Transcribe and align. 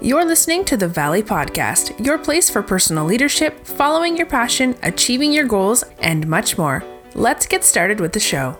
You're 0.00 0.24
listening 0.24 0.64
to 0.64 0.76
the 0.76 0.86
Valley 0.86 1.22
Podcast, 1.24 1.92
your 1.98 2.18
place 2.18 2.48
for 2.48 2.62
personal 2.62 3.04
leadership, 3.04 3.66
following 3.66 4.16
your 4.16 4.28
passion, 4.28 4.76
achieving 4.82 5.32
your 5.32 5.48
goals, 5.48 5.84
and 6.00 6.28
much 6.28 6.56
more. 6.56 6.84
Let's 7.14 7.46
get 7.46 7.64
started 7.64 8.00
with 8.00 8.12
the 8.12 8.20
show. 8.20 8.56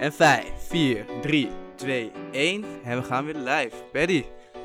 En 0.00 0.12
5, 0.12 0.52
4, 0.56 1.06
3, 1.22 1.48
2, 1.74 2.12
1. 2.32 2.64
En 2.84 2.98
we 2.98 3.02
gaan 3.02 3.24
weer 3.24 3.34
live. 3.34 3.72
Paddy. 3.92 4.24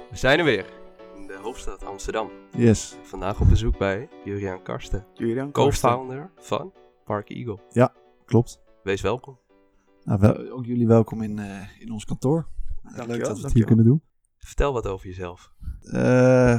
We 0.09 0.17
zijn 0.17 0.39
er 0.39 0.45
weer. 0.45 0.65
In 1.15 1.27
de 1.27 1.39
hoofdstad 1.41 1.85
Amsterdam. 1.85 2.29
Yes. 2.51 2.95
Vandaag 3.01 3.41
op 3.41 3.49
bezoek 3.49 3.77
bij 3.77 4.09
Juriaan 4.23 4.63
Karsten. 4.63 5.05
Julian 5.13 5.51
Co-founder 5.51 6.31
van 6.37 6.73
Park 7.05 7.29
Eagle. 7.29 7.59
Klopt. 8.25 8.59
Wees 8.83 9.01
welkom. 9.01 9.37
Nou, 10.03 10.19
wel, 10.19 10.49
ook 10.49 10.65
jullie 10.65 10.87
welkom 10.87 11.21
in, 11.21 11.39
eh, 11.39 11.81
in 11.81 11.91
ons 11.91 12.05
kantoor. 12.05 12.47
Leuk 13.07 13.23
dat 13.25 13.37
we 13.37 13.43
het 13.43 13.53
hier 13.53 13.65
kunnen 13.65 13.85
doen. 13.85 14.01
Vertel 14.39 14.73
wat 14.73 14.87
over 14.87 15.07
jezelf. 15.07 15.51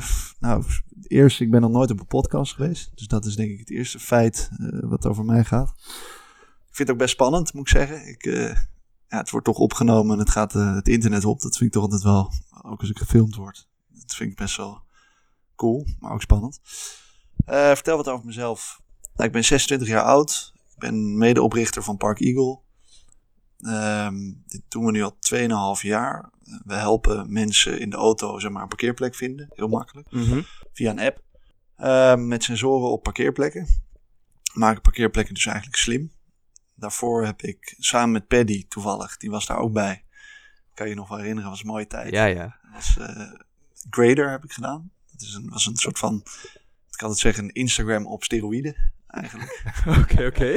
F- 0.00 0.34
nou, 0.38 0.64
eerst, 1.06 1.40
ik 1.40 1.50
ben 1.50 1.60
nog 1.60 1.70
nooit 1.70 1.90
op 1.90 2.00
een 2.00 2.06
podcast 2.06 2.54
geweest. 2.54 2.90
Dus 2.94 3.06
dat 3.06 3.24
is 3.24 3.36
denk 3.36 3.50
ik 3.50 3.58
het 3.58 3.70
eerste 3.70 3.98
feit 3.98 4.50
eh, 4.58 4.78
wat 4.82 5.06
over 5.06 5.24
mij 5.24 5.44
gaat. 5.44 5.68
Ik 6.68 6.76
vind 6.76 6.88
het 6.88 6.90
ook 6.90 6.98
best 6.98 7.12
spannend, 7.14 7.52
moet 7.52 7.62
ik 7.62 7.76
zeggen. 7.76 8.08
Ik, 8.08 8.24
eh, 8.24 8.48
ja, 9.08 9.18
het 9.18 9.30
wordt 9.30 9.46
toch 9.46 9.58
opgenomen 9.58 10.12
en 10.12 10.18
het 10.18 10.30
gaat 10.30 10.52
het 10.52 10.88
internet 10.88 11.24
op. 11.24 11.40
Dat 11.40 11.56
vind 11.56 11.64
ik 11.66 11.72
toch 11.72 11.82
altijd 11.82 12.02
wel, 12.02 12.32
ook 12.62 12.80
als 12.80 12.90
ik 12.90 12.98
gefilmd 12.98 13.34
word. 13.34 13.68
Dat 13.88 14.14
vind 14.14 14.30
ik 14.30 14.36
best 14.36 14.56
wel 14.56 14.82
cool, 15.56 15.86
maar 15.98 16.12
ook 16.12 16.22
spannend. 16.22 16.60
Vertel 17.44 17.96
wat 17.96 18.08
over 18.08 18.26
mezelf. 18.26 18.80
Nou, 19.14 19.26
ik 19.26 19.32
ben 19.32 19.44
26 19.44 19.88
jaar 19.88 20.04
oud. 20.04 20.52
Ik 20.74 20.78
ben 20.78 21.18
medeoprichter 21.18 21.82
van 21.82 21.96
Park 21.96 22.20
Eagle. 22.20 22.60
Ehm, 23.62 24.32
dit 24.46 24.62
doen 24.68 24.84
we 24.84 24.90
nu 24.90 25.02
al 25.02 25.16
2,5 25.18 25.82
jaar. 25.82 26.30
We 26.64 26.74
helpen 26.74 27.32
mensen 27.32 27.80
in 27.80 27.90
de 27.90 27.96
auto 27.96 28.38
zeg 28.38 28.50
maar, 28.50 28.62
een 28.62 28.68
parkeerplek 28.68 29.14
vinden. 29.14 29.48
Heel 29.50 29.68
makkelijk. 29.68 30.10
Mhm. 30.10 30.42
Via 30.72 30.90
een 30.90 31.00
app. 31.00 31.22
Ehm, 31.76 32.28
met 32.28 32.44
sensoren 32.44 32.90
op 32.90 33.02
parkeerplekken. 33.02 33.66
Maken 34.52 34.82
parkeerplekken 34.82 35.34
dus 35.34 35.46
eigenlijk 35.46 35.76
slim. 35.76 36.12
Daarvoor 36.74 37.24
heb 37.24 37.42
ik 37.42 37.74
samen 37.78 38.10
met 38.10 38.26
Paddy 38.26 38.66
toevallig, 38.68 39.16
die 39.16 39.30
was 39.30 39.46
daar 39.46 39.58
ook 39.58 39.72
bij. 39.72 40.04
Kan 40.74 40.86
je 40.86 40.92
je 40.92 40.98
nog 40.98 41.08
wel 41.08 41.18
herinneren, 41.18 41.50
was 41.50 41.60
een 41.60 41.66
mooie 41.66 41.86
tijd. 41.86 42.12
Ja, 42.12 42.24
ja. 42.24 42.58
Was, 42.72 42.96
eh, 42.98 43.32
Grader 43.90 44.30
heb 44.30 44.44
ik 44.44 44.52
gedaan. 44.52 44.90
Dat 45.12 45.20
is 45.20 45.34
een, 45.34 45.50
was 45.50 45.66
een 45.66 45.76
soort 45.76 45.98
van, 45.98 46.22
ik 46.90 46.96
kan 46.96 47.10
het 47.10 47.18
zeggen, 47.18 47.44
een 47.44 47.52
Instagram 47.52 48.06
op 48.06 48.24
steroïden 48.24 48.92
eigenlijk. 49.10 49.62
Oké, 50.02 50.26
oké. 50.26 50.56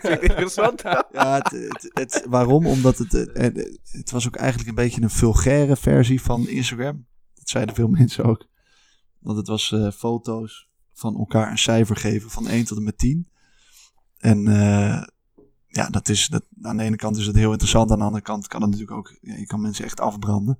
Dat, 0.00 0.20
Interessant. 0.30 0.80
ja, 1.12 1.34
het, 1.42 1.50
het, 1.50 1.90
het- 1.92 2.24
waarom? 2.28 2.66
Omdat 2.66 2.98
het, 2.98 3.14
eh, 3.14 3.46
eh, 3.46 3.72
het 3.90 4.10
was 4.10 4.26
ook 4.26 4.36
eigenlijk 4.36 4.68
een 4.68 4.74
beetje 4.74 5.02
een 5.02 5.10
vulgaire 5.10 5.76
versie 5.76 6.20
van 6.20 6.48
Instagram. 6.48 7.06
Dat 7.34 7.48
zeiden 7.48 7.74
veel 7.74 7.88
mensen 7.88 8.24
ook. 8.24 8.46
Want 9.18 9.36
het 9.38 9.46
was 9.46 9.72
eh, 9.72 9.90
foto's 9.90 10.68
van 10.92 11.16
elkaar 11.16 11.50
een 11.50 11.58
cijfer 11.58 11.96
geven 11.96 12.30
van 12.30 12.48
1 12.48 12.64
tot 12.64 12.76
en 12.78 12.84
met 12.84 12.98
10. 12.98 13.28
En 14.18 14.46
eh, 14.48 15.02
ja, 15.66 15.88
dat 15.90 16.08
is, 16.08 16.28
dat, 16.28 16.44
aan 16.62 16.76
de 16.76 16.82
ene 16.82 16.96
kant 16.96 17.16
is 17.16 17.26
het 17.26 17.36
heel 17.36 17.50
interessant. 17.50 17.90
Aan 17.90 17.98
de 17.98 18.04
andere 18.04 18.22
kant 18.22 18.46
kan 18.46 18.60
het 18.62 18.70
natuurlijk 18.70 18.98
ook, 18.98 19.16
ja, 19.20 19.34
je 19.36 19.46
kan 19.46 19.60
mensen 19.60 19.84
echt 19.84 20.00
afbranden. 20.00 20.58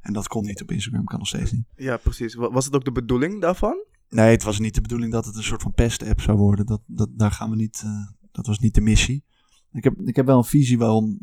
En 0.00 0.12
dat 0.12 0.28
kon 0.28 0.44
niet 0.44 0.62
op 0.62 0.70
Instagram, 0.70 1.04
kan 1.04 1.18
nog 1.18 1.28
steeds 1.28 1.52
niet. 1.52 1.64
Ja, 1.76 1.96
precies. 1.96 2.34
Wa- 2.34 2.50
Was 2.50 2.64
het 2.64 2.74
ook 2.74 2.84
de 2.84 2.92
bedoeling 2.92 3.40
daarvan? 3.40 3.84
Nee, 4.10 4.30
het 4.30 4.42
was 4.42 4.58
niet 4.58 4.74
de 4.74 4.80
bedoeling 4.80 5.12
dat 5.12 5.24
het 5.24 5.36
een 5.36 5.42
soort 5.42 5.62
van 5.62 5.72
pest-app 5.72 6.20
zou 6.20 6.38
worden. 6.38 6.66
Dat, 6.66 6.80
dat, 6.86 7.08
daar 7.12 7.30
gaan 7.30 7.50
we 7.50 7.56
niet, 7.56 7.82
eh, 7.84 8.06
dat 8.32 8.46
was 8.46 8.58
niet 8.58 8.74
de 8.74 8.80
missie. 8.80 9.24
Ik 9.72 9.84
heb, 9.84 10.00
ik 10.04 10.16
heb 10.16 10.26
wel 10.26 10.36
een 10.38 10.44
visie 10.44 10.78
waarom 10.78 11.18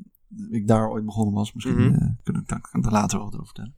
ik 0.49 0.67
daar 0.67 0.89
ooit 0.89 1.05
begonnen 1.05 1.33
was. 1.33 1.53
Misschien 1.53 1.75
Mhm. 1.77 1.93
eh, 1.93 2.09
kunnen 2.23 2.41
we 2.41 2.47
daar 2.47 2.61
kan 2.61 2.79
ik 2.79 2.85
er 2.85 2.91
later 2.91 3.17
wel 3.17 3.25
wat 3.25 3.33
over 3.39 3.45
vertellen. 3.45 3.75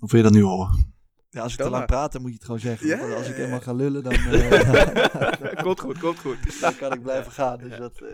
Of 0.00 0.10
wil 0.10 0.20
je 0.20 0.26
dat 0.26 0.34
nu 0.36 0.42
horen? 0.42 0.94
Ja, 1.30 1.42
als 1.42 1.52
ik 1.52 1.58
te 1.58 1.64
lang 1.64 1.76
maar. 1.76 1.86
praat, 1.86 2.12
dan 2.12 2.20
moet 2.20 2.30
je 2.30 2.36
het 2.36 2.44
gewoon 2.44 2.60
zeggen. 2.60 3.14
Als 3.16 3.28
ik 3.28 3.34
helemaal 3.34 3.60
ga 3.60 3.72
lullen, 3.72 4.02
dan, 4.02 4.12
eh, 4.34 5.62
komt 5.64 5.80
goed, 5.80 5.98
komt 5.98 6.18
goed. 6.18 6.38
dan 6.60 6.76
kan 6.76 6.92
ik 6.92 7.02
blijven 7.02 7.32
gaan. 7.32 7.58
Dus 7.58 7.78
dat, 7.78 8.00
eh, 8.00 8.08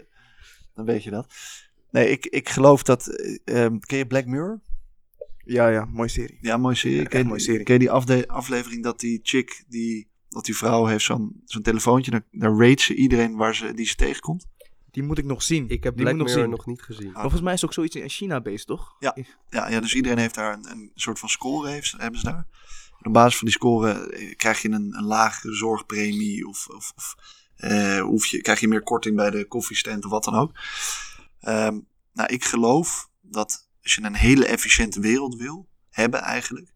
dan 0.74 0.84
weet 0.84 1.02
je 1.04 1.10
dat. 1.10 1.34
Nee, 1.90 2.10
ik, 2.10 2.26
ik 2.26 2.48
geloof 2.48 2.82
dat... 2.82 3.06
eh, 3.06 3.38
ehm, 3.64 3.78
ken 3.78 3.98
je 3.98 4.06
Black 4.06 4.26
Mirror? 4.26 4.60
Ja, 5.46 5.68
ja, 5.68 5.84
mooie 5.84 6.08
serie. 6.08 6.38
Ja, 6.40 6.56
mooie 6.56 6.74
serie. 6.74 7.00
echt 7.00 7.08
ken, 7.08 7.26
mooie 7.26 7.40
serie. 7.40 7.62
ken 7.62 7.74
je 7.74 7.80
die 7.80 7.90
afde- 7.90 8.28
aflevering 8.28 8.82
dat 8.82 9.00
die 9.00 9.20
chick, 9.22 9.64
die, 9.68 10.08
dat 10.28 10.44
die 10.44 10.56
vrouw 10.56 10.86
heeft 10.86 11.04
zo'n 11.04 11.42
zo'n 11.44 11.62
telefoontje. 11.62 12.10
Daar, 12.10 12.24
daar 12.30 12.56
rate 12.56 12.82
ze 12.82 12.94
iedereen 12.94 13.36
waar 13.36 13.54
ze, 13.54 13.74
die 13.74 13.86
ze 13.86 13.94
tegenkomt. 13.94 14.46
Die 14.90 15.02
moet 15.02 15.18
ik 15.18 15.24
nog 15.24 15.42
zien. 15.42 15.68
Ik 15.68 15.84
heb 15.84 15.94
die 15.96 16.04
Black 16.04 16.16
nog 16.16 16.30
zien. 16.30 16.50
nog 16.50 16.66
niet 16.66 16.82
gezien. 16.82 17.14
Ah. 17.14 17.20
Volgens 17.20 17.42
mij 17.42 17.52
is 17.52 17.60
het 17.60 17.68
ook 17.68 17.74
zoiets 17.74 17.96
in 17.96 18.08
China-based, 18.08 18.66
toch? 18.66 18.96
Ja. 18.98 19.16
Ja, 19.50 19.68
ja, 19.70 19.80
dus 19.80 19.94
iedereen 19.94 20.18
heeft 20.18 20.34
daar 20.34 20.52
een, 20.52 20.70
een 20.70 20.90
soort 20.94 21.18
van 21.18 21.28
score, 21.28 21.70
heeft, 21.70 21.94
hebben 21.98 22.20
ze 22.20 22.26
daar. 22.26 22.46
En 23.00 23.06
op 23.06 23.12
basis 23.12 23.36
van 23.38 23.46
die 23.46 23.56
score 23.56 23.92
eh, 23.92 24.36
krijg 24.36 24.62
je 24.62 24.70
een, 24.70 24.94
een 24.96 25.04
lagere 25.04 25.54
zorgpremie 25.54 26.46
of, 26.48 26.68
of, 26.68 26.92
of 26.96 27.14
eh, 27.56 28.00
hoef 28.00 28.26
je, 28.26 28.40
krijg 28.40 28.60
je 28.60 28.68
meer 28.68 28.82
korting 28.82 29.16
bij 29.16 29.30
de 29.30 29.44
koffiestand 29.44 30.04
of 30.04 30.10
wat 30.10 30.24
dan 30.24 30.34
ook. 30.34 30.52
Ehm, 31.40 31.78
nou, 32.12 32.28
ik 32.32 32.44
geloof 32.44 33.08
dat 33.20 33.65
als 33.86 33.94
je 33.94 34.02
een 34.02 34.14
hele 34.14 34.46
efficiënte 34.46 35.00
wereld 35.00 35.36
wil 35.36 35.68
hebben 35.90 36.20
eigenlijk, 36.20 36.72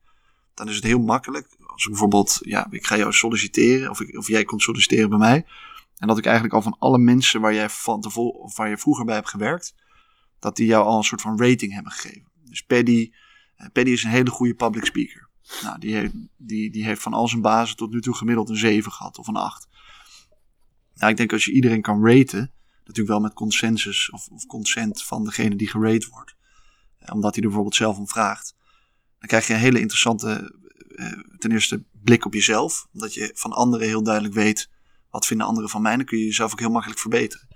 dan 0.54 0.68
is 0.68 0.74
het 0.74 0.84
heel 0.84 0.98
makkelijk. 0.98 1.48
Als 1.66 1.82
ik 1.84 1.90
bijvoorbeeld, 1.90 2.38
ja, 2.40 2.66
ik 2.70 2.86
ga 2.86 2.96
jou 2.96 3.12
solliciteren 3.12 3.90
of, 3.90 4.00
ik, 4.00 4.18
of 4.18 4.28
jij 4.28 4.44
komt 4.44 4.62
solliciteren 4.62 5.08
bij 5.08 5.18
mij. 5.18 5.46
En 5.96 6.08
dat 6.08 6.18
ik 6.18 6.24
eigenlijk 6.24 6.54
al 6.54 6.62
van 6.62 6.76
alle 6.78 6.98
mensen 6.98 7.40
waar 7.40 7.54
jij 7.54 7.68
van 7.68 8.00
tevoren, 8.00 8.40
of 8.40 8.56
waar 8.56 8.68
je 8.68 8.78
vroeger 8.78 9.04
bij 9.04 9.14
hebt 9.14 9.28
gewerkt, 9.28 9.74
dat 10.38 10.56
die 10.56 10.66
jou 10.66 10.84
al 10.84 10.96
een 10.96 11.04
soort 11.04 11.20
van 11.20 11.38
rating 11.38 11.72
hebben 11.72 11.92
gegeven. 11.92 12.30
Dus 12.44 12.62
Paddy, 12.62 13.10
eh, 13.56 13.66
Paddy 13.72 13.90
is 13.90 14.04
een 14.04 14.10
hele 14.10 14.30
goede 14.30 14.54
public 14.54 14.84
speaker. 14.84 15.28
Nou, 15.62 15.78
die, 15.78 15.94
heeft, 15.94 16.12
die, 16.36 16.70
die 16.70 16.84
heeft 16.84 17.02
van 17.02 17.12
al 17.12 17.28
zijn 17.28 17.42
bazen 17.42 17.76
tot 17.76 17.90
nu 17.90 18.00
toe 18.00 18.14
gemiddeld 18.14 18.48
een 18.48 18.56
7 18.56 18.92
gehad 18.92 19.18
of 19.18 19.26
een 19.26 19.36
8. 19.36 19.68
Nou, 20.94 21.10
ik 21.10 21.16
denk 21.16 21.32
als 21.32 21.44
je 21.44 21.52
iedereen 21.52 21.82
kan 21.82 22.06
raten, 22.06 22.52
natuurlijk 22.78 23.08
wel 23.08 23.20
met 23.20 23.32
consensus 23.32 24.10
of, 24.10 24.28
of 24.28 24.46
consent 24.46 25.02
van 25.02 25.24
degene 25.24 25.56
die 25.56 25.68
gerate 25.68 26.08
wordt, 26.10 26.38
omdat 27.12 27.34
hij 27.34 27.42
er 27.42 27.48
bijvoorbeeld 27.48 27.74
zelf 27.74 27.98
om 27.98 28.08
vraagt, 28.08 28.54
dan 29.18 29.28
krijg 29.28 29.46
je 29.46 29.52
een 29.52 29.58
hele 29.58 29.80
interessante, 29.80 30.58
eh, 30.94 31.12
ten 31.38 31.52
eerste 31.52 31.84
blik 31.92 32.24
op 32.24 32.34
jezelf, 32.34 32.86
omdat 32.92 33.14
je 33.14 33.30
van 33.34 33.52
anderen 33.52 33.86
heel 33.86 34.02
duidelijk 34.02 34.34
weet, 34.34 34.70
wat 35.10 35.26
vinden 35.26 35.46
anderen 35.46 35.70
van 35.70 35.82
mij, 35.82 35.96
dan 35.96 36.04
kun 36.04 36.18
je 36.18 36.24
jezelf 36.24 36.52
ook 36.52 36.60
heel 36.60 36.70
makkelijk 36.70 37.00
verbeteren. 37.00 37.48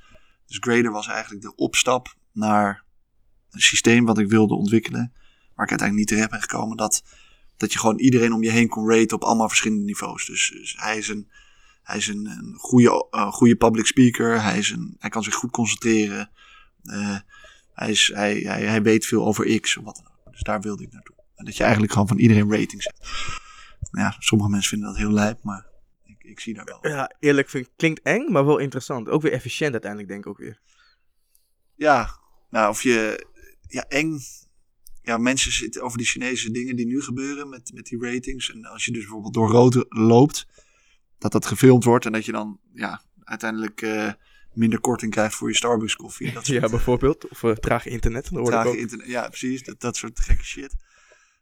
Dus 0.46 0.56
Grader 0.60 0.90
was 0.90 1.06
eigenlijk 1.06 1.42
de 1.42 1.54
opstap 1.54 2.14
naar 2.32 2.84
een 3.50 3.60
systeem 3.60 4.04
wat 4.04 4.18
ik 4.18 4.28
wilde 4.28 4.54
ontwikkelen, 4.54 5.12
waar 5.54 5.64
ik 5.64 5.70
uiteindelijk 5.70 5.98
niet 5.98 6.08
terecht 6.08 6.30
ben 6.30 6.40
gekomen, 6.40 6.76
dat, 6.76 7.02
dat 7.56 7.72
je 7.72 7.78
gewoon 7.78 7.98
iedereen 7.98 8.32
om 8.32 8.42
je 8.42 8.50
heen 8.50 8.68
kon 8.68 8.90
raten 8.90 9.16
op 9.16 9.24
allemaal 9.24 9.48
verschillende 9.48 9.84
niveaus. 9.84 10.26
Dus, 10.26 10.50
dus 10.54 10.74
hij 10.78 10.98
is 10.98 11.08
een, 11.08 11.30
hij 11.82 11.96
is 11.96 12.06
een, 12.06 12.26
een 12.26 12.54
goede, 12.58 13.06
eh, 13.10 13.32
goede 13.32 13.56
public 13.56 13.86
speaker, 13.86 14.42
hij, 14.42 14.58
is 14.58 14.70
een, 14.70 14.96
hij 14.98 15.10
kan 15.10 15.22
zich 15.22 15.34
goed 15.34 15.50
concentreren, 15.50 16.30
eh, 16.82 17.18
hij, 17.74 17.90
is, 17.90 18.10
hij, 18.14 18.34
hij, 18.34 18.62
hij 18.62 18.82
weet 18.82 19.06
veel 19.06 19.26
over 19.26 19.60
X 19.60 19.76
of 19.76 19.84
wat 19.84 19.96
dan 19.96 20.06
ook. 20.06 20.32
Dus 20.32 20.42
daar 20.42 20.60
wilde 20.60 20.82
ik 20.82 20.92
naartoe. 20.92 21.16
En 21.34 21.44
dat 21.44 21.56
je 21.56 21.62
eigenlijk 21.62 21.92
gewoon 21.92 22.08
van 22.08 22.18
iedereen 22.18 22.50
ratings 22.50 22.84
hebt. 22.84 23.08
Nou 23.90 24.06
Ja, 24.06 24.16
sommige 24.18 24.50
mensen 24.50 24.70
vinden 24.70 24.88
dat 24.88 24.98
heel 24.98 25.10
lijp, 25.10 25.42
maar 25.42 25.66
ik, 26.04 26.24
ik 26.24 26.40
zie 26.40 26.54
daar 26.54 26.64
wel. 26.64 26.92
Ja, 26.92 27.12
eerlijk 27.20 27.48
vind 27.48 27.66
ik, 27.66 27.72
klinkt 27.76 28.02
eng, 28.02 28.32
maar 28.32 28.46
wel 28.46 28.58
interessant. 28.58 29.08
Ook 29.08 29.22
weer 29.22 29.32
efficiënt 29.32 29.72
uiteindelijk, 29.72 30.10
denk 30.10 30.24
ik 30.24 30.30
ook 30.30 30.38
weer. 30.38 30.60
Ja, 31.74 32.18
nou, 32.50 32.70
of 32.70 32.82
je. 32.82 33.26
Ja, 33.68 33.84
eng. 33.88 34.18
Ja, 35.02 35.18
mensen 35.18 35.52
zitten 35.52 35.82
over 35.82 35.98
die 35.98 36.06
Chinese 36.06 36.50
dingen 36.50 36.76
die 36.76 36.86
nu 36.86 37.02
gebeuren 37.02 37.48
met, 37.48 37.72
met 37.74 37.86
die 37.86 38.00
ratings. 38.00 38.52
En 38.52 38.64
als 38.64 38.84
je 38.84 38.92
dus 38.92 39.00
bijvoorbeeld 39.00 39.34
door 39.34 39.50
rood 39.50 39.84
loopt, 39.88 40.46
dat 41.18 41.32
dat 41.32 41.46
gefilmd 41.46 41.84
wordt 41.84 42.06
en 42.06 42.12
dat 42.12 42.24
je 42.24 42.32
dan 42.32 42.60
ja, 42.72 43.02
uiteindelijk 43.24 43.82
eh, 43.82 44.12
minder 44.54 44.80
korting 44.80 45.12
krijgt 45.12 45.34
voor 45.34 45.48
je 45.48 45.54
Starbucks 45.56 45.96
koffie. 45.96 46.32
Dat 46.32 46.44
soort 46.46 46.60
Ja, 46.62 46.68
bijvoorbeeld. 46.68 47.28
Of 47.28 47.42
uh, 47.42 47.52
traag 47.52 47.86
internet. 47.86 48.28
Dan 48.32 48.44
trage 48.44 48.68
ook. 48.68 48.74
internet. 48.74 49.06
Ja, 49.06 49.28
precies. 49.28 49.62
Dat, 49.62 49.80
dat 49.80 49.96
soort 49.96 50.20
gekke 50.20 50.44
shit. 50.44 50.74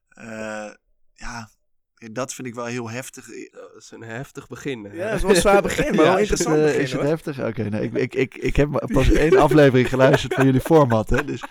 Eh, 0.09 0.71
ja, 1.15 1.51
dat 2.13 2.35
vind 2.35 2.49
ik 2.49 2.55
wel 2.55 2.65
heel 2.65 2.91
heftig. 2.91 3.27
Dat 3.51 3.77
is 3.79 3.91
een 3.91 4.03
heftig 4.03 4.47
begin. 4.49 4.85
hè? 4.85 4.93
Ja, 4.93 5.07
dat 5.07 5.15
is 5.17 5.23
wel 5.23 5.31
een 5.31 5.37
zwaar 5.37 5.63
begin, 5.63 5.95
maar 5.95 6.05
wel 6.15 6.19
is 6.19 6.31
het, 6.31 6.39
interessant 6.41 6.57
eh, 6.57 6.65
begin, 6.65 6.81
is 6.83 6.93
het 6.93 7.01
heftig? 7.03 7.41
Oké, 7.47 7.63
nee, 7.63 7.83
ik, 7.83 7.95
ik, 7.95 8.15
ik, 8.15 8.35
ik 8.35 8.57
heb 8.57 8.69
maar 8.69 8.87
pas 8.99 9.11
één 9.11 9.37
aflevering 9.39 9.89
geluisterd 9.89 10.35
van 10.35 10.45
jullie 10.45 10.61
format. 10.61 11.11
Hè, 11.11 11.25
dus 11.25 11.43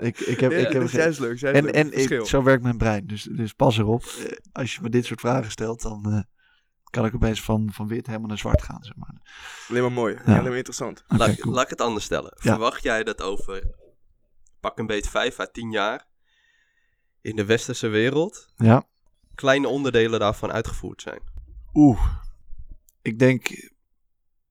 ik, 0.00 0.18
ik 0.20 0.40
heb, 0.40 0.50
Ja, 0.50 0.56
ik 0.56 0.62
heb 0.64 0.72
dat 0.72 0.82
is 0.82 0.90
geen- 0.90 1.00
juist 1.00 1.18
leuk. 1.20 1.38
juist 1.38 1.56
en 1.58 1.64
leuk. 1.64 1.74
en 1.74 1.92
ik, 2.20 2.26
zo 2.26 2.42
werkt 2.42 2.62
mijn 2.62 2.76
brein. 2.78 3.06
Dus, 3.06 3.22
dus 3.22 3.52
pas 3.52 3.78
erop. 3.78 4.04
Als 4.52 4.74
je 4.74 4.80
me 4.82 4.88
dit 4.88 5.04
soort 5.06 5.20
vragen 5.20 5.50
stelt, 5.50 5.82
dan 5.82 6.04
eh, 6.12 6.20
kan 6.90 7.04
ik 7.04 7.14
opeens 7.14 7.42
van, 7.42 7.68
van 7.72 7.88
wit 7.88 8.06
helemaal 8.06 8.28
naar 8.28 8.38
zwart 8.38 8.62
gaan. 8.62 8.82
Zeg 8.84 8.96
maar. 8.96 9.20
Alleen 9.68 9.82
maar 9.82 9.92
mooi. 9.92 10.14
Ja. 10.14 10.20
Alleen 10.24 10.42
maar 10.42 10.56
interessant. 10.56 11.04
Laat, 11.06 11.36
cool. 11.36 11.54
laat 11.54 11.64
ik 11.64 11.70
het 11.70 11.80
anders 11.80 12.04
stellen. 12.04 12.32
Ja. 12.34 12.50
Verwacht 12.52 12.82
jij 12.82 13.04
dat 13.04 13.22
over 13.22 13.74
pak 14.60 14.78
een 14.78 14.86
beetje 14.86 15.10
5 15.10 15.38
à 15.40 15.46
10 15.46 15.70
jaar 15.70 16.06
in 17.20 17.36
de 17.36 17.44
westerse 17.44 17.88
wereld 17.88 18.52
Ja. 18.56 18.86
kleine 19.34 19.68
onderdelen 19.68 20.20
daarvan 20.20 20.52
uitgevoerd 20.52 21.02
zijn? 21.02 21.20
Oeh. 21.74 22.06
Ik 23.02 23.18
denk. 23.18 23.48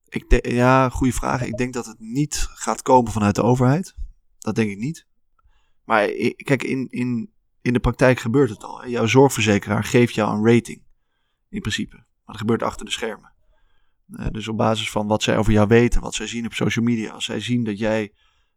Ik 0.08 0.30
de, 0.30 0.50
ja, 0.54 0.88
goede 0.88 1.12
vraag. 1.12 1.42
Ik 1.42 1.56
denk 1.56 1.72
dat 1.72 1.86
het 1.86 1.98
niet 1.98 2.46
gaat 2.50 2.82
komen 2.82 3.12
vanuit 3.12 3.34
de 3.34 3.42
overheid. 3.42 3.94
Dat 4.38 4.54
denk 4.54 4.70
ik 4.70 4.78
niet. 4.78 5.06
Maar 5.84 6.06
kijk, 6.36 6.62
in, 6.62 6.86
in, 6.90 7.32
in 7.62 7.72
de 7.72 7.80
praktijk 7.80 8.18
gebeurt 8.18 8.50
het 8.50 8.64
al. 8.64 8.80
hè. 8.80 8.86
Jouw 8.86 9.06
zorgverzekeraar 9.06 9.84
geeft 9.84 10.14
jou 10.14 10.36
een 10.36 10.54
rating, 10.54 10.82
in 11.48 11.60
principe. 11.60 12.04
Maar 12.28 12.36
dat 12.36 12.46
gebeurt 12.46 12.62
achter 12.62 12.86
de 12.86 12.92
schermen. 12.92 13.32
Eh, 14.12 14.26
dus 14.30 14.48
op 14.48 14.56
basis 14.56 14.90
van 14.90 15.06
wat 15.06 15.22
zij 15.22 15.38
over 15.38 15.52
jou 15.52 15.68
weten, 15.68 16.00
wat 16.00 16.14
zij 16.14 16.26
zien 16.26 16.46
op 16.46 16.52
social 16.52 16.84
media. 16.84 17.12
Als 17.12 17.24
zij 17.24 17.40
zien 17.40 17.64
dat 17.64 17.78
jij 17.78 18.12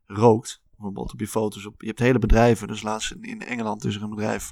rookt, 0.05 0.61
bijvoorbeeld 0.69 1.13
op 1.13 1.19
je 1.19 1.27
foto's. 1.27 1.65
Op, 1.65 1.81
je 1.81 1.87
hebt 1.87 1.99
hele 1.99 2.19
bedrijven, 2.19 2.67
dus 2.67 2.81
laatst 2.81 3.11
in, 3.11 3.21
in 3.21 3.41
Engeland 3.41 3.85
is 3.85 3.95
er 3.95 4.03
een 4.03 4.09
bedrijf 4.09 4.51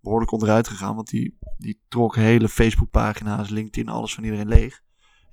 behoorlijk 0.00 0.30
onderuit 0.30 0.68
gegaan. 0.68 0.94
Want 0.94 1.08
die, 1.08 1.38
die 1.58 1.80
trok 1.88 2.14
hele 2.14 2.48
Facebookpagina's, 2.48 3.48
LinkedIn, 3.48 3.88
alles 3.88 4.14
van 4.14 4.24
iedereen 4.24 4.48
leeg. 4.48 4.82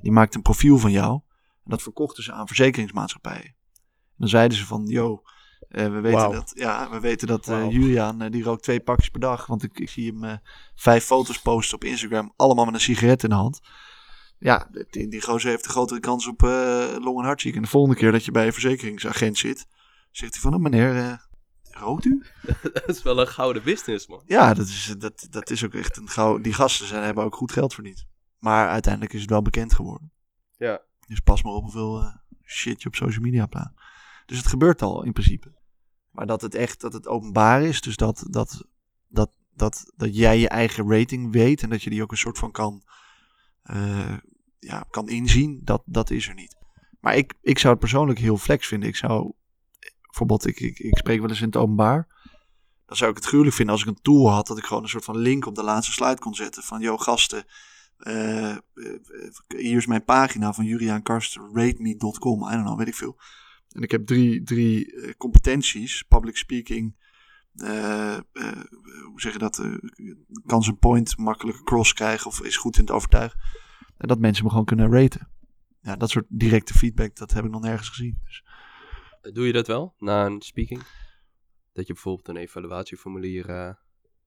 Die 0.02 0.12
maakte 0.12 0.38
een 0.38 0.44
profiel 0.44 0.78
van 0.78 0.92
jou. 0.92 1.22
En 1.64 1.70
dat 1.70 1.82
verkochten 1.82 2.24
ze 2.24 2.32
aan 2.32 2.48
verzekeringsmaatschappijen. 2.48 3.46
En 3.46 4.18
dan 4.18 4.28
zeiden 4.28 4.58
ze 4.58 4.66
van, 4.66 4.86
yo, 4.86 5.22
we 5.74 6.00
weten 6.00 6.32
dat, 6.32 6.52
ja, 6.56 6.90
we 6.90 7.00
weten 7.00 7.28
dat 7.28 7.48
eh. 7.48 7.72
Julian, 7.72 8.22
eh, 8.22 8.32
die 8.32 8.44
rookt 8.44 8.64
twee 8.64 8.80
pakjes 8.80 9.10
per 9.10 9.20
dag. 9.20 9.46
Want 9.46 9.64
ik, 9.64 9.80
ik 9.80 9.90
zie 9.90 10.12
hem 10.12 10.24
eh, 10.24 10.38
vijf 10.76 11.04
foto's 11.04 11.42
posten 11.42 11.76
op 11.76 11.84
Instagram, 11.84 12.34
allemaal 12.36 12.66
met 12.66 12.74
een 12.74 12.80
sigaret 12.80 13.24
in 13.24 13.30
de 13.30 13.36
hand. 13.36 13.62
Ja, 14.38 14.68
die, 14.90 15.08
die 15.08 15.22
gozer 15.22 15.50
heeft 15.50 15.66
een 15.66 15.72
grotere 15.72 16.00
kans 16.00 16.28
op 16.28 16.44
eh, 16.44 16.96
long- 17.00 17.20
en 17.20 17.26
hartziek. 17.26 17.56
En 17.56 17.62
de 17.62 17.68
volgende 17.68 17.96
keer 17.96 18.12
dat 18.12 18.26
je 18.26 18.32
bij 18.32 18.46
een 18.46 18.54
verzekeringsagent 18.54 19.38
zit, 19.38 19.68
zegt 20.12 20.34
hij 20.34 20.42
van, 20.42 20.54
oh, 20.54 20.60
meneer, 20.60 20.96
eh, 20.96 21.14
rookt 21.64 22.06
u? 22.06 22.24
dat 22.74 22.90
is 22.90 23.04
wel 23.04 23.20
een 23.20 23.28
gouden 23.28 23.64
business, 23.64 24.08
man. 24.08 24.22
Ja, 24.26 24.54
dat 24.54 24.68
is, 24.68 24.96
dat, 24.98 25.28
dat 25.30 25.50
is 25.50 25.66
ook 25.66 25.74
echt 25.74 25.98
een 25.98 26.10
gauw. 26.10 26.38
Die 26.38 26.54
gasten 26.54 26.88
zijn, 26.88 27.04
hebben 27.04 27.24
ook 27.24 27.36
goed 27.36 27.52
geld 27.52 27.74
verdiend. 27.74 28.06
Maar 28.38 28.70
uiteindelijk 28.70 29.14
is 29.14 29.22
het 29.22 29.30
wel 29.30 29.42
bekend 29.42 29.74
geworden. 29.74 30.12
Ja. 30.58 30.82
Dus 31.08 31.20
pas 31.20 31.44
maar 31.44 31.54
op 31.54 31.64
hoeveel 31.64 32.00
eh, 32.00 32.16
shit 32.46 32.82
je 32.82 32.88
op 32.88 32.96
social 32.96 33.24
media 33.24 33.46
plaatst. 33.46 33.74
Dus 34.26 34.38
het 34.38 34.48
gebeurt 34.48 34.82
al 34.82 35.04
in 35.04 35.14
principe. 35.14 35.62
Maar 36.14 36.26
dat 36.26 36.42
het 36.42 36.56
echt 36.56 36.82
dat 36.82 36.94
het 36.94 37.08
openbaar 37.08 37.62
is, 37.62 37.82
dus 37.82 37.96
dat, 37.96 38.26
dat, 38.30 38.68
dat, 39.08 39.32
dat, 39.56 39.92
dat 39.96 40.16
jij 40.16 40.40
je 40.40 40.48
eigen 40.48 40.90
rating 40.90 41.32
weet 41.32 41.62
en 41.64 41.70
dat 41.70 41.84
je 41.84 41.90
die 41.90 42.02
ook 42.02 42.12
een 42.12 42.18
soort 42.18 42.38
van 42.38 42.52
kan, 42.52 42.84
eh, 43.64 44.18
ja, 44.60 44.86
kan 44.90 45.10
inzien, 45.10 45.62
dat, 45.64 45.82
dat 45.86 46.10
is 46.10 46.28
er 46.28 46.34
niet. 46.34 46.56
Maar 47.00 47.16
ik, 47.16 47.34
ik 47.42 47.60
zou 47.60 47.72
het 47.72 47.82
persoonlijk 47.82 48.20
heel 48.20 48.38
flex 48.38 48.68
vinden. 48.68 48.90
Ik 48.90 48.96
zou, 48.96 49.32
bijvoorbeeld, 50.02 50.48
ik, 50.48 50.60
ik, 50.60 50.80
ik 50.80 50.98
spreek 50.98 51.20
wel 51.20 51.30
eens 51.30 51.40
in 51.40 51.46
het 51.46 51.56
openbaar. 51.56 52.08
Dan 52.86 52.98
zou 52.98 53.12
ik 53.12 53.18
het 53.18 53.26
gruwelijk 53.26 53.56
vinden 53.56 53.74
als 53.74 53.84
ik 53.84 53.90
een 53.90 54.02
tool 54.02 54.32
had 54.32 54.48
dat 54.48 54.58
ik 54.58 54.66
gewoon 54.66 54.84
een 54.84 54.90
soort 54.90 55.04
van 55.04 55.18
link 55.18 55.46
op 55.46 55.56
de 55.56 55.64
laatste 55.64 55.94
slide 55.94 56.20
kon 56.20 56.36
zetten. 56.36 56.64
Van, 56.64 56.82
yo 56.82 56.98
gasten, 56.98 57.46
eh, 57.98 58.50
eh, 58.50 58.58
hier 59.48 59.78
is 59.78 59.86
mijn 59.86 60.04
pagina 60.04 60.54
van 60.54 60.66
Julian 60.66 61.02
Karsten, 61.02 61.50
rateme.com, 61.54 62.48
I 62.48 62.52
don't 62.52 62.66
know, 62.66 62.78
weet 62.78 62.88
ik 62.88 62.96
veel. 62.96 63.18
En 63.74 63.82
ik 63.82 63.92
heb 63.92 64.06
drie, 64.06 64.44
drie 64.44 64.96
eh, 64.96 65.14
competenties, 65.18 66.04
public 66.04 66.38
speaking, 66.38 66.96
eh, 67.56 68.18
hoe 69.04 69.22
zeg 69.22 69.34
je 69.34 69.40
dat, 69.40 69.60
eh, 69.60 69.76
kan 70.46 70.64
zijn 70.64 70.78
point 70.78 71.18
makkelijk 71.18 71.64
cross 71.64 71.94
krijgen 71.94 72.28
of 72.28 72.42
is 72.42 72.58
goed 72.58 72.78
in 72.78 72.82
het 72.84 72.92
overtuigen. 72.92 73.40
En 73.98 74.08
dat 74.08 74.20
mensen 74.20 74.44
me 74.44 74.50
gewoon 74.50 74.66
kunnen 74.66 74.92
raten. 74.92 75.30
Ja, 75.82 75.96
dat 75.96 76.10
soort 76.10 76.26
directe 76.30 76.74
feedback, 76.74 77.16
dat 77.16 77.34
heb 77.34 77.46
ik 77.46 77.52
nog 77.52 77.62
nergens 77.62 77.90
gezien. 77.90 78.20
Dus 78.24 78.44
Doe 79.34 79.46
je 79.46 79.54
dat 79.54 79.68
wel, 79.68 79.96
na 79.98 80.26
een 80.26 80.42
speaking? 80.42 80.82
Dat 81.74 81.88
je 81.88 81.94
bijvoorbeeld 81.94 82.28
een 82.28 82.38
evaluatieformulier 82.38 83.76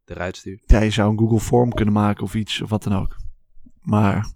eruit 0.05 0.37
stuurt? 0.37 0.63
ja, 0.67 0.81
je 0.81 0.91
zou 0.91 1.11
een 1.11 1.19
Google 1.19 1.41
Form 1.41 1.73
kunnen 1.73 1.95
maken 1.95 2.23
of 2.23 2.35
iets, 2.35 2.61
of 2.61 2.71
wat 2.71 2.83
dan 2.83 2.93
ook. 2.93 3.17
Maar 3.81 4.33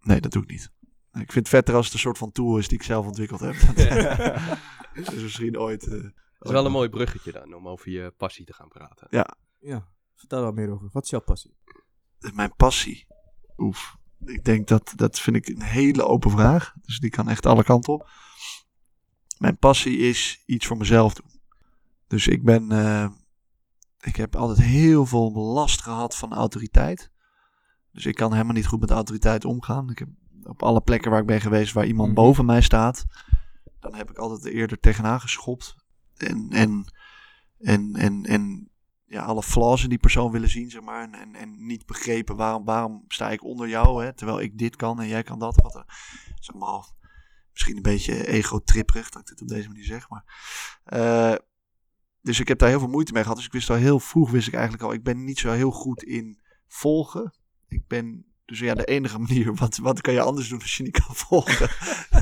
nee, 0.00 0.20
dat 0.20 0.32
doe 0.32 0.42
ik 0.42 0.50
niet. 0.50 0.72
Ik 1.12 1.32
vind 1.32 1.34
het 1.34 1.48
vetter 1.48 1.74
als 1.74 1.84
het 1.84 1.94
een 1.94 2.00
soort 2.00 2.18
van 2.18 2.32
tool 2.32 2.58
is 2.58 2.68
die 2.68 2.78
ik 2.78 2.84
zelf 2.84 3.06
ontwikkeld 3.06 3.40
heb. 3.40 3.54
Dat 4.94 5.12
is 5.12 5.14
misschien 5.22 5.58
ooit... 5.58 5.86
eh, 5.86 5.90
Dat 5.90 6.12
is 6.38 6.50
wel 6.50 6.66
een 6.66 6.72
mooi 6.72 6.88
bruggetje 6.88 7.32
dan, 7.32 7.54
om 7.54 7.68
over 7.68 7.90
je 7.90 8.10
passie 8.16 8.44
te 8.44 8.52
gaan 8.54 8.68
praten. 8.68 9.06
Ja, 9.60 9.88
vertel 10.16 10.42
daar 10.42 10.54
meer 10.54 10.70
over. 10.70 10.88
Wat 10.92 11.04
is 11.04 11.10
jouw 11.10 11.20
passie? 11.20 11.56
Mijn 12.34 12.54
passie. 12.56 13.06
Oef. 13.56 13.96
Ik 14.24 14.44
denk 14.44 14.68
dat, 14.68 14.92
dat 14.96 15.18
vind 15.20 15.36
ik 15.36 15.48
een 15.48 15.62
hele 15.62 16.04
open 16.04 16.30
vraag. 16.30 16.74
Dus 16.82 16.98
die 16.98 17.10
kan 17.10 17.28
echt 17.28 17.46
alle 17.46 17.64
kanten 17.64 17.92
op. 17.92 18.08
Mijn 19.38 19.58
passie 19.58 19.98
is 19.98 20.42
iets 20.46 20.66
voor 20.66 20.76
mezelf 20.76 21.14
doen. 21.14 21.40
Dus 22.06 22.26
ik 22.26 22.44
ben... 22.44 22.70
eh, 22.72 23.08
ik 24.00 24.16
heb 24.16 24.36
altijd 24.36 24.66
heel 24.66 25.06
veel 25.06 25.32
last 25.32 25.82
gehad 25.82 26.16
van 26.16 26.32
autoriteit. 26.32 27.10
Dus 27.92 28.06
ik 28.06 28.14
kan 28.14 28.32
helemaal 28.32 28.54
niet 28.54 28.66
goed 28.66 28.80
met 28.80 28.90
autoriteit 28.90 29.44
omgaan. 29.44 29.90
Ik 29.90 29.98
heb 29.98 30.08
op 30.44 30.62
alle 30.62 30.80
plekken 30.80 31.10
waar 31.10 31.20
ik 31.20 31.26
ben 31.26 31.40
geweest 31.40 31.72
waar 31.72 31.86
iemand 31.86 32.08
Mhm. 32.08 32.16
boven 32.16 32.44
mij 32.44 32.62
staat, 32.62 33.04
dan 33.80 33.94
heb 33.94 34.10
ik 34.10 34.16
altijd 34.16 34.44
er 34.44 34.52
eerder 34.52 34.80
tegenaan 34.80 35.20
geschopt. 35.20 35.76
En, 36.16 36.46
en, 36.50 36.92
en, 37.58 37.94
en, 37.94 38.24
en 38.24 38.70
ja, 39.06 39.22
alle 39.22 39.42
flaws 39.42 39.82
in 39.82 39.88
die 39.88 39.98
persoon 39.98 40.30
willen 40.30 40.48
zien, 40.48 40.70
zeg 40.70 40.82
maar. 40.82 41.02
En, 41.02 41.14
en, 41.14 41.34
en 41.34 41.66
niet 41.66 41.86
begrepen 41.86 42.36
waarom, 42.36 42.64
waarom 42.64 43.04
sta 43.08 43.30
ik 43.30 43.44
onder 43.44 43.68
jou, 43.68 44.04
hè, 44.04 44.12
terwijl 44.12 44.40
ik 44.40 44.58
dit 44.58 44.76
kan 44.76 45.00
en 45.00 45.08
jij 45.08 45.22
kan 45.22 45.38
dat. 45.38 45.56
Wat, 45.62 45.84
zeg 46.40 46.54
maar, 46.56 46.84
misschien 47.52 47.76
een 47.76 47.82
beetje 47.82 48.26
ego-tripperig 48.26 49.10
dat 49.10 49.20
ik 49.22 49.28
dit 49.28 49.40
op 49.42 49.48
deze 49.48 49.68
manier 49.68 49.84
zeg. 49.84 50.08
Maar, 50.08 50.24
eh, 50.84 51.34
dus 52.20 52.40
ik 52.40 52.48
heb 52.48 52.58
daar 52.58 52.68
heel 52.68 52.78
veel 52.78 52.88
moeite 52.88 53.12
mee 53.12 53.22
gehad. 53.22 53.36
Dus 53.36 53.46
ik 53.46 53.52
wist 53.52 53.70
al 53.70 53.76
heel 53.76 54.00
vroeg, 54.00 54.30
wist 54.30 54.48
ik 54.48 54.54
eigenlijk 54.54 54.82
al, 54.84 54.92
ik 54.92 55.02
ben 55.02 55.24
niet 55.24 55.38
zo 55.38 55.50
heel 55.50 55.70
goed 55.70 56.02
in 56.02 56.40
volgen. 56.68 57.34
Ik 57.68 57.86
ben, 57.86 58.31
dus 58.52 58.60
ja, 58.60 58.74
de 58.74 58.84
enige 58.84 59.18
manier, 59.26 59.54
wat, 59.54 59.76
wat 59.76 60.00
kan 60.00 60.12
je 60.12 60.20
anders 60.20 60.48
doen 60.48 60.60
als 60.60 60.76
je 60.76 60.82
niet 60.82 61.00
kan 61.04 61.14
volgen? 61.14 61.68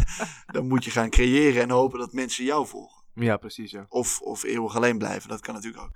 Dan 0.55 0.69
moet 0.69 0.85
je 0.85 0.91
gaan 0.91 1.11
creëren 1.11 1.62
en 1.62 1.71
hopen 1.71 1.99
dat 1.99 2.12
mensen 2.12 2.44
jou 2.44 2.67
volgen. 2.67 3.05
Ja, 3.15 3.37
precies, 3.37 3.71
ja. 3.71 3.87
Of, 3.88 4.21
of 4.21 4.43
eeuwig 4.43 4.77
alleen 4.77 4.99
blijven, 4.99 5.29
dat 5.29 5.41
kan 5.41 5.55
natuurlijk 5.55 5.82
ook. 5.82 5.93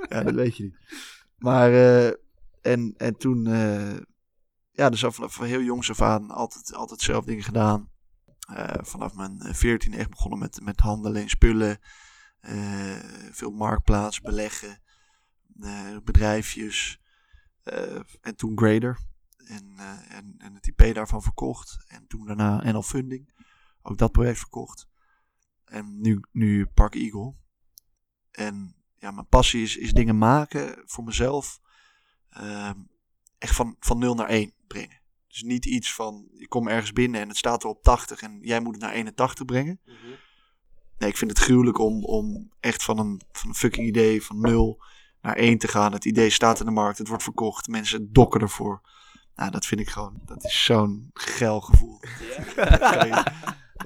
ja, 0.10 0.22
dat 0.22 0.34
weet 0.34 0.56
je 0.56 0.62
niet. 0.62 0.76
Maar, 1.36 1.72
eh, 1.72 2.06
en, 2.62 2.94
en 2.96 3.16
toen, 3.16 3.46
eh, 3.46 3.96
ja, 4.72 4.90
dus 4.90 5.00
vanaf 5.00 5.34
van 5.34 5.46
heel 5.46 5.62
jongs 5.62 5.90
af 5.90 6.02
aan 6.02 6.30
altijd, 6.30 6.74
altijd 6.74 7.00
zelf 7.00 7.24
dingen 7.24 7.44
gedaan. 7.44 7.90
Eh, 8.54 8.74
vanaf 8.80 9.14
mijn 9.14 9.38
veertien 9.40 9.94
echt 9.94 10.10
begonnen 10.10 10.38
met, 10.38 10.60
met 10.62 10.80
handelen 10.80 11.22
in 11.22 11.28
spullen. 11.28 11.78
Eh, 12.40 12.98
veel 13.30 13.50
marktplaats, 13.50 14.20
beleggen, 14.20 14.82
eh, 15.60 15.96
bedrijfjes. 16.04 17.00
Eh, 17.70 18.00
en 18.20 18.36
toen 18.36 18.58
Grader. 18.58 18.98
En, 19.36 19.72
eh, 19.76 20.16
en, 20.16 20.34
en 20.38 20.54
het 20.54 20.66
IP 20.66 20.94
daarvan 20.94 21.22
verkocht. 21.22 21.84
En 21.86 22.06
toen 22.06 22.26
daarna 22.26 22.72
NL 22.72 22.82
Funding. 22.82 23.30
Ook 23.82 23.98
dat 23.98 24.12
project 24.12 24.38
verkocht. 24.38 24.88
En 25.64 26.00
nu, 26.00 26.20
nu 26.32 26.66
Park 26.66 26.94
Eagle. 26.94 27.34
En 28.30 28.74
ja, 28.98 29.10
mijn 29.10 29.26
passie 29.26 29.62
is, 29.62 29.76
is 29.76 29.92
dingen 29.92 30.18
maken 30.18 30.82
voor 30.84 31.04
mezelf. 31.04 31.60
ehm, 32.28 32.78
echt 33.38 33.54
van, 33.54 33.76
van 33.80 33.98
0 33.98 34.14
naar 34.14 34.28
1 34.28 34.52
brengen. 34.66 35.00
Dus 35.28 35.42
niet 35.42 35.64
iets 35.64 35.94
van, 35.94 36.28
je 36.32 36.48
komt 36.48 36.68
ergens 36.68 36.92
binnen 36.92 37.20
en 37.20 37.28
het 37.28 37.36
staat 37.36 37.62
er 37.62 37.68
op 37.68 37.82
80 37.82 38.20
en 38.22 38.38
jij 38.40 38.60
moet 38.60 38.72
het 38.72 38.82
naar 38.82 38.92
81 38.92 39.44
brengen. 39.44 39.80
Nee, 40.98 41.08
ik 41.08 41.16
vind 41.16 41.30
het 41.30 41.40
gruwelijk 41.40 41.78
om, 41.78 42.04
om 42.04 42.52
echt 42.60 42.82
van 42.82 42.98
een, 42.98 43.20
van 43.32 43.48
een 43.48 43.54
fucking 43.54 43.86
idee 43.86 44.22
van 44.22 44.40
0 44.40 44.82
naar 45.22 45.36
1 45.36 45.58
te 45.58 45.68
gaan. 45.68 45.92
Het 45.92 46.04
idee 46.04 46.30
staat 46.30 46.60
in 46.60 46.66
de 46.66 46.72
markt, 46.72 46.98
het 46.98 47.08
wordt 47.08 47.22
verkocht, 47.22 47.68
mensen 47.68 48.12
dokken 48.12 48.40
ervoor. 48.40 48.80
Nou, 49.34 49.50
dat 49.50 49.66
vind 49.66 49.80
ik 49.80 49.88
gewoon, 49.88 50.20
dat 50.24 50.44
is 50.44 50.64
zo'n 50.64 51.10
geil 51.12 51.60
gevoel. 51.60 52.00
dat, 52.56 52.78
kan 52.78 53.06
je- 53.08 53.24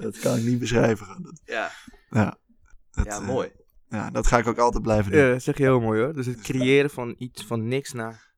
dat 0.01 0.19
kan 0.19 0.37
ik 0.37 0.43
niet 0.43 0.59
beschrijven. 0.59 1.23
Dat, 1.23 1.41
Ja, 1.45 1.71
ja, 2.09 2.37
dat, 2.91 3.05
ja 3.05 3.17
eh, 3.19 3.25
mooi. 3.25 3.51
ja, 3.89 4.09
dat 4.11 4.27
ga 4.27 4.37
ik 4.37 4.47
ook 4.47 4.57
altijd 4.57 4.83
blijven 4.83 5.11
doen. 5.11 5.21
Ja, 5.21 5.31
dat 5.31 5.43
zeg 5.43 5.57
je 5.57 5.63
heel 5.63 5.79
mooi 5.81 6.01
hoor. 6.01 6.13
Dus 6.13 6.25
het 6.25 6.41
creëren 6.41 6.89
van 6.89 7.15
iets 7.17 7.45
van 7.45 7.67
niks 7.67 7.91
naar... 7.93 8.31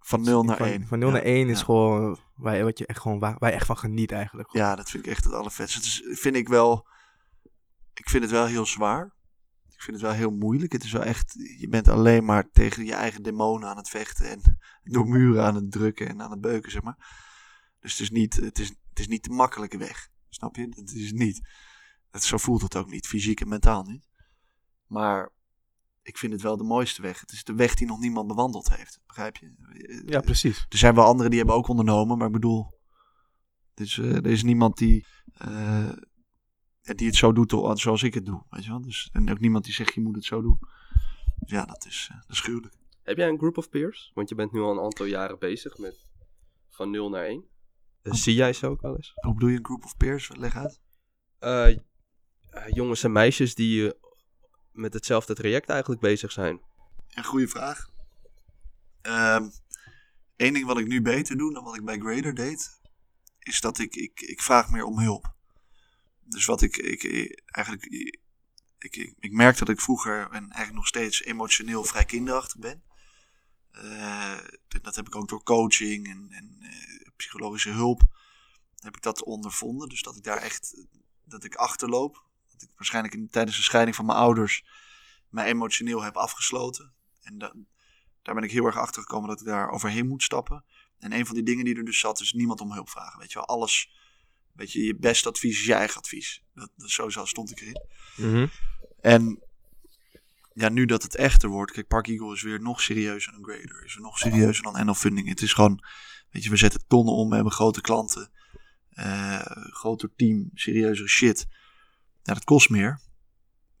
Van 0.00 0.22
0 0.22 0.42
naar 0.44 0.56
van, 0.56 0.66
1. 0.66 0.86
Van 0.86 0.98
0 0.98 1.10
naar 1.10 1.22
1 1.22 1.48
is 1.48 1.58
ja. 1.58 1.64
gewoon 1.64 2.18
waar, 2.34 2.56
je- 2.56 2.62
wat 2.64 2.78
je 2.78 2.86
echt 2.86 3.00
gewoon, 3.00 3.18
waar, 3.18 3.36
echt 3.38 3.66
van 3.66 3.78
geniet 3.78 4.12
eigenlijk. 4.12 4.48
Ja, 4.52 4.76
dat 4.76 4.90
vind 4.90 5.06
ik 5.06 5.10
echt 5.12 5.24
het 5.24 5.32
allervetste. 5.32 5.80
Dus 5.80 6.02
vind 6.20 6.36
ik 6.36 6.48
wel. 6.48 6.86
Ik 7.94 8.08
vind 8.10 8.22
het 8.22 8.32
wel 8.32 8.46
heel 8.46 8.66
zwaar. 8.66 9.12
Ik 9.82 9.88
vind 9.88 10.00
het 10.00 10.10
wel 10.10 10.18
heel 10.18 10.38
moeilijk. 10.38 10.72
Het 10.72 10.84
is 10.84 10.92
wel 10.92 11.02
echt. 11.02 11.32
Je 11.58 11.68
bent 11.68 11.88
alleen 11.88 12.24
maar 12.24 12.50
tegen 12.50 12.84
je 12.84 12.94
eigen 12.94 13.22
demonen 13.22 13.68
aan 13.68 13.76
het 13.76 13.88
vechten. 13.88 14.30
En 14.30 14.58
door 14.92 15.08
muren 15.08 15.44
aan 15.44 15.54
het 15.54 15.70
drukken 15.70 16.08
en 16.08 16.22
aan 16.22 16.30
het 16.30 16.40
beuken, 16.40 16.70
zeg 16.70 16.82
maar. 16.82 16.96
Dus 17.80 17.90
het 17.90 18.00
is 18.00 18.10
niet, 18.10 18.36
het 18.36 18.58
is, 18.58 18.68
het 18.68 18.98
is 18.98 19.08
niet 19.08 19.24
de 19.24 19.30
makkelijke 19.30 19.78
weg. 19.78 20.08
Snap 20.28 20.56
je? 20.56 20.66
Het 20.68 20.92
is 20.92 21.12
niet. 21.12 21.48
Het, 22.10 22.24
zo 22.24 22.36
voelt 22.36 22.62
het 22.62 22.76
ook 22.76 22.90
niet. 22.90 23.06
Fysiek 23.06 23.40
en 23.40 23.48
mentaal 23.48 23.82
niet. 23.82 24.08
Maar 24.86 25.30
ik 26.02 26.18
vind 26.18 26.32
het 26.32 26.42
wel 26.42 26.56
de 26.56 26.64
mooiste 26.64 27.02
weg. 27.02 27.20
Het 27.20 27.32
is 27.32 27.44
de 27.44 27.54
weg 27.54 27.74
die 27.74 27.86
nog 27.86 27.98
niemand 27.98 28.26
bewandeld 28.26 28.76
heeft. 28.76 29.00
Begrijp 29.06 29.36
je? 29.36 30.02
Ja, 30.06 30.20
precies. 30.20 30.66
Er 30.68 30.78
zijn 30.78 30.94
wel 30.94 31.04
anderen 31.04 31.30
die 31.30 31.38
hebben 31.38 31.56
ook 31.56 31.68
ondernomen, 31.68 32.18
maar 32.18 32.26
ik 32.26 32.32
bedoel, 32.32 32.80
dus, 33.74 33.98
er 33.98 34.26
is 34.26 34.42
niemand 34.42 34.76
die, 34.76 35.06
eh, 35.32 35.92
die 36.82 37.06
het 37.06 37.16
zo 37.16 37.32
doet 37.32 37.52
al- 37.52 37.76
zoals 37.78 38.02
ik 38.02 38.14
het 38.14 38.26
doe. 38.26 38.42
Weet 38.50 38.64
je 38.64 38.70
wel? 38.70 38.80
Dus, 38.82 39.08
en 39.12 39.30
ook 39.30 39.40
niemand 39.40 39.64
die 39.64 39.74
zegt 39.74 39.94
je 39.94 40.00
moet 40.00 40.14
het 40.14 40.24
zo 40.24 40.42
doen. 40.42 40.58
Dus 41.38 41.50
ja, 41.50 41.64
dat 41.64 41.86
is, 41.86 42.08
eh, 42.10 42.16
dat 42.20 42.30
is 42.30 42.40
gruwelijk. 42.40 42.74
Heb 43.02 43.16
jij 43.16 43.28
een 43.28 43.38
group 43.38 43.58
of 43.58 43.68
peers? 43.68 44.10
Want 44.14 44.28
je 44.28 44.34
bent 44.34 44.52
nu 44.52 44.60
al 44.60 44.70
een 44.72 44.84
aantal 44.84 45.06
jaren 45.06 45.38
bezig 45.38 45.78
met 45.78 46.06
van 46.70 46.90
0 46.90 47.08
naar 47.08 47.24
1. 47.26 47.44
zie 48.02 48.34
jij 48.34 48.52
ze 48.52 48.66
ook 48.66 48.80
wel 48.80 48.96
eens? 48.96 49.12
Hoe 49.14 49.34
bedoel 49.34 49.48
je 49.48 49.56
een 49.58 49.64
group 49.64 49.84
of 49.84 49.96
peers? 49.96 50.30
Leg 50.36 50.56
uit. 50.56 50.80
Eh, 51.38 51.68
eh, 51.68 51.76
jongens 52.66 53.04
en 53.04 53.12
meisjes 53.12 53.54
die 53.54 53.82
je 53.82 53.98
met 54.72 54.92
hetzelfde 54.94 55.34
traject 55.34 55.68
eigenlijk 55.68 56.00
bezig 56.00 56.32
zijn? 56.32 56.60
Een 57.08 57.24
goede 57.24 57.48
vraag. 57.48 57.90
Ehm 59.02 59.48
Eén 60.36 60.52
ding 60.52 60.66
wat 60.66 60.78
ik 60.78 60.86
nu 60.86 61.02
beter 61.02 61.36
doe 61.36 61.52
dan 61.52 61.64
wat 61.64 61.76
ik 61.76 61.84
bij 61.84 61.98
Grader 61.98 62.34
deed, 62.34 62.80
is 63.38 63.60
dat 63.60 63.78
ik, 63.78 63.94
ik, 63.94 64.20
ik 64.20 64.40
vraag 64.40 64.70
meer 64.70 64.84
om 64.84 64.98
hulp. 64.98 65.34
Dus 66.32 66.44
wat 66.44 66.62
ik, 66.62 66.76
ik, 66.76 67.02
eigenlijk, 67.46 67.84
ik, 68.78 69.14
ik, 69.18 69.32
merk 69.32 69.58
dat 69.58 69.68
ik 69.68 69.80
vroeger 69.80 70.20
en 70.20 70.42
eigenlijk 70.42 70.72
nog 70.72 70.86
steeds 70.86 71.22
emotioneel 71.22 71.84
vrij 71.84 72.04
kinderachtig 72.04 72.60
ben. 72.60 72.82
Eh, 73.70 74.38
dat 74.82 74.94
heb 74.94 75.06
ik 75.06 75.16
ook 75.16 75.28
door 75.28 75.42
coaching 75.42 76.08
en, 76.08 76.26
en 76.30 76.56
eh, 76.60 77.08
psychologische 77.16 77.70
hulp 77.70 78.02
heb 78.82 78.96
ik 78.96 79.02
dat 79.02 79.24
ondervonden. 79.24 79.88
Dus 79.88 80.02
dat 80.02 80.16
ik 80.16 80.22
daar 80.22 80.36
echt, 80.36 80.86
dat 81.24 81.44
ik 81.44 81.54
achterloop. 81.54 82.24
Dat 82.52 82.62
ik 82.62 82.70
waarschijnlijk 82.76 83.14
in, 83.14 83.28
tijdens 83.30 83.56
de 83.56 83.62
scheiding 83.62 83.96
van 83.96 84.06
mijn 84.06 84.18
ouders 84.18 84.64
mij 85.28 85.46
emotioneel 85.46 86.02
heb 86.02 86.16
afgesloten. 86.16 86.92
En 87.22 87.38
da- 87.38 87.54
daar 88.22 88.34
ben 88.34 88.44
ik 88.44 88.50
heel 88.50 88.64
erg 88.64 88.76
achter 88.76 89.02
gekomen 89.02 89.28
dat 89.28 89.40
ik 89.40 89.46
daar 89.46 89.70
overheen 89.70 90.06
moet 90.06 90.22
stappen. 90.22 90.64
En 90.98 91.12
een 91.12 91.26
van 91.26 91.34
die 91.34 91.44
dingen 91.44 91.64
die 91.64 91.76
er 91.76 91.84
dus 91.84 91.98
zat, 91.98 92.20
is 92.20 92.32
niemand 92.32 92.60
om 92.60 92.72
hulp 92.72 92.88
vragen. 92.90 93.18
Weet 93.18 93.32
je 93.32 93.38
wel, 93.38 93.48
alles, 93.48 93.90
weet 94.52 94.72
je, 94.72 94.82
je 94.82 94.96
beste 94.96 95.28
advies 95.28 95.60
is 95.60 95.66
je 95.66 95.74
eigen 95.74 95.96
advies. 95.96 96.42
Dat, 96.54 96.70
dat, 96.76 96.90
zo 96.90 97.08
zo 97.08 97.24
stond 97.24 97.50
ik 97.50 97.60
erin. 97.60 97.82
Mhm. 98.16 98.46
En 99.00 99.42
ja, 100.54 100.68
nu 100.68 100.84
dat 100.84 101.02
het 101.02 101.16
echter 101.16 101.48
wordt, 101.48 101.72
kijk, 101.72 101.88
Park 101.88 102.08
Eagle 102.08 102.32
is 102.32 102.42
weer 102.42 102.60
nog 102.60 102.80
serieuzer 102.80 103.32
dan 103.32 103.44
Grader. 103.44 103.84
Is 103.84 103.94
weer 103.94 104.04
nog 104.04 104.18
serieuzer 104.18 104.62
dan 104.62 104.86
NL 104.86 104.94
Funding. 104.94 105.28
Het 105.28 105.42
is 105.42 105.52
gewoon, 105.52 105.84
weet 106.30 106.44
je, 106.44 106.50
we 106.50 106.56
zetten 106.56 106.84
tonnen 106.86 107.14
om, 107.14 107.28
we 107.28 107.34
hebben 107.34 107.52
grote 107.52 107.80
klanten, 107.80 108.30
eh, 108.90 109.40
groter 109.70 110.10
team, 110.16 110.50
serieuzere 110.54 111.08
shit. 111.08 111.46
Ja, 112.22 112.34
dat 112.34 112.44
kost 112.44 112.70
meer. 112.70 113.00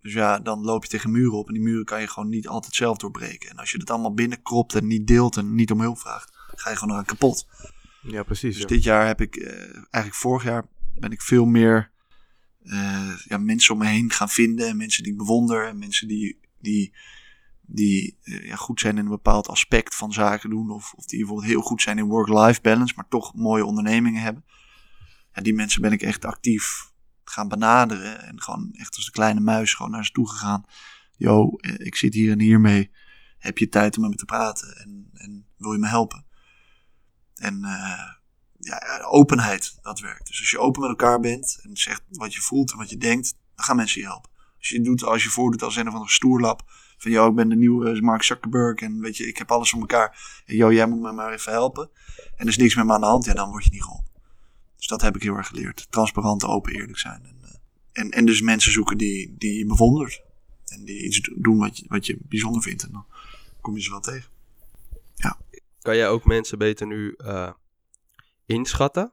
Dus 0.00 0.12
ja, 0.12 0.38
dan 0.38 0.60
loop 0.60 0.82
je 0.82 0.88
tegen 0.88 1.10
muren 1.10 1.38
op 1.38 1.46
en 1.46 1.54
die 1.54 1.62
muren 1.62 1.84
kan 1.84 2.00
je 2.00 2.08
gewoon 2.08 2.28
niet 2.28 2.48
altijd 2.48 2.74
zelf 2.74 2.96
doorbreken. 2.96 3.50
En 3.50 3.56
als 3.56 3.70
je 3.70 3.78
het 3.78 3.90
allemaal 3.90 4.14
binnenkropt 4.14 4.74
en 4.74 4.86
niet 4.86 5.06
deelt 5.06 5.36
en 5.36 5.54
niet 5.54 5.70
om 5.70 5.80
hulp 5.80 5.98
vraagt, 5.98 6.30
ga 6.54 6.70
je 6.70 6.76
gewoon 6.76 6.94
eraan 6.94 7.06
kapot. 7.06 7.46
Ja, 8.02 8.22
precies. 8.22 8.52
Dus 8.52 8.62
ja. 8.62 8.68
dit 8.68 8.82
jaar 8.82 9.06
heb 9.06 9.20
ik, 9.20 9.36
eh, 9.36 9.74
eigenlijk 9.74 10.14
vorig 10.14 10.44
jaar 10.44 10.64
ben 10.94 11.10
ik 11.10 11.22
veel 11.22 11.44
meer 11.44 11.90
eh, 12.62 13.18
ja, 13.24 13.38
mensen 13.38 13.74
om 13.74 13.80
me 13.80 13.86
heen 13.86 14.10
gaan 14.10 14.28
vinden. 14.28 14.68
En 14.68 14.76
mensen 14.76 15.02
die 15.02 15.12
ik 15.12 15.18
bewonder. 15.18 15.66
En 15.66 15.78
mensen 15.78 16.08
die, 16.08 16.40
die, 16.60 16.94
die 17.60 18.18
eh, 18.22 18.46
ja, 18.46 18.56
goed 18.56 18.80
zijn 18.80 18.96
in 18.98 19.04
een 19.04 19.10
bepaald 19.10 19.48
aspect 19.48 19.94
van 19.94 20.12
zaken 20.12 20.50
doen. 20.50 20.70
Of, 20.70 20.92
of 20.92 21.06
die 21.06 21.18
bijvoorbeeld 21.18 21.48
heel 21.48 21.60
goed 21.60 21.82
zijn 21.82 21.98
in 21.98 22.04
work-life 22.04 22.60
balance. 22.60 22.94
Maar 22.96 23.08
toch 23.08 23.34
mooie 23.34 23.64
ondernemingen 23.64 24.22
hebben. 24.22 24.44
Ja, 25.32 25.42
die 25.42 25.54
mensen 25.54 25.82
ben 25.82 25.92
ik 25.92 26.02
echt 26.02 26.24
actief 26.24 26.90
gaan 27.24 27.48
benaderen. 27.48 28.22
En 28.22 28.42
gewoon 28.42 28.70
echt 28.72 28.96
als 28.96 29.04
de 29.04 29.10
kleine 29.10 29.40
muis 29.40 29.74
gewoon 29.74 29.92
naar 29.92 30.04
ze 30.04 30.12
toe 30.12 30.28
gegaan. 30.28 30.64
Yo, 31.16 31.50
ik 31.76 31.96
zit 31.96 32.14
hier 32.14 32.32
en 32.32 32.40
hier 32.40 32.60
mee. 32.60 32.90
Heb 33.38 33.58
je 33.58 33.68
tijd 33.68 33.96
om 33.96 34.02
met 34.02 34.10
me 34.10 34.16
te 34.16 34.24
praten? 34.24 34.76
En, 34.76 35.10
en 35.12 35.46
wil 35.56 35.72
je 35.72 35.78
me 35.78 35.88
helpen? 35.88 36.26
En 37.42 37.64
eh, 37.64 38.14
ja, 38.58 39.00
openheid, 39.04 39.78
dat 39.82 40.00
werkt. 40.00 40.26
Dus 40.26 40.40
als 40.40 40.50
je 40.50 40.58
open 40.58 40.80
met 40.80 40.90
elkaar 40.90 41.20
bent 41.20 41.58
en 41.62 41.76
zegt 41.76 42.02
wat 42.10 42.34
je 42.34 42.40
voelt 42.40 42.72
en 42.72 42.78
wat 42.78 42.90
je 42.90 42.96
denkt, 42.96 43.34
dan 43.54 43.64
gaan 43.64 43.76
mensen 43.76 44.00
je 44.00 44.06
helpen. 44.06 44.30
Als 44.58 44.68
je 44.68 44.80
doet, 44.80 45.04
als 45.04 45.22
je 45.22 45.28
voordoet 45.28 45.62
als 45.62 45.76
een 45.76 45.88
of 45.88 45.92
andere 45.92 46.12
stoerlap, 46.12 46.62
van 46.98 47.10
yo, 47.10 47.28
ik 47.28 47.34
ben 47.34 47.48
de 47.48 47.56
nieuwe 47.56 48.00
Mark 48.00 48.22
Zuckerberg 48.22 48.80
en 48.80 49.00
weet 49.00 49.16
je, 49.16 49.26
ik 49.26 49.38
heb 49.38 49.50
alles 49.50 49.70
voor 49.70 49.80
elkaar. 49.80 50.42
En 50.46 50.56
yo, 50.56 50.72
jij 50.72 50.86
moet 50.86 51.00
me 51.00 51.12
maar 51.12 51.32
even 51.32 51.52
helpen. 51.52 51.90
En 52.16 52.44
er 52.44 52.46
is 52.46 52.56
niks 52.56 52.74
met 52.74 52.86
me 52.86 52.92
aan 52.92 53.00
de 53.00 53.06
hand, 53.06 53.24
ja, 53.24 53.34
dan 53.34 53.50
word 53.50 53.64
je 53.64 53.70
niet 53.70 53.82
geholpen. 53.82 54.10
Dus 54.76 54.86
dat 54.86 55.00
heb 55.00 55.16
ik 55.16 55.22
heel 55.22 55.36
erg 55.36 55.46
geleerd. 55.46 55.86
Transparant, 55.90 56.44
open, 56.44 56.72
eerlijk 56.72 56.98
zijn. 56.98 57.24
En, 57.24 57.36
eh, 57.42 57.54
en, 57.92 58.10
en 58.10 58.26
dus 58.26 58.40
mensen 58.40 58.72
zoeken 58.72 58.98
die, 58.98 59.34
die 59.38 59.58
je 59.58 59.66
bewondert. 59.66 60.22
En 60.66 60.84
die 60.84 61.04
iets 61.04 61.20
do- 61.20 61.34
doen 61.36 61.58
wat 61.58 61.78
je, 61.78 61.84
wat 61.88 62.06
je 62.06 62.18
bijzonder 62.20 62.62
vindt. 62.62 62.82
En 62.82 62.92
dan 62.92 63.06
kom 63.60 63.76
je 63.76 63.82
ze 63.82 63.90
wel 63.90 64.00
tegen. 64.00 64.30
Kan 65.82 65.96
jij 65.96 66.08
ook 66.08 66.24
mensen 66.24 66.58
beter 66.58 66.86
nu 66.86 67.14
eh, 67.16 67.52
inschatten 68.46 69.12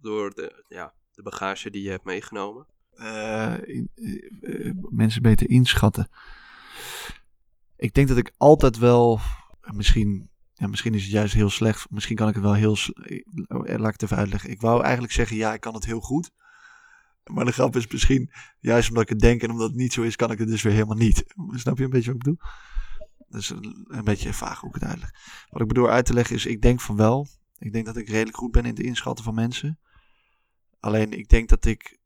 door 0.00 0.34
de, 0.34 0.64
ja, 0.68 0.94
de 1.14 1.22
bagage 1.22 1.70
die 1.70 1.82
je 1.82 1.90
hebt 1.90 2.04
meegenomen? 2.04 2.66
eh, 2.96 3.54
eh, 4.40 4.72
mensen 4.88 5.22
beter 5.22 5.50
inschatten. 5.50 6.08
Ik 7.76 7.94
denk 7.94 8.08
dat 8.08 8.16
ik 8.16 8.32
altijd 8.36 8.78
wel, 8.78 9.20
misschien, 9.60 10.30
ja, 10.52 10.66
misschien 10.66 10.94
is 10.94 11.02
het 11.02 11.12
juist 11.12 11.34
heel 11.34 11.50
slecht, 11.50 11.90
misschien 11.90 12.16
kan 12.16 12.28
ik 12.28 12.34
het 12.34 12.42
wel 12.42 12.54
heel, 12.54 12.76
laat 13.58 13.86
ik 13.86 14.00
het 14.00 14.02
even 14.02 14.16
uitleggen. 14.16 14.50
Ik 14.50 14.60
wou 14.60 14.82
eigenlijk 14.82 15.12
zeggen, 15.12 15.36
ja, 15.36 15.54
ik 15.54 15.60
kan 15.60 15.74
het 15.74 15.84
heel 15.84 16.00
goed. 16.00 16.30
Maar 17.24 17.44
de 17.44 17.52
grap 17.52 17.76
is 17.76 17.86
misschien, 17.86 18.30
juist 18.58 18.88
omdat 18.88 19.02
ik 19.02 19.08
het 19.08 19.18
denk 19.18 19.42
en 19.42 19.50
omdat 19.50 19.68
het 19.68 19.76
niet 19.76 19.92
zo 19.92 20.02
is, 20.02 20.16
kan 20.16 20.30
ik 20.30 20.38
het 20.38 20.48
dus 20.48 20.62
weer 20.62 20.72
helemaal 20.72 20.96
niet. 20.96 21.24
Snap 21.50 21.78
je 21.78 21.84
een 21.84 21.90
beetje 21.90 22.12
wat 22.12 22.16
ik 22.16 22.24
bedoel? 22.24 22.50
Dat 23.28 23.40
is 23.40 23.48
een, 23.50 24.04
beetje 24.04 24.32
vaag 24.32 24.60
hoe 24.60 24.68
ik 24.68 24.74
het 24.74 24.84
uitleg. 24.84 25.10
Wat 25.48 25.60
ik 25.60 25.68
bedoel 25.68 25.88
uit 25.88 26.06
te 26.06 26.12
leggen 26.12 26.36
is, 26.36 26.46
ik 26.46 26.62
denk 26.62 26.80
van 26.80 26.96
wel. 26.96 27.26
Ik 27.58 27.72
denk 27.72 27.86
dat 27.86 27.96
ik 27.96 28.08
redelijk 28.08 28.36
goed 28.36 28.52
ben 28.52 28.64
in 28.64 28.74
het 28.74 28.80
inschatten 28.80 29.24
van 29.24 29.34
mensen. 29.34 29.78
Alleen 30.80 31.12
ik 31.12 31.28
denk 31.28 31.48
dat 31.48 31.64
ik 31.64 31.98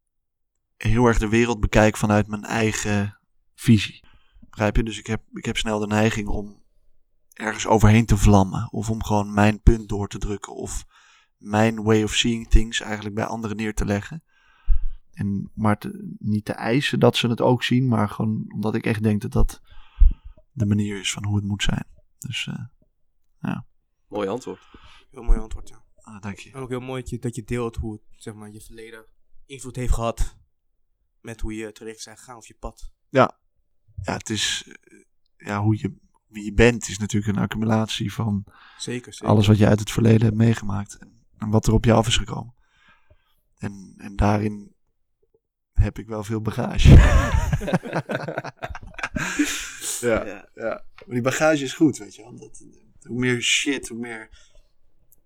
heel 0.76 1.06
erg 1.06 1.18
de 1.18 1.28
wereld 1.28 1.60
bekijk 1.60 1.96
vanuit 1.96 2.26
mijn 2.26 2.44
eigen 2.44 3.18
visie. 3.54 4.04
Begrijp 4.40 4.76
je? 4.76 4.82
Dus 4.82 4.98
ik 4.98 5.06
heb, 5.06 5.22
ik 5.32 5.44
heb 5.44 5.56
snel 5.56 5.78
de 5.78 5.86
neiging 5.86 6.28
om 6.28 6.62
ergens 7.32 7.66
overheen 7.66 8.06
te 8.06 8.16
vlammen. 8.16 8.72
Of 8.72 8.90
om 8.90 9.02
gewoon 9.02 9.34
mijn 9.34 9.60
punt 9.60 9.88
door 9.88 10.08
te 10.08 10.18
drukken. 10.18 10.54
Of 10.54 10.84
mijn 11.36 11.82
way 11.82 12.02
of 12.02 12.14
seeing 12.14 12.48
things 12.48 12.80
eigenlijk 12.80 13.14
bij 13.14 13.24
anderen 13.24 13.56
neer 13.56 13.74
te 13.74 13.84
leggen. 13.84 14.22
En 15.12 15.50
maar 15.54 15.82
niet 16.18 16.44
te 16.44 16.52
eisen 16.52 17.00
dat 17.00 17.16
ze 17.16 17.28
het 17.28 17.40
ook 17.40 17.62
zien. 17.62 17.88
Maar 17.88 18.08
gewoon 18.08 18.44
omdat 18.54 18.74
ik 18.74 18.86
echt 18.86 19.02
denk 19.02 19.20
dat 19.20 19.32
dat 19.32 19.60
de 20.52 20.66
manier 20.66 21.00
is 21.00 21.12
van 21.12 21.24
hoe 21.24 21.36
het 21.36 21.44
moet 21.44 21.62
zijn. 21.62 21.84
Dus 22.18 22.46
eh 22.46 22.64
Mooi 24.08 24.28
antwoord. 24.28 24.60
Heel 25.10 25.22
mooi 25.22 25.38
antwoord, 25.38 25.68
ja. 25.68 25.84
ah, 25.96 26.20
dank 26.20 26.38
je. 26.38 26.52
En 26.52 26.60
ook 26.60 26.68
heel 26.68 26.80
mooi 26.80 27.00
dat 27.00 27.10
je, 27.10 27.18
dat 27.18 27.34
je 27.34 27.44
deelt 27.44 27.76
hoe 27.76 27.92
het, 27.92 28.02
zeg 28.10 28.34
maar, 28.34 28.50
je 28.50 28.60
verleden 28.60 29.04
invloed 29.46 29.76
heeft 29.76 29.92
gehad 29.92 30.36
met 31.20 31.40
hoe 31.40 31.54
je 31.54 31.72
terecht 31.72 32.04
bent 32.04 32.18
gegaan 32.18 32.36
of 32.36 32.46
je 32.46 32.54
pad. 32.58 32.92
Ja, 33.08 33.38
het 34.02 34.30
is... 34.30 34.64
eh, 34.66 34.98
Ja, 35.36 35.60
hoe 35.62 35.78
je, 35.78 35.96
wie 36.26 36.44
je 36.44 36.52
bent 36.52 36.88
is 36.88 36.98
natuurlijk 36.98 37.36
een 37.36 37.42
accumulatie 37.42 38.12
van... 38.12 38.44
Zeker, 38.78 39.12
zeker. 39.12 39.28
alles 39.28 39.46
wat 39.46 39.58
je 39.58 39.66
uit 39.66 39.80
het 39.80 39.90
verleden 39.90 40.22
hebt 40.22 40.36
meegemaakt 40.36 40.96
en, 40.98 41.26
en 41.38 41.50
wat 41.50 41.66
er 41.66 41.72
op 41.72 41.84
je 41.84 41.92
af 41.92 42.06
is 42.06 42.16
gekomen. 42.16 42.54
En, 43.58 43.94
en 43.96 44.16
daarin 44.16 44.74
heb 45.72 45.98
ik 45.98 46.06
wel 46.06 46.24
veel 46.24 46.40
bagage. 46.40 46.88
ja, 50.00 50.48
ja, 50.54 50.84
Maar 51.06 51.14
die 51.14 51.20
bagage 51.20 51.64
is 51.64 51.72
goed, 51.72 51.98
weet 51.98 52.14
je 52.14 52.22
wel. 52.22 52.36
Dat, 52.36 52.64
hoe 53.02 53.18
meer 53.18 53.40
shit, 53.40 53.88
hoe 53.88 53.98
meer, 53.98 54.28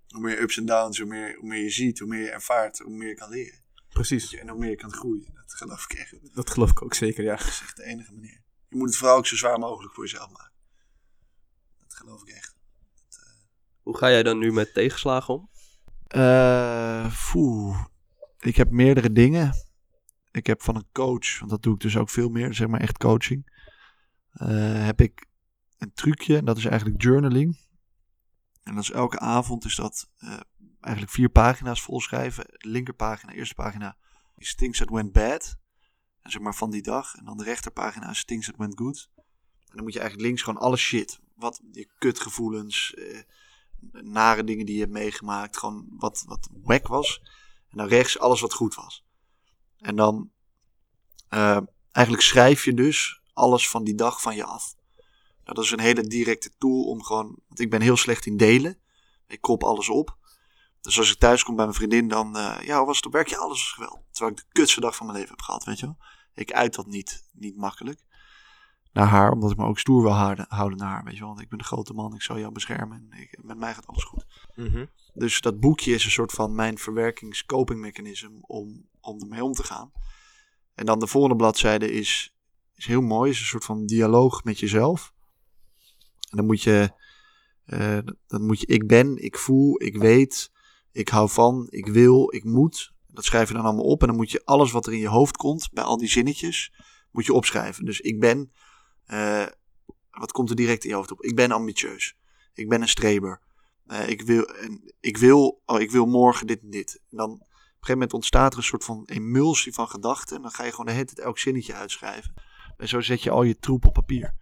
hoe 0.09 0.21
meer 0.21 0.41
ups 0.41 0.57
en 0.57 0.67
downs, 0.67 0.99
hoe 0.99 1.09
meer, 1.09 1.37
hoe 1.39 1.49
meer 1.49 1.63
je 1.63 1.71
ziet, 1.71 1.99
hoe 1.99 2.09
meer 2.09 2.21
je 2.21 2.31
ervaart, 2.31 2.79
hoe 2.79 2.97
meer 2.97 3.09
je 3.09 3.15
kan 3.15 3.31
leren. 3.31 3.63
Precies, 3.89 4.35
En 4.35 4.49
hoe 4.49 4.59
meer 4.59 4.71
je 4.71 4.77
kan 4.77 4.93
groeien. 4.93 5.33
Dat 5.35 5.55
geloof 5.55 5.85
ik 5.85 5.93
echt. 5.99 6.35
dat 6.35 6.51
geloof 6.51 6.71
ik 6.71 6.83
ook 6.83 6.95
zeker, 6.95 7.25
ja. 7.25 7.37
Dat 7.37 7.47
is 7.47 7.61
echt 7.61 7.77
de 7.77 7.85
enige 7.85 8.13
manier. 8.13 8.43
Je 8.69 8.77
moet 8.77 8.89
het 8.89 8.97
vooral 8.97 9.17
ook 9.17 9.27
zo 9.27 9.37
zwaar 9.37 9.59
mogelijk 9.59 9.95
voor 9.95 10.05
jezelf 10.05 10.31
maken. 10.31 10.53
Dat 11.79 11.95
geloof 11.95 12.23
ik 12.23 12.29
echt. 12.29 12.55
Hoe 13.83 13.97
ga 13.97 14.11
jij 14.11 14.23
dan 14.23 14.39
nu 14.39 14.53
met 14.53 14.75
tegenslagen 14.75 15.35
om? 15.35 15.51
Eh, 16.07 17.31
poeh. 17.33 17.85
Ik 18.39 18.57
heb 18.57 18.71
meerdere 18.71 19.13
dingen. 19.13 19.55
Ik 20.31 20.47
heb 20.47 20.63
van 20.63 20.77
een 20.77 20.89
coach, 20.93 21.39
want 21.39 21.51
dat 21.51 21.63
doe 21.63 21.75
ik 21.75 21.81
dus 21.81 21.97
ook 21.97 22.11
veel 22.11 22.29
meer, 22.29 22.55
zeg 22.55 22.69
maar 22.69 22.81
echt 22.81 22.99
coaching. 22.99 23.53
Eh, 24.35 24.85
heb 24.85 25.01
ik 25.01 25.27
een 25.79 25.93
trucje 25.93 26.37
en 26.37 26.45
dat 26.45 26.57
is 26.57 26.65
eigenlijk 26.65 27.03
journaling. 27.03 27.59
En 28.63 28.75
dat 28.75 28.83
is 28.83 28.91
elke 28.91 29.19
avond 29.19 29.65
is 29.65 29.75
dat 29.75 30.11
eh, 30.17 30.41
eigenlijk 30.81 31.15
vier 31.15 31.29
pagina's 31.29 31.83
volschrijven. 31.83 32.45
Linkerpagina, 32.49 33.33
eerste 33.33 33.55
pagina 33.55 33.97
is 34.37 34.55
things 34.55 34.79
that 34.79 34.89
went 34.91 35.13
bad. 35.13 35.57
En 36.23 36.31
zeg 36.31 36.41
maar 36.41 36.55
van 36.55 36.71
die 36.71 36.83
dag. 36.83 37.15
En 37.15 37.25
dan 37.25 37.37
de 37.37 37.45
rechterpagina 37.45 38.11
is 38.11 38.25
things 38.25 38.47
that 38.47 38.57
went 38.57 38.79
good. 38.79 39.11
En 39.17 39.75
dan 39.75 39.83
moet 39.83 39.93
je 39.93 39.99
eigenlijk 39.99 40.29
links 40.29 40.43
gewoon 40.43 40.63
alle 40.63 40.77
shit. 40.77 41.21
Wat 41.35 41.61
je 41.73 41.89
kutgevoelens, 41.99 42.95
eh, 42.95 43.21
nare 43.91 44.45
dingen 44.45 44.67
die 44.67 44.75
je 44.75 44.81
hebt 44.81 44.93
meegemaakt. 44.93 45.59
Gewoon 45.59 45.87
wat, 45.91 46.25
wat 46.27 46.49
wack 46.53 46.87
was. 46.87 47.21
En 47.69 47.77
dan 47.79 47.89
rechts 47.89 48.19
alles 48.19 48.41
wat 48.41 48.55
goed 48.55 48.75
was. 48.75 49.05
En 49.79 49.97
dan 49.97 50.33
eigenlijk 51.93 52.23
schrijf 52.23 52.65
je 52.65 52.75
dus 52.75 53.23
alles 53.35 53.69
van 53.69 53.85
die 53.85 53.95
dag 53.95 54.23
van 54.23 54.37
je 54.37 54.45
af. 54.45 54.75
Nou, 55.45 55.57
dat 55.57 55.65
is 55.65 55.71
een 55.71 55.81
hele 55.81 56.03
directe 56.03 56.51
tool 56.59 56.85
om 56.85 57.03
gewoon... 57.03 57.37
Want 57.47 57.61
ik 57.61 57.71
ben 57.71 57.81
heel 57.81 57.97
slecht 57.97 58.27
in 58.27 58.37
delen. 58.37 58.79
Ik 59.27 59.41
krop 59.41 59.65
alles 59.65 59.89
op. 59.89 60.17
Dus 60.81 60.99
als 60.99 61.13
ik 61.13 61.19
thuis 61.19 61.43
kom 61.43 61.55
bij 61.57 61.65
mijn 61.65 61.77
vriendin, 61.77 62.09
dan... 62.09 62.37
eh, 62.37 62.67
ja, 62.67 62.77
hoe 62.79 62.87
was 62.87 62.97
het 62.97 63.07
op 63.07 63.13
werk? 63.13 63.29
Ja, 63.29 63.39
alles 63.39 63.59
was 63.59 63.73
geweldig. 63.73 64.01
Terwijl 64.11 64.37
ik 64.37 64.43
de 64.43 64.53
kutste 64.53 64.81
dag 64.81 64.97
van 64.97 65.07
mijn 65.07 65.19
leven 65.19 65.35
heb 65.35 65.45
gehad, 65.45 65.65
weet 65.65 65.79
je 65.79 65.87
wel. 65.87 65.97
Ik 66.35 66.53
uit 66.53 66.75
dat 66.75 66.87
niet, 66.87 67.29
niet 67.33 67.57
makkelijk. 67.57 68.05
Naar 68.93 69.07
haar, 69.07 69.33
omdat 69.33 69.51
ik 69.51 69.57
me 69.57 69.65
ook 69.65 69.79
stoer 69.79 70.03
wil 70.03 70.13
houden, 70.13 70.47
houden 70.49 70.79
naar 70.79 70.91
haar, 70.91 71.05
weet 71.05 71.15
je 71.15 71.19
wel. 71.19 71.29
Want 71.29 71.41
ik 71.41 71.49
ben 71.49 71.59
de 71.59 71.65
grote 71.65 71.93
man, 71.93 72.15
ik 72.15 72.23
zal 72.23 72.39
jou 72.39 72.53
beschermen. 72.53 73.09
En 73.11 73.21
ik, 73.21 73.39
met 73.43 73.59
mij 73.59 73.75
gaat 73.75 73.87
alles 73.87 74.05
goed. 74.05 74.27
Mhm. 74.55 74.87
Dus 75.15 75.41
dat 75.41 75.61
boekje 75.61 75.95
is 75.95 76.05
een 76.05 76.11
soort 76.11 76.33
van 76.33 76.55
mijn 76.55 76.79
verwerkings-copingmechanisme 76.79 78.39
om, 78.41 78.89
om 79.01 79.21
ermee 79.21 79.45
om 79.45 79.53
te 79.53 79.63
gaan. 79.63 79.93
En 80.75 80.87
dan 80.87 80.99
de 80.99 81.07
volgende 81.07 81.37
bladzijde 81.37 81.93
is, 81.93 82.34
is 82.85 82.91
heel 82.91 83.03
mooi. 83.03 83.31
is 83.31 83.41
een 83.41 83.47
soort 83.47 83.65
van 83.65 83.87
dialoog 83.87 84.45
met 84.45 84.59
jezelf. 84.59 85.13
En 86.31 86.37
dan 86.37 86.47
moet 86.47 86.63
je, 86.63 86.93
eh, 87.65 87.99
dan 88.27 88.47
moet 88.47 88.61
je 88.61 88.67
ik 88.67 88.87
ben, 88.87 89.17
ik 89.17 89.39
voel, 89.39 89.83
ik 89.83 89.97
weet, 89.97 90.51
ik 90.93 91.09
hou 91.09 91.31
van, 91.31 91.67
ik 91.71 91.87
wil, 91.87 92.35
ik 92.35 92.45
moet. 92.45 92.93
Dat 93.07 93.25
schrijf 93.25 93.49
je 93.49 93.55
dan 93.55 93.65
allemaal 93.65 93.85
op. 93.85 94.01
En 94.01 94.07
dan 94.07 94.17
moet 94.17 94.31
je 94.31 94.45
alles 94.45 94.73
wat 94.73 94.87
er 94.87 94.93
in 94.93 94.99
je 94.99 95.09
hoofd 95.09 95.37
komt, 95.37 95.71
bij 95.73 95.85
al 95.85 95.97
die 95.97 96.09
zinnetjes, 96.09 96.73
moet 97.11 97.25
je 97.25 97.33
opschrijven. 97.33 97.85
Dus 97.85 98.01
ik 98.01 98.21
ben, 98.21 98.53
eh, 99.05 99.47
wat 100.11 100.33
komt 100.33 100.51
er 100.51 100.57
direct 100.57 100.85
in 100.85 100.91
je 100.91 100.97
hoofd 100.97 101.11
op? 101.11 101.23
Ik 101.23 101.35
ben 101.35 101.51
ambitieus. 101.51 102.17
Ik 102.55 102.69
ben 102.69 102.81
een 102.81 102.89
streber. 102.89 103.41
Eh, 103.87 104.09
ik, 104.09 104.23
wil, 104.23 104.49
ik, 105.01 105.17
wil, 105.17 105.63
oh, 105.67 105.81
ik 105.81 105.91
wil 105.91 106.07
morgen 106.07 106.47
dit 106.47 106.61
en 106.63 106.71
dit. 106.71 107.01
En 107.11 107.17
dan 107.17 107.31
op 107.31 107.41
een 107.41 107.47
gegeven 107.81 107.93
moment 107.93 108.13
ontstaat 108.13 108.53
er 108.53 108.59
een 108.59 108.65
soort 108.65 108.85
van 108.85 109.05
emulsie 109.07 109.73
van 109.73 109.89
gedachten. 109.89 110.37
En 110.37 110.43
dan 110.43 110.51
ga 110.51 110.65
je 110.65 110.71
gewoon 110.71 110.87
de 110.87 110.93
hele 110.93 111.05
tijd 111.05 111.19
elk 111.19 111.39
zinnetje 111.39 111.75
uitschrijven. 111.75 112.35
En 112.77 112.89
zo 112.89 113.01
zet 113.01 113.23
je 113.23 113.31
al 113.31 113.43
je 113.43 113.59
troep 113.59 113.87
op 113.87 113.93
papier. 113.93 114.35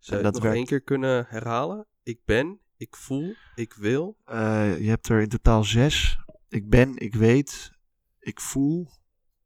Zou 0.00 0.16
je 0.16 0.24
dat 0.24 0.34
het 0.34 0.34
nog 0.34 0.42
werkt. 0.42 0.56
één 0.56 0.66
keer 0.66 0.80
kunnen 0.82 1.26
herhalen? 1.28 1.86
Ik 2.02 2.20
ben, 2.24 2.60
ik 2.76 2.96
voel, 2.96 3.34
ik 3.54 3.74
wil. 3.74 4.16
Eh, 4.24 4.78
je 4.80 4.88
hebt 4.88 5.08
er 5.08 5.20
in 5.20 5.28
totaal 5.28 5.64
zes. 5.64 6.18
Ik 6.48 6.68
ben, 6.68 6.96
ik 6.96 7.14
weet, 7.14 7.72
ik 8.18 8.40
voel, 8.40 8.90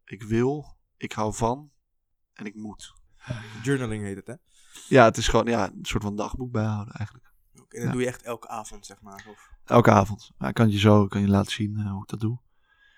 ik 0.05 0.23
wil, 0.23 0.77
ik 0.97 1.13
hou 1.13 1.35
van 1.35 1.71
en 2.33 2.47
ik 2.47 2.55
moet. 2.55 2.95
Journaling 3.63 4.03
heet 4.05 4.17
het, 4.17 4.27
hè? 4.27 4.35
Ja, 4.89 5.05
het 5.05 5.17
is 5.17 5.29
gewoon 5.29 5.47
ja, 5.47 5.67
een 5.73 5.79
soort 5.85 6.03
van 6.03 6.17
dagboek 6.17 6.53
bijhouden 6.53 6.95
eigenlijk. 6.95 7.33
Oké, 7.61 7.77
en 7.77 7.79
dat 7.79 7.87
Ja. 7.87 7.93
doe 7.93 8.01
je 8.01 8.07
echt 8.07 8.23
elke 8.23 8.49
avond, 8.49 8.87
zeg 8.87 9.01
maar. 9.01 9.27
Of... 9.31 9.51
Elke 9.65 9.91
avond. 9.91 10.31
Maar 10.39 10.49
ik 10.49 10.55
kan 10.55 10.71
je 10.71 10.79
zo 10.79 11.07
kan 11.07 11.21
je 11.21 11.29
laten 11.29 11.53
zien 11.53 11.77
eh, 11.77 11.91
hoe 11.91 12.03
ik 12.03 12.09
dat 12.09 12.21
doe. 12.21 12.39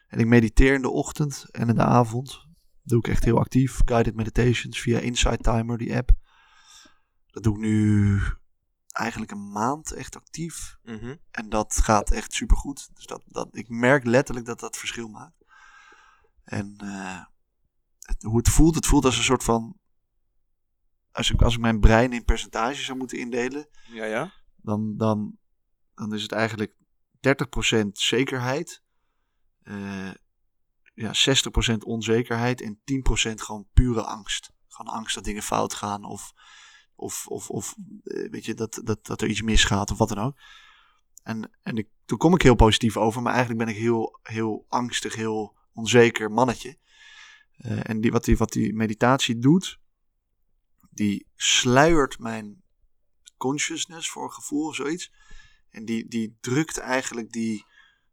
En 0.08 0.18
ik 0.18 0.26
mediteer 0.26 0.74
in 0.74 0.82
de 0.82 0.90
ochtend 0.90 1.46
en 1.50 1.68
in 1.68 1.74
de 1.74 1.82
avond. 1.84 2.46
Doe 2.88 2.98
ik 2.98 3.08
echt 3.08 3.24
heel 3.24 3.38
actief. 3.38 3.80
Guided 3.84 4.14
meditations 4.14 4.80
via 4.80 4.98
Insight 4.98 5.42
Timer, 5.42 5.78
die 5.78 5.96
app. 5.96 6.10
Dat 7.26 7.42
doe 7.42 7.54
ik 7.54 7.60
nu 7.60 8.20
eigenlijk 8.92 9.30
een 9.32 9.50
maand 9.50 9.92
echt 9.92 10.16
actief. 10.16 10.76
Mhm. 10.82 11.16
En 11.30 11.48
dat 11.48 11.76
gaat 11.82 12.10
echt 12.10 12.32
supergoed. 12.32 12.88
Dus 12.94 13.06
dat, 13.06 13.22
dat, 13.26 13.48
ik 13.56 13.68
merk 13.68 14.04
letterlijk 14.04 14.46
dat 14.46 14.60
dat 14.60 14.76
verschil 14.76 15.08
maakt. 15.08 15.44
En 16.44 16.74
eh, 16.76 17.24
het- 18.00 18.22
hoe 18.22 18.36
het 18.36 18.48
voelt, 18.48 18.74
het 18.74 18.86
voelt 18.86 19.04
als 19.04 19.16
een 19.18 19.24
soort 19.24 19.44
van... 19.44 19.76
Als 21.12 21.30
ik, 21.30 21.42
als 21.42 21.54
ik 21.54 21.60
mijn 21.60 21.80
brein 21.80 22.12
in 22.12 22.24
percentages 22.24 22.84
zou 22.84 22.98
moeten 22.98 23.18
indelen, 23.18 23.68
Ja, 23.92 24.04
ja. 24.04 24.32
dan, 24.56 24.96
dan, 24.96 25.38
dan 25.94 26.14
is 26.14 26.22
het 26.22 26.32
eigenlijk 26.32 26.74
30% 27.76 27.86
zekerheid, 27.92 28.82
eh 29.62 30.10
ja, 30.98 31.12
60% 31.74 31.76
onzekerheid 31.78 32.60
en 32.60 32.78
10% 33.30 33.34
gewoon 33.34 33.66
pure 33.72 34.02
angst. 34.02 34.52
Gewoon 34.68 34.94
angst 34.94 35.14
dat 35.14 35.24
dingen 35.24 35.42
fout 35.42 35.74
gaan 35.74 36.04
of, 36.04 36.32
of, 36.94 37.26
of, 37.26 37.50
of 37.50 37.74
eh, 38.02 38.30
weet 38.30 38.44
je, 38.44 38.54
dat, 38.54 38.80
dat, 38.84 39.06
dat 39.06 39.22
er 39.22 39.28
iets 39.28 39.42
misgaat 39.42 39.90
of 39.90 39.98
wat 39.98 40.08
dan 40.08 40.18
ook. 40.18 40.38
En, 41.22 41.50
en 41.62 41.76
ik, 41.76 41.88
toen 42.04 42.18
kom 42.18 42.34
ik 42.34 42.42
heel 42.42 42.54
positief 42.54 42.96
over, 42.96 43.22
maar 43.22 43.34
eigenlijk 43.34 43.64
ben 43.64 43.74
ik 43.74 43.80
heel, 43.80 44.18
heel 44.22 44.64
angstig, 44.68 45.14
heel 45.14 45.56
onzeker 45.72 46.30
mannetje. 46.30 46.78
Eh, 47.56 47.88
en 47.88 48.00
die, 48.00 48.10
wat, 48.10 48.24
die, 48.24 48.36
wat 48.36 48.52
die 48.52 48.74
meditatie 48.74 49.38
doet, 49.38 49.80
die 50.90 51.26
sluiert 51.34 52.18
mijn 52.18 52.62
consciousness 53.36 54.10
voor 54.10 54.32
gevoel 54.32 54.66
of 54.66 54.74
zoiets. 54.74 55.12
En 55.70 55.84
die, 55.84 56.08
die 56.08 56.36
drukt 56.40 56.78
eigenlijk 56.78 57.32
die 57.32 57.66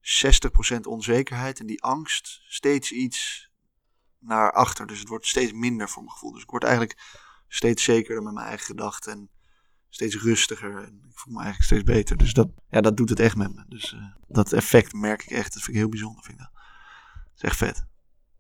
60% 0.05 0.79
onzekerheid 0.81 1.59
en 1.59 1.65
die 1.65 1.83
angst 1.83 2.41
steeds 2.47 2.91
iets 2.91 3.50
naar 4.19 4.51
achter. 4.51 4.88
Dus 4.88 5.00
het 5.00 5.07
wordt 5.07 5.25
steeds 5.27 5.51
minder 5.53 5.89
voor 5.89 6.03
mijn 6.03 6.13
gevoel. 6.13 6.31
Dus 6.31 6.41
ik 6.43 6.50
word 6.50 6.63
eigenlijk 6.63 7.24
steeds 7.47 7.83
zekerder 7.83 8.24
met 8.24 8.33
mijn 8.33 8.47
eigen 8.47 8.65
gedachten 8.65 9.12
en 9.12 9.29
steeds 9.89 10.21
rustiger. 10.21 10.83
En 10.83 11.05
ik 11.09 11.17
voel 11.17 11.33
me 11.33 11.39
eigenlijk 11.41 11.63
steeds 11.71 11.83
beter. 11.83 12.17
Dus 12.17 12.33
dat, 12.33 12.50
ja, 12.69 12.81
dat 12.81 12.97
doet 12.97 13.09
het 13.09 13.19
echt 13.19 13.35
met 13.35 13.55
me. 13.55 13.63
Dus 13.67 13.93
eh, 13.93 14.15
dat 14.27 14.53
effect 14.53 14.94
merk 14.94 15.24
ik 15.24 15.29
echt. 15.29 15.53
Dat 15.53 15.63
vind 15.63 15.75
ik 15.75 15.81
heel 15.81 15.89
bijzonder. 15.89 16.24
Vind 16.24 16.37
ik 16.39 16.44
dat. 16.44 16.53
dat 16.53 17.33
is 17.35 17.41
echt 17.41 17.57
vet. 17.57 17.85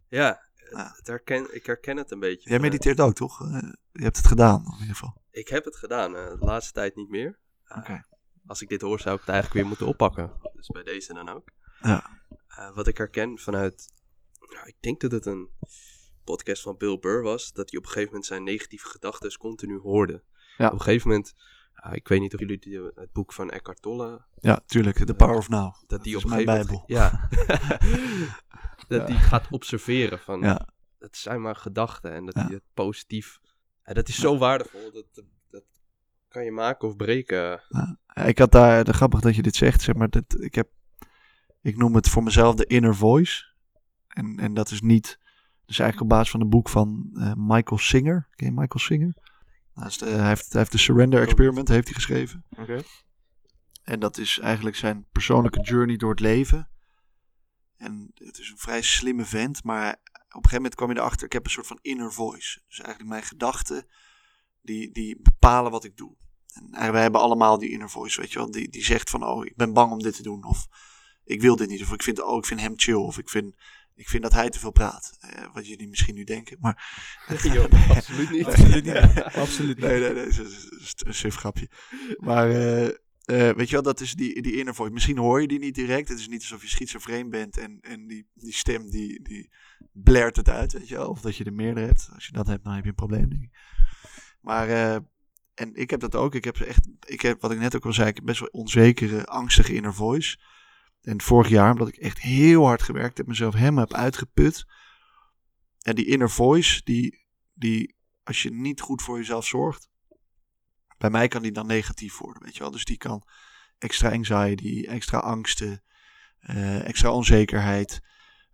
Ja, 0.07 0.43
Ja. 0.71 0.93
het 0.95 1.07
herken, 1.07 1.55
ik 1.55 1.65
herken 1.65 1.97
het 1.97 2.11
een 2.11 2.19
beetje. 2.19 2.49
Jij 2.49 2.59
mediteert 2.59 2.99
ook, 2.99 3.13
toch? 3.13 3.41
Eh, 3.41 3.59
je 3.91 4.03
hebt 4.03 4.17
het 4.17 4.27
gedaan, 4.27 4.63
in 4.65 4.71
ieder 4.79 4.95
geval. 4.95 5.21
Ik 5.31 5.47
heb 5.47 5.65
het 5.65 5.75
gedaan, 5.75 6.15
eh, 6.15 6.25
de 6.39 6.45
laatste 6.45 6.73
tijd 6.73 6.95
niet 6.95 7.09
meer. 7.09 7.39
Oké. 7.67 8.05
Als 8.47 8.61
ik 8.61 8.69
dit 8.69 8.81
hoor, 8.81 8.99
zou 8.99 9.13
ik 9.15 9.21
het 9.21 9.29
eigenlijk 9.29 9.59
weer 9.59 9.69
moeten 9.69 9.87
oppakken. 9.87 10.31
Dus 10.53 10.67
bij 10.67 10.83
deze 10.83 11.13
dan 11.13 11.29
ook. 11.29 11.49
Ja. 11.87 12.19
Eh, 12.47 12.75
wat 12.75 12.87
ik 12.87 12.97
herken 12.97 13.37
vanuit, 13.39 13.87
nou, 14.39 14.67
ik 14.67 14.75
denk 14.79 15.01
dat 15.01 15.11
het 15.11 15.25
een 15.25 15.49
podcast 16.23 16.61
van 16.61 16.77
Bill 16.77 16.99
Burr 16.99 17.21
was, 17.21 17.51
dat 17.53 17.69
hij 17.69 17.79
op 17.79 17.85
een 17.85 17.91
gegeven 17.91 18.09
moment 18.11 18.25
zijn 18.25 18.43
negatieve 18.43 18.87
gedachten 18.87 19.37
continu 19.37 19.79
hoorde. 19.79 20.23
Ja. 20.57 20.65
Op 20.67 20.73
een 20.73 20.81
gegeven 20.81 21.09
moment, 21.09 21.33
ik 21.91 22.07
weet 22.07 22.19
niet 22.19 22.33
of 22.33 22.39
jullie 22.39 22.59
die, 22.59 22.81
het 22.95 23.11
boek 23.11 23.33
van 23.33 23.49
Eckhart 23.49 23.81
Tolle, 23.81 24.25
Ja, 24.35 24.59
tuurlijk. 24.65 25.05
The 25.05 25.13
Power 25.13 25.35
of 25.37 25.49
Now. 25.49 25.73
dat 25.87 26.03
die 26.03 26.15
is 26.17 26.23
op 26.25 26.31
een 26.31 26.37
gegeven 26.37 26.65
moment, 26.65 26.83
ja, 26.87 27.29
dat 28.87 29.07
die 29.07 29.15
gaat 29.17 29.47
observeren 29.51 30.19
van, 30.19 30.39
Ja. 30.39 30.67
het 30.99 31.17
zijn 31.17 31.41
maar 31.41 31.55
gedachten 31.55 32.11
en 32.11 32.25
dat 32.25 32.35
Ja. 32.35 32.43
hij 32.45 32.53
het 32.53 32.63
positief, 32.73 33.39
en 33.83 33.93
dat 33.95 34.07
is 34.07 34.15
zo 34.19 34.37
waardevol, 34.37 34.91
dat, 34.91 35.05
dat, 35.13 35.25
dat 35.49 35.63
kan 36.27 36.43
je 36.43 36.51
maken 36.51 36.87
of 36.87 36.95
breken. 36.95 37.61
Ik 38.25 38.37
had 38.37 38.51
daar, 38.51 38.83
de 38.83 38.93
grappig 38.93 39.19
dat 39.19 39.35
je 39.35 39.41
dit 39.41 39.55
zegt, 39.55 39.81
zeg 39.81 39.95
maar, 39.95 40.09
dat, 40.09 40.35
ik 40.39 40.55
heb, 40.55 40.69
ik 41.65 41.77
noem 41.77 41.95
het 41.95 42.09
voor 42.09 42.23
mezelf 42.23 42.55
de 42.55 42.65
inner 42.65 42.95
voice. 42.95 43.45
En, 44.07 44.39
en 44.39 44.53
dat 44.53 44.71
is 44.71 44.81
niet, 44.81 45.19
dus 45.65 45.79
eigenlijk 45.79 46.01
op 46.11 46.17
basis 46.17 46.31
van 46.31 46.41
een 46.41 46.49
boek 46.49 46.69
van 46.69 47.09
eh, 47.13 47.31
Michael 47.35 47.77
Singer. 47.77 48.27
Ken 48.35 48.45
je 48.45 48.51
Michael 48.51 48.79
Singer? 48.79 49.13
Nou, 49.73 49.91
de- 49.97 50.05
hij, 50.05 50.27
heeft, 50.27 50.51
hij 50.51 50.59
heeft 50.59 50.71
de 50.71 50.77
Surrender 50.77 51.21
Experiment, 51.21 51.67
heeft 51.67 51.85
hij 51.85 51.93
geschreven. 51.93 52.45
Oké. 52.57 52.81
En 53.83 53.99
dat 53.99 54.17
is 54.17 54.39
eigenlijk 54.39 54.75
zijn 54.75 55.05
persoonlijke 55.11 55.61
journey 55.61 55.97
door 55.97 56.09
het 56.09 56.19
leven. 56.19 56.69
En 57.77 58.11
het 58.13 58.39
is 58.39 58.49
een 58.49 58.57
vrij 58.57 58.81
slimme 58.81 59.25
vent, 59.25 59.63
maar 59.63 59.89
op 59.91 59.93
een 60.13 60.31
gegeven 60.31 60.55
moment 60.55 60.75
kwam 60.75 60.89
je 60.89 60.95
erachter, 60.95 61.25
ik 61.25 61.33
heb 61.33 61.45
een 61.45 61.51
soort 61.51 61.67
van 61.67 61.79
inner 61.81 62.13
voice. 62.13 62.61
Dus 62.67 62.79
eigenlijk 62.79 63.09
mijn 63.09 63.23
gedachten, 63.23 63.85
die, 64.61 64.91
die 64.91 65.19
bepalen 65.21 65.71
wat 65.71 65.83
ik 65.83 65.97
doe. 65.97 66.15
En 66.71 66.91
wij 66.91 67.01
hebben 67.01 67.21
allemaal 67.21 67.57
die 67.57 67.69
inner 67.69 67.89
voice, 67.89 68.21
weet 68.21 68.31
je 68.31 68.39
wel. 68.39 68.51
Die, 68.51 68.69
die 68.69 68.83
zegt 68.83 69.09
van, 69.09 69.23
oh, 69.23 69.45
ik 69.45 69.55
ben 69.55 69.73
bang 69.73 69.91
om 69.91 70.01
dit 70.01 70.15
te 70.15 70.23
doen. 70.23 70.43
Of 70.43 70.67
ik 71.25 71.41
wil 71.41 71.55
dit 71.55 71.69
niet. 71.69 71.81
Of 71.81 71.93
ik 71.93 72.03
vind, 72.03 72.21
oh, 72.21 72.37
ik 72.37 72.45
vind 72.45 72.59
hem 72.61 72.73
chill. 72.75 72.93
Of 72.95 73.17
ik 73.17 73.29
vind, 73.29 73.55
ik 73.95 74.09
vind 74.09 74.23
dat 74.23 74.33
hij 74.33 74.49
te 74.49 74.59
veel 74.59 74.71
praat. 74.71 75.17
Eh, 75.19 75.53
wat 75.53 75.67
jullie 75.67 75.87
misschien 75.87 76.15
nu 76.15 76.23
denken. 76.23 76.57
Maar 76.59 76.93
Jo, 77.53 77.67
absoluut 77.89 78.31
niet. 78.31 78.45
Absoluut 78.51 78.83
niet. 78.85 79.23
Absoluut 79.43 79.75
niet. 79.77 79.85
Nee, 79.85 79.99
nee, 79.99 80.13
nee, 80.13 80.25
dat 80.25 80.45
is- 80.45 80.95
een 81.05 81.13
suf 81.13 81.35
grapje. 81.35 81.69
Maar 82.17 82.49
eh, 82.49 82.85
eh, 82.85 83.55
weet 83.55 83.67
je 83.67 83.73
wel, 83.73 83.81
dat 83.83 83.99
is 84.01 84.13
die, 84.13 84.41
die 84.41 84.55
inner 84.55 84.75
voice. 84.75 84.93
Misschien 84.93 85.17
hoor 85.17 85.41
je 85.41 85.47
die 85.47 85.59
niet 85.59 85.75
direct. 85.75 86.09
Het 86.09 86.19
is 86.19 86.27
niet 86.27 86.41
alsof 86.41 86.61
je 86.61 86.67
schizofreen 86.67 87.29
bent 87.29 87.57
en, 87.57 87.77
en 87.81 88.07
die, 88.07 88.27
die 88.33 88.53
stem 88.53 88.89
die, 88.89 89.21
die 89.23 89.49
blert 89.91 90.35
het 90.35 90.49
uit, 90.49 90.73
weet 90.73 90.87
je 90.87 90.95
wel. 90.95 91.09
Of 91.09 91.21
dat 91.21 91.35
je 91.35 91.43
er 91.43 91.53
meerdere 91.53 91.85
hebt. 91.85 92.09
Als 92.13 92.25
je 92.25 92.31
dat 92.31 92.47
hebt, 92.47 92.63
dan 92.63 92.73
heb 92.73 92.83
je 92.83 92.89
een 92.89 92.95
probleem, 92.95 93.29
denk 93.29 93.41
ik. 93.43 93.49
Maar, 94.41 94.69
eh, 94.69 94.95
en 95.53 95.73
ik 95.75 95.89
heb 95.89 95.99
dat 95.99 96.15
ook. 96.15 96.35
Ik 96.35 96.43
heb 96.43 96.57
echt, 96.57 96.87
ik 97.05 97.21
heb, 97.21 97.41
wat 97.41 97.51
ik 97.51 97.59
net 97.59 97.75
ook 97.75 97.85
al 97.85 97.93
zei, 97.93 98.07
ik 98.09 98.15
heb 98.15 98.25
best 98.25 98.39
wel 98.39 98.49
onzekere, 98.49 99.25
angstige 99.25 99.73
inner 99.73 99.93
voice. 99.93 100.37
En 101.05 101.21
vorig 101.21 101.49
jaar, 101.49 101.71
omdat 101.71 101.87
ik 101.87 101.95
echt 101.95 102.19
heel 102.19 102.65
hard 102.65 102.81
gewerkt 102.81 103.17
heb, 103.17 103.27
mezelf 103.27 103.53
helemaal 103.53 103.83
heb 103.83 103.93
uitgeput. 103.93 104.65
En 105.81 105.95
die 105.95 106.05
inner 106.05 106.29
voice, 106.29 106.81
die, 106.83 107.25
die 107.53 107.95
als 108.23 108.41
je 108.41 108.51
niet 108.51 108.81
goed 108.81 109.01
voor 109.01 109.17
jezelf 109.17 109.45
zorgt, 109.45 109.89
bij 110.97 111.09
mij 111.09 111.27
kan 111.27 111.41
die 111.41 111.51
dan 111.51 111.67
negatief 111.67 112.17
worden, 112.17 112.43
weet 112.43 112.53
je 112.53 112.59
wel. 112.59 112.71
Dus 112.71 112.85
die 112.85 112.97
kan 112.97 113.23
extra 113.77 114.11
anxiety, 114.11 114.85
extra 114.87 115.17
angsten, 115.17 115.83
eh, 116.39 116.87
extra 116.87 117.11
onzekerheid, 117.11 118.01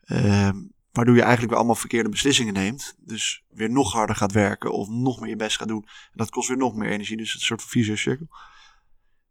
ehm, 0.01 0.61
waardoor 0.91 1.15
je 1.15 1.21
eigenlijk 1.21 1.49
weer 1.49 1.59
allemaal 1.59 1.79
verkeerde 1.79 2.09
beslissingen 2.09 2.53
neemt. 2.53 2.95
Dus 2.97 3.43
weer 3.49 3.71
nog 3.71 3.91
harder 3.91 4.15
gaat 4.15 4.31
werken 4.31 4.71
of 4.71 4.87
nog 4.87 5.19
meer 5.19 5.29
je 5.29 5.35
best 5.35 5.57
gaat 5.57 5.67
doen. 5.67 5.83
En 5.85 6.11
dat 6.11 6.29
kost 6.29 6.47
weer 6.47 6.57
nog 6.57 6.75
meer 6.75 6.89
energie, 6.89 7.17
dus 7.17 7.31
het 7.31 7.41
een 7.41 7.47
soort 7.47 7.63
vicieuze 7.63 8.01
cirkel. 8.01 8.27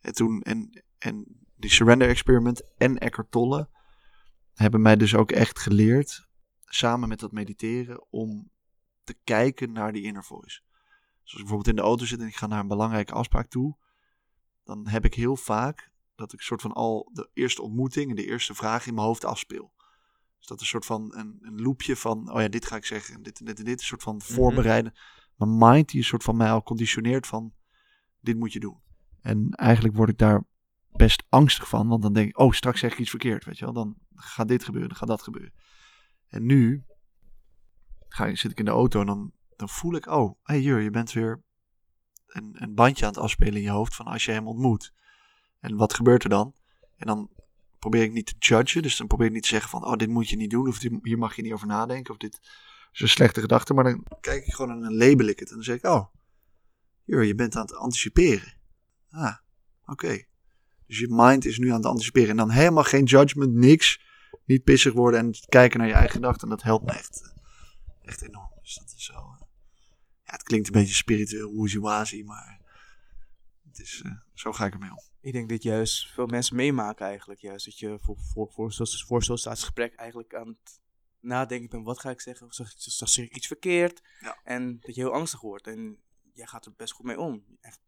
En 0.00 0.14
toen, 0.14 0.42
en, 0.42 0.84
en 0.98 1.40
die 1.60 1.70
Surrender 1.70 2.08
Experiment 2.08 2.62
en 2.76 2.98
Eckhart 2.98 3.30
Tolle 3.30 3.68
hebben 4.54 4.80
mij 4.80 4.96
dus 4.96 5.14
ook 5.14 5.32
echt 5.32 5.58
geleerd, 5.58 6.28
samen 6.64 7.08
met 7.08 7.20
dat 7.20 7.32
mediteren, 7.32 8.06
om 8.10 8.50
te 9.04 9.16
kijken 9.24 9.72
naar 9.72 9.92
die 9.92 10.02
inner 10.02 10.24
voice. 10.24 10.60
Dus 11.22 11.32
als 11.32 11.32
ik 11.32 11.38
bijvoorbeeld 11.38 11.68
in 11.68 11.76
de 11.76 11.88
auto 11.88 12.04
zit 12.04 12.20
en 12.20 12.26
ik 12.26 12.36
ga 12.36 12.46
naar 12.46 12.60
een 12.60 12.68
belangrijke 12.68 13.12
afspraak 13.12 13.50
toe, 13.50 13.76
dan 14.64 14.88
heb 14.88 15.04
ik 15.04 15.14
heel 15.14 15.36
vaak 15.36 15.90
dat 16.14 16.32
ik 16.32 16.40
soort 16.40 16.62
van 16.62 16.72
al 16.72 17.10
de 17.12 17.30
eerste 17.32 17.62
ontmoeting 17.62 18.10
en 18.10 18.16
de 18.16 18.26
eerste 18.26 18.54
vraag 18.54 18.86
in 18.86 18.94
mijn 18.94 19.06
hoofd 19.06 19.24
afspeel. 19.24 19.72
Dus 20.38 20.46
dat 20.46 20.56
is 20.56 20.62
een 20.62 20.68
soort 20.68 20.86
van 20.86 21.14
een, 21.16 21.38
een 21.40 21.62
loopje 21.62 21.96
van, 21.96 22.32
oh 22.32 22.40
ja, 22.40 22.48
dit 22.48 22.66
ga 22.66 22.76
ik 22.76 22.84
zeggen 22.84 23.14
en 23.14 23.22
dit 23.22 23.38
en 23.38 23.44
dit 23.44 23.58
en 23.58 23.64
dit, 23.64 23.80
een 23.80 23.86
soort 23.86 24.02
van 24.02 24.20
voorbereiden. 24.20 24.94
Mijn 25.36 25.56
mind 25.58 25.88
die 25.88 25.98
een 25.98 26.06
soort 26.06 26.22
van 26.22 26.36
mij 26.36 26.50
al 26.50 26.62
conditioneert 26.62 27.26
van, 27.26 27.52
dit 28.20 28.36
moet 28.36 28.52
je 28.52 28.60
doen. 28.60 28.80
En 29.20 29.50
eigenlijk 29.50 29.96
word 29.96 30.08
ik 30.08 30.18
daar 30.18 30.44
best 30.92 31.24
angstig 31.28 31.68
van, 31.68 31.88
want 31.88 32.02
dan 32.02 32.12
denk 32.12 32.28
ik, 32.28 32.38
oh, 32.38 32.52
straks 32.52 32.80
zeg 32.80 32.92
ik 32.92 32.98
iets 32.98 33.10
verkeerd, 33.10 33.44
weet 33.44 33.58
je 33.58 33.64
wel. 33.64 33.74
Dan 33.74 33.96
gaat 34.14 34.48
dit 34.48 34.64
gebeuren, 34.64 34.88
dan 34.88 34.98
gaat 34.98 35.08
dat 35.08 35.22
gebeuren. 35.22 35.52
En 36.28 36.46
nu 36.46 36.84
ga, 38.08 38.34
zit 38.34 38.50
ik 38.50 38.58
in 38.58 38.64
de 38.64 38.70
auto 38.70 39.00
en 39.00 39.06
dan 39.06 39.32
dan 39.60 39.68
voel 39.68 39.94
ik, 39.94 40.06
oh, 40.06 40.38
hey, 40.42 40.60
Jur, 40.60 40.80
je 40.80 40.90
bent 40.90 41.12
weer 41.12 41.42
een, 42.26 42.50
een 42.52 42.74
bandje 42.74 43.04
aan 43.04 43.12
het 43.12 43.20
afspelen 43.20 43.54
in 43.54 43.62
je 43.62 43.70
hoofd 43.70 43.94
van 43.94 44.06
als 44.06 44.24
je 44.24 44.32
hem 44.32 44.46
ontmoet. 44.46 44.92
En 45.58 45.76
wat 45.76 45.94
gebeurt 45.94 46.22
er 46.22 46.28
dan? 46.28 46.54
En 46.96 47.06
dan 47.06 47.30
probeer 47.78 48.02
ik 48.02 48.12
niet 48.12 48.26
te 48.26 48.34
judgen, 48.38 48.82
dus 48.82 48.96
dan 48.96 49.06
probeer 49.06 49.26
ik 49.26 49.32
niet 49.32 49.42
te 49.42 49.48
zeggen 49.48 49.70
van, 49.70 49.84
oh, 49.84 49.96
dit 49.96 50.08
moet 50.08 50.28
je 50.28 50.36
niet 50.36 50.50
doen, 50.50 50.68
of 50.68 50.78
dit- 50.78 50.98
hier 51.02 51.18
mag 51.18 51.36
je 51.36 51.42
niet 51.42 51.52
over 51.52 51.66
nadenken, 51.66 52.12
of 52.12 52.18
dit 52.18 52.40
is 52.92 53.00
een 53.00 53.08
slechte 53.08 53.40
gedachte. 53.40 53.74
Maar 53.74 53.84
dan 53.84 54.06
kijk 54.20 54.46
ik 54.46 54.54
gewoon 54.54 54.70
en 54.70 54.80
dan 54.80 54.96
label 54.96 55.26
ik 55.26 55.38
het. 55.38 55.48
En 55.48 55.54
dan 55.54 55.64
zeg 55.64 55.76
ik, 55.76 55.84
oh, 55.84 56.06
Jur, 57.04 57.24
je 57.24 57.34
bent 57.34 57.56
aan 57.56 57.62
het 57.62 57.74
anticiperen. 57.74 58.54
Ah, 59.10 59.36
oké. 59.84 60.24
Dus 60.90 60.98
je 60.98 61.06
mind 61.10 61.44
is 61.44 61.58
nu 61.58 61.68
aan 61.68 61.76
het 61.76 61.86
anticiperen. 61.86 62.28
En 62.28 62.36
dan 62.36 62.50
helemaal 62.50 62.84
geen 62.84 63.04
judgment, 63.04 63.52
niks. 63.52 64.00
Niet 64.44 64.64
pissig 64.64 64.92
worden 64.92 65.20
en 65.20 65.34
kijken 65.48 65.78
naar 65.78 65.88
je 65.88 65.94
eigen 65.94 66.12
gedachten. 66.12 66.42
En 66.42 66.48
dat 66.48 66.62
helpt 66.62 66.84
me 66.84 66.92
echt, 66.92 67.22
eh, 67.22 68.08
echt 68.08 68.22
enorm. 68.22 68.50
Dus 68.62 68.74
dat 68.74 68.94
is 68.96 69.04
zo. 69.04 69.12
eh, 69.12 69.46
ja, 70.24 70.32
het 70.32 70.42
klinkt 70.42 70.66
een 70.66 70.72
beetje 70.72 70.94
spiritueel, 70.94 71.52
woezie 71.52 71.80
maar 72.24 72.60
het 73.68 73.78
is, 73.78 74.02
eh, 74.04 74.12
zo 74.34 74.52
ga 74.52 74.66
ik 74.66 74.72
ermee 74.72 74.90
om. 74.90 75.02
Ik 75.20 75.32
denk 75.32 75.48
dat 75.48 75.62
juist 75.62 76.12
veel 76.12 76.26
mensen 76.26 76.56
meemaken 76.56 77.06
eigenlijk. 77.06 77.40
Juist 77.40 77.64
dat 77.64 77.78
je 77.78 77.98
voor, 78.00 78.16
voor, 78.18 78.50
voor, 78.52 78.72
voor 79.06 79.22
zo'n 79.22 79.38
staatsgesprek 79.38 79.94
eigenlijk 79.94 80.34
aan 80.34 80.48
het 80.48 80.80
nadenken 81.20 81.68
bent. 81.68 81.84
Wat 81.84 82.00
ga 82.00 82.10
ik 82.10 82.20
zeggen? 82.20 82.46
Of 82.46 82.54
zeg, 82.54 82.74
zeg, 82.76 83.08
zeg 83.08 83.24
ik 83.24 83.36
iets 83.36 83.46
verkeerd? 83.46 84.02
Ja. 84.20 84.38
En 84.44 84.80
dat 84.80 84.94
je 84.94 85.00
heel 85.00 85.12
angstig 85.12 85.40
wordt. 85.40 85.66
En 85.66 86.02
jij 86.32 86.46
gaat 86.46 86.66
er 86.66 86.72
best 86.76 86.92
goed 86.92 87.06
mee 87.06 87.18
om. 87.18 87.44
Echt, 87.60 87.80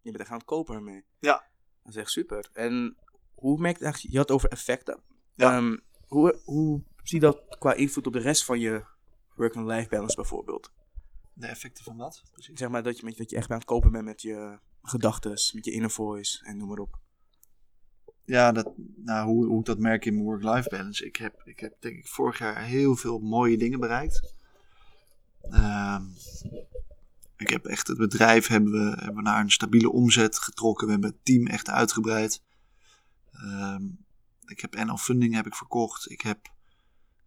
je 0.00 0.10
bent 0.10 0.22
echt 0.22 0.30
aan 0.30 0.36
het 0.38 0.46
kopen 0.46 0.74
ermee. 0.74 1.04
Ja. 1.18 1.49
Dat 1.82 1.94
is 1.94 2.00
echt 2.00 2.10
super. 2.10 2.48
En 2.52 2.96
hoe 3.34 3.60
merk 3.60 3.78
je 3.78 3.84
eigenlijk, 3.84 4.12
je 4.12 4.18
had 4.18 4.28
het 4.28 4.36
over 4.36 4.48
effecten. 4.48 5.00
Ja. 5.34 5.56
Ehm, 5.56 5.76
hoe, 6.06 6.40
hoe 6.44 6.82
zie 7.02 7.20
je 7.20 7.26
dat 7.26 7.56
qua 7.58 7.74
invloed 7.74 8.06
op 8.06 8.12
de 8.12 8.18
rest 8.18 8.44
van 8.44 8.60
je 8.60 8.84
work-and-life 9.34 9.88
balance 9.88 10.16
bijvoorbeeld? 10.16 10.72
De 11.32 11.46
effecten 11.46 11.84
van 11.84 11.96
wat? 11.96 12.22
Precies. 12.32 12.58
Zeg 12.58 12.68
maar 12.68 12.82
dat 12.82 12.98
je, 12.98 13.14
dat 13.16 13.30
je 13.30 13.36
echt 13.36 13.50
aan 13.50 13.56
het 13.56 13.66
kopen 13.66 13.92
bent 13.92 14.04
met 14.04 14.22
je 14.22 14.58
gedachten, 14.82 15.30
met 15.30 15.64
je 15.64 15.72
inner 15.72 15.90
voice 15.90 16.44
en 16.44 16.56
noem 16.56 16.68
maar 16.68 16.78
op. 16.78 16.98
Ja, 18.24 18.52
dat, 18.52 18.72
nou, 18.96 19.28
hoe, 19.28 19.46
hoe 19.46 19.58
ik 19.58 19.66
dat 19.66 19.78
merk 19.78 20.04
in 20.04 20.14
mijn 20.14 20.24
work-life 20.24 20.68
balance. 20.68 21.06
Ik 21.06 21.16
heb, 21.16 21.42
ik 21.44 21.60
heb 21.60 21.74
denk 21.80 21.96
ik 21.96 22.08
vorig 22.08 22.38
jaar 22.38 22.64
heel 22.64 22.96
veel 22.96 23.18
mooie 23.18 23.58
dingen 23.58 23.80
bereikt. 23.80 24.34
Ehm, 25.40 26.02
ik 27.40 27.48
heb 27.48 27.64
echt 27.64 27.86
het 27.86 27.98
bedrijf 27.98 28.46
hebben 28.46 28.72
we, 28.72 28.96
hebben 28.96 29.14
we 29.14 29.22
naar 29.22 29.40
een 29.40 29.50
stabiele 29.50 29.90
omzet 29.90 30.38
getrokken. 30.38 30.86
We 30.86 30.92
hebben 30.92 31.10
het 31.10 31.24
team 31.24 31.46
echt 31.46 31.68
uitgebreid. 31.68 32.42
Ehm, 33.32 33.82
ik 34.46 34.60
heb 34.60 34.74
NL 34.74 34.96
Funding 34.96 35.34
heb 35.34 35.46
ik 35.46 35.54
verkocht. 35.54 36.10
Ik 36.10 36.20
heb 36.20 36.46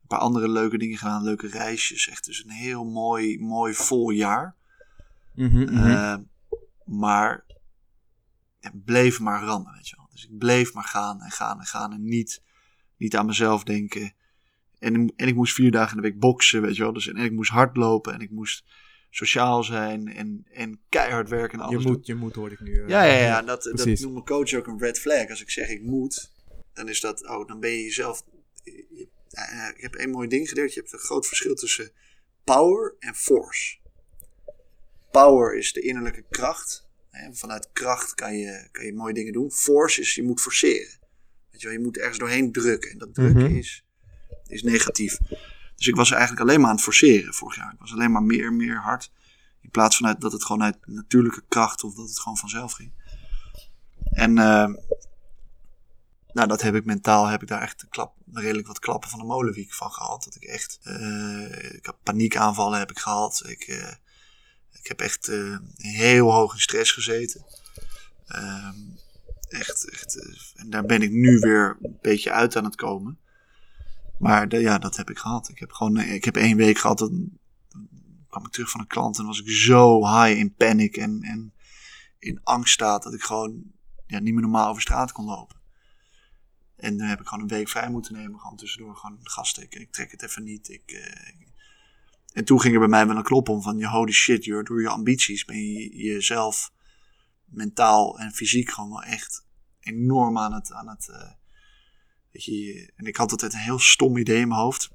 een 0.01 0.07
paar 0.07 0.19
andere 0.19 0.49
leuke 0.49 0.77
dingen 0.77 0.97
gedaan. 0.97 1.23
Leuke 1.23 1.47
reisjes. 1.47 2.07
Echt 2.07 2.25
dus 2.25 2.43
een 2.43 2.51
heel 2.51 2.85
mooi, 2.85 3.39
mooi 3.39 3.73
vol 3.73 4.09
jaar. 4.09 4.55
Eh, 5.35 6.15
maar 6.85 7.45
ja, 8.59 8.71
bleef 8.73 9.19
maar 9.19 9.43
rammen, 9.43 9.73
weet 9.73 9.89
je 9.89 9.95
wel. 9.95 10.09
Dus 10.11 10.23
ik 10.23 10.37
bleef 10.37 10.73
maar 10.73 10.83
gaan 10.83 11.21
en 11.21 11.31
gaan 11.31 11.59
en 11.59 11.65
gaan 11.65 11.93
en 11.93 12.03
niet, 12.03 12.41
niet 12.97 13.15
aan 13.15 13.25
mezelf 13.25 13.63
denken. 13.63 14.13
En, 14.79 15.13
en 15.15 15.27
ik 15.27 15.35
moest 15.35 15.53
vier 15.53 15.71
dagen 15.71 15.95
in 15.95 16.01
de 16.01 16.09
week 16.09 16.19
boksen, 16.19 16.61
weet 16.61 16.75
je 16.75 16.83
wel. 16.83 16.93
Dus, 16.93 17.07
en 17.07 17.17
ik 17.17 17.31
moest 17.31 17.51
hardlopen 17.51 18.13
en 18.13 18.19
ik 18.19 18.31
moest 18.31 18.63
sociaal 19.15 19.63
zijn 19.63 20.07
en, 20.07 20.45
en 20.51 20.79
keihard 20.89 21.29
werken 21.29 21.59
en 21.59 21.69
je 21.69 21.71
alles 21.75 21.85
moet, 21.85 22.05
je 22.05 22.15
moet 22.15 22.35
hoor 22.35 22.51
ik 22.51 22.59
nu. 22.59 22.81
eh, 22.81 22.87
ja, 22.87 23.03
ja, 23.03 23.13
ja. 23.17 23.41
Dat, 23.41 23.63
dat 23.63 23.73
precies. 23.75 23.99
noemt 24.01 24.13
mijn 24.13 24.25
coach 24.25 24.53
ook 24.53 24.67
een 24.67 24.79
red 24.79 24.99
flag. 24.99 25.29
Als 25.29 25.41
ik 25.41 25.49
zeg 25.49 25.69
ik 25.69 25.81
moet, 25.81 26.31
dan 26.73 26.89
is 26.89 26.99
dat, 27.01 27.27
oh, 27.27 27.47
dan 27.47 27.59
ben 27.59 27.69
je 27.71 27.83
jezelf. 27.83 28.23
je- 28.63 29.07
eh, 29.29 29.67
Ik 29.75 29.81
heb 29.81 29.95
één 29.95 30.09
mooi 30.09 30.27
ding 30.27 30.49
geleerd. 30.49 30.73
Je 30.73 30.79
hebt 30.79 30.93
een 30.93 30.99
groot 30.99 31.27
verschil 31.27 31.55
tussen 31.55 31.91
power 32.43 32.95
en 32.99 33.15
force. 33.15 33.77
Power 35.11 35.55
is 35.57 35.73
de 35.73 35.81
innerlijke 35.81 36.23
kracht. 36.29 36.87
Hè, 37.09 37.33
Vanuit 37.33 37.69
kracht 37.73 38.13
kan 38.15 38.37
je, 38.37 38.67
kan 38.71 38.85
je 38.85 38.93
mooie 38.93 39.13
dingen 39.13 39.33
doen. 39.33 39.51
Force 39.51 40.01
is 40.01 40.15
je 40.15 40.23
moet 40.23 40.41
forceren. 40.41 40.99
Weet 41.51 41.61
je, 41.61 41.67
wel, 41.67 41.77
je 41.77 41.83
moet 41.83 41.97
ergens 41.97 42.17
doorheen 42.17 42.51
drukken. 42.51 42.91
En 42.91 42.97
dat 42.97 43.13
drukken 43.13 43.43
Mhm. 43.43 43.55
is, 43.55 43.83
is 44.47 44.63
negatief. 44.63 45.17
Dus 45.83 45.91
ik 45.91 45.97
was 45.97 46.11
eigenlijk 46.11 46.41
alleen 46.41 46.59
maar 46.59 46.69
aan 46.69 46.75
het 46.75 46.83
forceren 46.83 47.33
vorig 47.33 47.55
jaar. 47.55 47.73
Ik 47.73 47.79
was 47.79 47.91
alleen 47.91 48.11
maar 48.11 48.23
meer, 48.23 48.53
meer 48.53 48.81
hard. 48.81 49.11
In 49.61 49.69
plaats 49.69 49.97
van 49.97 50.07
uit, 50.07 50.21
dat 50.21 50.31
het 50.31 50.45
gewoon 50.45 50.63
uit 50.63 50.77
natuurlijke 50.85 51.43
kracht 51.47 51.83
of 51.83 51.93
dat 51.93 52.07
het 52.07 52.19
gewoon 52.19 52.37
vanzelf 52.37 52.71
ging. 52.71 52.91
En 54.11 54.37
eh, 54.37 54.73
nou, 56.33 56.47
dat 56.47 56.61
heb 56.61 56.75
ik 56.75 56.85
mentaal, 56.85 57.27
heb 57.27 57.41
ik 57.41 57.47
daar 57.47 57.61
echt 57.61 57.85
klap, 57.89 58.15
redelijk 58.33 58.67
wat 58.67 58.79
klappen 58.79 59.09
van 59.09 59.19
de 59.19 59.25
molenwiek 59.25 59.73
van 59.73 59.91
gehad. 59.91 60.23
Dat 60.23 60.35
ik 60.35 60.43
echt, 60.43 60.79
eh, 60.83 61.73
ik 61.73 61.85
heb 61.85 61.95
paniekaanvallen 62.03 62.79
heb 62.79 62.91
ik 62.91 62.99
gehad. 62.99 63.43
Ik, 63.45 63.61
eh, 63.61 63.93
ik 64.71 64.87
heb 64.87 65.01
echt 65.01 65.31
heel 65.75 66.31
hoog 66.31 66.53
in 66.53 66.59
stress 66.59 66.91
gezeten. 66.91 67.45
Ehm, 68.27 68.77
echt, 69.47 69.89
echt. 69.89 70.15
en 70.55 70.69
daar 70.69 70.85
ben 70.85 71.01
ik 71.01 71.11
nu 71.11 71.39
weer 71.39 71.77
een 71.81 71.97
beetje 72.01 72.31
uit 72.31 72.55
aan 72.55 72.65
het 72.65 72.75
komen. 72.75 73.21
Maar 74.23 74.59
ja, 74.59 74.77
dat 74.77 74.95
heb 74.95 75.09
ik 75.09 75.17
gehad. 75.17 75.49
Ik 75.49 75.59
heb 75.59 75.71
gewoon, 75.71 75.97
eh, 75.97 76.13
ik 76.13 76.25
heb 76.25 76.35
één 76.35 76.57
week 76.57 76.77
gehad. 76.77 76.97
Dan 76.97 77.39
kwam 78.29 78.45
ik 78.45 78.51
terug 78.51 78.69
van 78.69 78.79
een 78.79 78.87
klant 78.87 79.17
en 79.17 79.25
was 79.25 79.39
ik 79.39 79.49
zo 79.49 80.07
high 80.07 80.39
in 80.39 80.53
panic 80.53 80.97
en, 80.97 81.21
en 81.21 81.53
in 82.19 82.39
angststaat 82.43 83.03
dat 83.03 83.13
ik 83.13 83.21
gewoon 83.21 83.63
ja, 84.07 84.19
niet 84.19 84.33
meer 84.33 84.41
normaal 84.41 84.69
over 84.69 84.81
straat 84.81 85.11
kon 85.11 85.25
lopen. 85.25 85.57
En 86.75 86.97
dan 86.97 87.07
heb 87.07 87.19
ik 87.19 87.27
gewoon 87.27 87.43
een 87.43 87.49
week 87.49 87.69
vrij 87.69 87.89
moeten 87.89 88.13
nemen. 88.13 88.39
Gewoon 88.39 88.57
tussendoor 88.57 88.95
gewoon 88.95 89.19
gasten. 89.23 89.63
Ik, 89.63 89.75
ik 89.75 89.91
trek 89.91 90.11
het 90.11 90.23
even 90.23 90.43
niet. 90.43 90.69
Ik, 90.69 90.91
eh, 90.91 91.33
En 92.33 92.45
toen 92.45 92.61
ging 92.61 92.73
er 92.73 92.79
bij 92.79 92.89
mij 92.89 93.07
wel 93.07 93.17
een 93.17 93.23
klop 93.23 93.49
om 93.49 93.61
van 93.61 93.83
holy 93.83 94.11
shit, 94.11 94.45
joh, 94.45 94.63
door 94.63 94.81
je 94.81 94.89
ambities 94.89 95.45
ben 95.45 95.57
je 95.57 95.95
jezelf 95.97 96.71
mentaal 97.45 98.19
en 98.19 98.31
fysiek 98.31 98.71
gewoon 98.71 98.89
wel 98.89 99.03
echt 99.03 99.45
enorm 99.79 100.37
aan 100.37 100.53
het. 100.53 100.71
Aan 100.71 100.87
het 100.87 101.09
eh, 101.09 101.31
weet 102.33 102.43
je, 102.43 102.91
en 102.95 103.05
ik 103.05 103.15
had 103.15 103.31
altijd 103.31 103.53
een 103.53 103.59
heel 103.59 103.79
stom 103.79 104.17
idee 104.17 104.39
in 104.39 104.47
mijn 104.47 104.59
hoofd. 104.59 104.89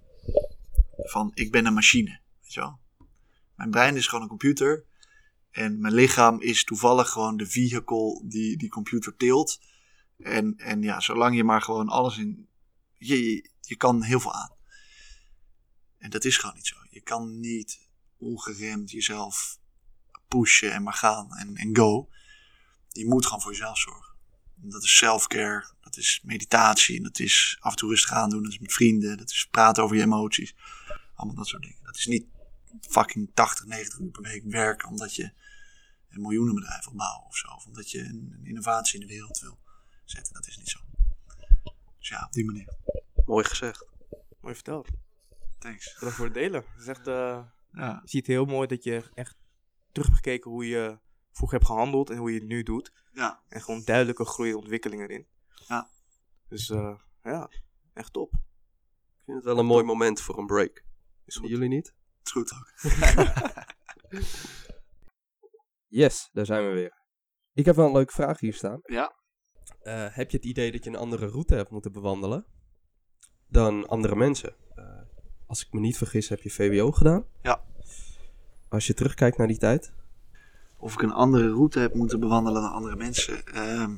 Van 0.97 1.31
ik 1.35 1.51
ben 1.51 1.67
een 1.67 1.75
machine. 1.75 2.21
Weet 2.43 2.53
je 2.53 2.61
wel? 2.61 2.79
Mijn 3.55 3.71
brein 3.71 3.97
is 3.97 4.07
gewoon 4.07 4.23
een 4.23 4.29
computer. 4.29 4.85
En 5.51 5.81
mijn 5.81 5.95
lichaam 5.95 6.41
is 6.41 6.65
toevallig 6.65 7.09
gewoon 7.11 7.37
de 7.37 7.47
vehicle 7.47 8.23
die 8.25 8.57
die 8.57 8.69
computer 8.69 9.17
tilt. 9.17 9.61
En, 10.19 10.57
en 10.57 10.83
ja, 10.83 11.01
zolang 11.01 11.37
je 11.37 11.45
maar 11.45 11.63
gewoon 11.63 11.89
alles 11.89 12.19
in. 12.19 12.49
Je, 12.97 13.25
je, 13.25 13.51
je 13.61 13.77
kan 13.77 14.03
heel 14.03 14.21
veel 14.21 14.35
aan. 14.35 14.57
En 15.99 16.11
dat 16.11 16.25
is 16.25 16.37
gewoon 16.37 16.55
niet 16.55 16.67
zo. 16.67 16.77
Je 16.91 17.01
kan 17.01 17.41
niet 17.41 17.89
ongeremd 18.19 18.91
jezelf 18.91 19.59
pushen 20.29 20.73
en 20.73 20.83
maar 20.83 20.95
gaan 20.95 21.37
en, 21.37 21.57
en 21.57 21.77
go. 21.77 22.09
Je 22.89 23.07
moet 23.07 23.25
gewoon 23.25 23.41
voor 23.41 23.51
jezelf 23.51 23.79
zorgen. 23.79 24.08
Dat 24.61 24.83
is 24.83 24.97
self-care, 24.97 25.71
dat 25.81 25.97
is 25.97 26.21
meditatie, 26.23 26.97
en 26.97 27.03
dat 27.03 27.19
is 27.19 27.57
af 27.61 27.71
en 27.71 27.77
toe 27.77 27.89
rustig 27.91 28.13
aandoen, 28.13 28.43
dat 28.43 28.53
is 28.53 28.59
met 28.59 28.73
vrienden, 28.73 29.17
dat 29.17 29.31
is 29.31 29.49
praten 29.51 29.83
over 29.83 29.97
je 29.97 30.03
emoties. 30.03 30.55
Allemaal 31.15 31.37
dat 31.37 31.47
soort 31.47 31.63
dingen. 31.63 31.79
Dat 31.83 31.97
is 31.97 32.07
niet 32.07 32.27
fucking 32.81 33.31
80, 33.35 33.67
90 33.67 33.99
uur 33.99 34.11
per 34.11 34.23
week 34.23 34.43
werken 34.45 34.89
omdat 34.89 35.15
je 35.15 35.33
een 36.09 36.21
miljoenenbedrijf 36.21 36.85
wil 36.85 36.95
bouwen 36.95 37.27
of 37.27 37.37
zo. 37.37 37.49
Of 37.49 37.67
omdat 37.67 37.91
je 37.91 37.99
een, 37.99 38.35
een 38.39 38.47
innovatie 38.47 39.01
in 39.01 39.07
de 39.07 39.13
wereld 39.13 39.41
wil 39.41 39.59
zetten. 40.05 40.35
Dat 40.35 40.47
is 40.47 40.57
niet 40.57 40.69
zo. 40.69 40.79
Dus 41.99 42.09
ja, 42.09 42.25
op 42.25 42.33
die 42.33 42.45
manier. 42.45 42.75
Mooi 43.27 43.45
gezegd. 43.45 43.87
Mooi 44.41 44.55
verteld. 44.55 44.89
Thanks. 45.59 45.95
Bedankt 45.95 46.17
voor 46.17 46.25
het 46.25 46.35
delen. 46.35 46.65
Het 46.73 46.81
is 46.81 46.87
echt, 46.87 47.07
eh, 47.07 47.43
Ja, 47.73 48.01
je 48.03 48.09
ziet 48.09 48.27
heel 48.27 48.45
mooi 48.45 48.67
dat 48.67 48.85
je 48.85 49.11
echt 49.15 49.37
terug 49.93 50.07
hebt 50.07 50.25
gekeken 50.25 50.51
hoe 50.51 50.69
je 50.69 50.99
vroeger 51.33 51.59
hebt 51.59 51.71
gehandeld 51.71 52.11
en 52.11 52.17
hoe 52.17 52.33
je 52.33 52.39
het 52.39 52.49
nu 52.49 52.63
doet. 52.63 52.93
ja. 53.13 53.43
En 53.49 53.61
gewoon 53.61 53.83
duidelijke 53.85 54.25
groei 54.25 54.51
en 54.51 54.57
ontwikkeling 54.57 55.03
erin. 55.03 55.27
Ja. 55.69 55.91
Dus 56.49 56.71
eh, 56.71 56.99
ja, 57.23 57.51
echt 57.95 58.13
top. 58.13 58.33
Ik 58.33 59.25
vind 59.25 59.37
het 59.37 59.47
wel 59.47 59.59
een 59.59 59.67
mooi 59.67 59.85
moment 59.85 60.21
voor 60.21 60.39
een 60.39 60.47
break. 60.47 60.85
Is 61.25 61.37
goed. 61.37 61.49
Jullie 61.49 61.69
niet? 61.69 61.95
is 62.23 62.31
goed 62.33 62.53
ook. 62.53 62.73
Yes, 65.89 66.29
daar 66.33 66.47
zijn 66.47 66.67
we 66.69 66.73
weer. 66.73 67.03
Ik 67.53 67.65
heb 67.65 67.77
wel 67.77 67.87
een 67.87 67.93
leuke 67.93 68.13
vraag 68.13 68.41
hier 68.41 68.55
staan. 68.55 68.81
Ja. 68.83 69.17
Eh, 69.81 70.07
heb 70.11 70.31
je 70.31 70.37
het 70.37 70.47
idee 70.47 70.73
dat 70.73 70.85
je 70.85 70.91
een 70.91 70.97
andere 70.97 71.27
route 71.27 71.55
hebt 71.55 71.71
moeten 71.71 71.93
bewandelen 71.93 72.47
dan 73.47 73.89
andere 73.89 74.17
mensen? 74.17 74.55
Eh, 74.75 75.01
als 75.47 75.67
ik 75.67 75.73
me 75.73 75.81
niet 75.81 75.97
vergis, 75.97 76.29
heb 76.29 76.41
je 76.41 76.51
VWO 76.51 76.93
gedaan? 76.93 77.27
Ja. 77.43 77.65
Als 78.69 78.87
je 78.87 78.95
terugkijkt 78.95 79.37
naar 79.37 79.47
die 79.47 79.59
tijd? 79.59 79.93
Of 80.81 80.93
ik 80.93 81.03
een 81.03 81.13
andere 81.13 81.49
route 81.51 81.79
heb 81.79 81.95
moeten 81.95 82.21
bewandelen 82.21 82.63
dan 82.63 82.73
andere 82.73 82.97
mensen. 82.97 83.47
Ehm, 83.47 83.93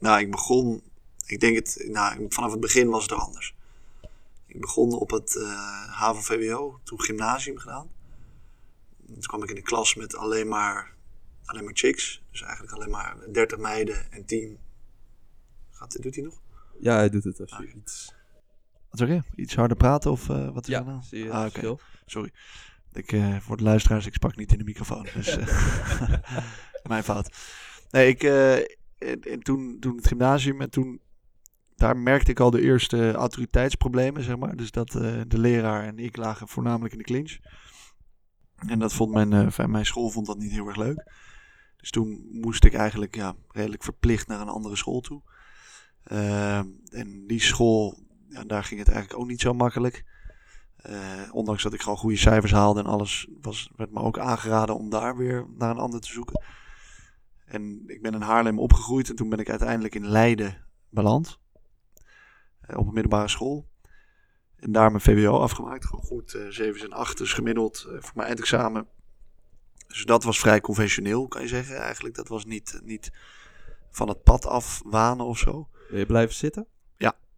nou, 0.00 0.20
ik 0.20 0.30
begon. 0.30 0.82
Ik 1.26 1.40
denk 1.40 1.56
het. 1.56 1.84
Nou, 1.88 2.26
vanaf 2.28 2.50
het 2.50 2.60
begin 2.60 2.88
was 2.88 3.02
het 3.02 3.10
er 3.10 3.16
anders. 3.18 3.54
Ik 4.46 4.60
begon 4.60 4.92
op 4.92 5.10
het 5.10 5.36
eh 5.36 5.88
HAVO-VWO, 5.98 6.80
toen 6.82 7.00
gymnasium 7.00 7.58
gedaan. 7.58 7.90
Toen 9.06 9.20
kwam 9.20 9.42
ik 9.42 9.48
in 9.48 9.54
de 9.54 9.62
klas 9.62 9.94
met 9.94 10.16
alleen 10.16 10.48
maar, 10.48 10.94
alleen 11.44 11.64
maar 11.64 11.76
chicks. 11.76 12.22
Dus 12.30 12.42
eigenlijk 12.42 12.72
alleen 12.72 12.90
maar 12.90 13.16
30 13.32 13.58
meiden 13.58 14.12
en 14.12 14.24
10. 14.24 14.58
Gaat, 15.70 16.02
doet 16.02 16.14
hij 16.14 16.24
nog? 16.24 16.40
Ja, 16.80 16.94
hij 16.96 17.10
doet 17.10 17.24
het 17.24 17.40
als 17.40 17.50
je 17.50 17.56
Oké. 17.56 17.76
iets... 17.76 18.14
Wat 18.90 18.98
zeg 19.00 19.08
je? 19.08 19.22
Iets 19.34 19.54
harder 19.54 19.76
praten 19.76 20.10
of 20.10 20.28
eh, 20.28 20.50
wat 20.54 20.68
is 20.68 20.74
er 20.74 20.80
Ja, 20.80 20.86
nou? 20.86 21.02
zie 21.02 21.18
je 21.18 21.32
het 21.32 21.64
Ah? 21.64 21.78
Sorry. 22.06 22.32
Ik, 22.92 23.12
eh, 23.12 23.36
voor 23.40 23.56
de 23.56 23.62
luisteraars, 23.62 24.06
ik 24.06 24.14
sprak 24.14 24.36
niet 24.36 24.52
in 24.52 24.58
de 24.58 24.64
microfoon. 24.64 25.06
Dus 25.14 25.36
eh, 25.36 26.12
mijn 26.88 27.02
fout. 27.02 27.36
Nee, 27.90 28.08
ik, 28.08 28.22
eh, 28.22 28.56
en, 28.56 29.20
en 29.20 29.40
toen, 29.40 29.76
toen 29.80 29.96
het 29.96 30.06
gymnasium 30.06 30.60
en 30.60 30.70
toen, 30.70 31.00
daar 31.76 31.96
merkte 31.96 32.30
ik 32.30 32.40
al 32.40 32.50
de 32.50 32.62
eerste 32.62 33.12
autoriteitsproblemen, 33.12 34.22
zeg 34.22 34.36
maar. 34.36 34.56
Dus 34.56 34.70
dat 34.70 34.90
de 35.26 35.38
leraar 35.38 35.84
en 35.84 35.98
ik 35.98 36.16
lagen 36.16 36.48
voornamelijk 36.48 36.92
in 36.92 36.98
de 36.98 37.04
clinch. 37.04 37.38
En 38.56 38.78
dat 38.78 38.92
vond 38.92 39.12
mijn, 39.12 39.52
mijn 39.66 39.86
school 39.86 40.10
vond 40.10 40.26
dat 40.26 40.38
niet 40.38 40.52
heel 40.52 40.66
erg 40.66 40.76
leuk. 40.76 41.10
Dus 41.76 41.90
toen 41.90 42.28
moest 42.30 42.64
ik 42.64 42.74
eigenlijk 42.74 43.14
ja, 43.14 43.34
redelijk 43.48 43.82
verplicht 43.82 44.26
naar 44.26 44.40
een 44.40 44.48
andere 44.48 44.76
school 44.76 45.00
toe. 45.00 45.22
Ehm, 46.04 46.66
en 46.88 47.26
die 47.26 47.40
school, 47.40 47.98
ja, 48.28 48.44
daar 48.44 48.64
ging 48.64 48.80
het 48.80 48.88
eigenlijk 48.88 49.20
ook 49.20 49.28
niet 49.28 49.40
zo 49.40 49.54
makkelijk. 49.54 50.04
Eh, 50.82 51.28
ondanks 51.32 51.62
dat 51.62 51.72
ik 51.72 51.82
gewoon 51.82 51.98
goede 51.98 52.16
cijfers 52.16 52.52
haalde 52.52 52.80
en 52.80 52.86
alles, 52.86 53.28
was, 53.40 53.70
werd 53.76 53.90
me 53.92 54.00
ook 54.00 54.18
aangeraden 54.18 54.76
om 54.76 54.90
daar 54.90 55.16
weer 55.16 55.46
naar 55.56 55.70
een 55.70 55.78
ander 55.78 56.00
te 56.00 56.08
zoeken. 56.08 56.42
En 57.44 57.82
ik 57.86 58.02
ben 58.02 58.14
in 58.14 58.20
Haarlem 58.20 58.58
opgegroeid 58.58 59.08
en 59.08 59.16
toen 59.16 59.28
ben 59.28 59.38
ik 59.38 59.50
uiteindelijk 59.50 59.94
in 59.94 60.06
Leiden 60.06 60.66
beland. 60.88 61.40
eh, 62.60 62.78
op 62.78 62.86
een 62.86 62.92
middelbare 62.92 63.28
school. 63.28 63.68
En 64.56 64.72
daar 64.72 64.90
mijn 64.90 65.02
VWO 65.02 65.38
afgemaakt. 65.38 65.86
Gewoon 65.86 66.04
goed, 66.04 66.34
eh 66.34 66.46
7 66.48 66.84
en 66.84 66.92
8 66.92 67.18
dus 67.18 67.32
gemiddeld 67.32 67.78
voor 67.78 68.12
mijn 68.14 68.26
eindexamen. 68.28 68.88
Dus 69.86 70.04
dat 70.04 70.24
was 70.24 70.38
vrij 70.40 70.60
conventioneel, 70.60 71.28
kan 71.28 71.42
je 71.42 71.48
zeggen. 71.48 71.76
Eigenlijk, 71.76 72.14
dat 72.14 72.28
was 72.28 72.44
niet, 72.44 72.80
niet 72.84 73.10
van 73.90 74.08
het 74.08 74.22
pad 74.22 74.46
af 74.46 74.82
wanen 74.84 75.26
of 75.26 75.38
zo. 75.38 75.68
Wil 75.88 75.98
je 75.98 76.06
blijven 76.06 76.34
zitten? 76.34 76.66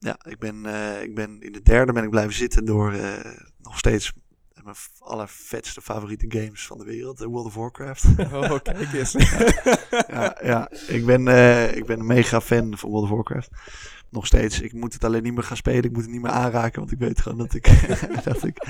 Ja, 0.05 0.17
ik 0.29 0.39
ben, 0.39 0.67
eh, 0.67 1.03
ik 1.03 1.15
ben 1.15 1.41
in 1.41 1.53
de 1.53 1.63
derde 1.63 1.93
ben 1.93 2.05
ik 2.05 2.11
blijven 2.11 2.35
zitten 2.35 2.65
door 2.65 2.93
eh, 2.93 3.33
nog 3.59 3.79
steeds 3.79 4.13
mijn 4.63 4.77
allervetste 4.99 5.81
favoriete 5.81 6.27
games 6.29 6.67
van 6.67 6.79
de 6.79 6.85
wereld, 6.85 7.21
eh, 7.21 7.27
World 7.27 7.47
of 7.47 7.55
Warcraft. 7.55 8.05
Oh, 8.33 8.59
kijk 8.63 8.93
eens. 8.93 9.13
ja, 10.09 10.39
ja 10.43 10.71
ik, 10.87 11.07
ben, 11.07 11.21
ik 11.77 11.87
ben 11.87 12.01
een 12.01 12.07
mega 12.07 12.41
fan 12.41 12.79
van 12.79 12.91
World 12.91 13.05
of 13.05 13.11
Warcraft. 13.11 13.51
Nog 14.11 14.27
steeds. 14.27 14.61
Ik 14.61 14.73
moet 14.73 14.93
het 14.93 15.05
alleen 15.05 15.23
niet 15.23 15.35
meer 15.35 15.43
gaan 15.43 15.57
spelen. 15.57 15.85
Ik 15.85 15.93
moet 15.93 16.03
het 16.03 16.11
niet 16.11 16.23
meer 16.23 16.31
aanraken, 16.31 16.79
want 16.81 16.93
ik 16.93 16.99
weet 16.99 17.21
gewoon 17.21 17.39
dat 17.39 17.55
ik, 17.55 17.89
dat 18.25 18.45
ik, 18.45 18.67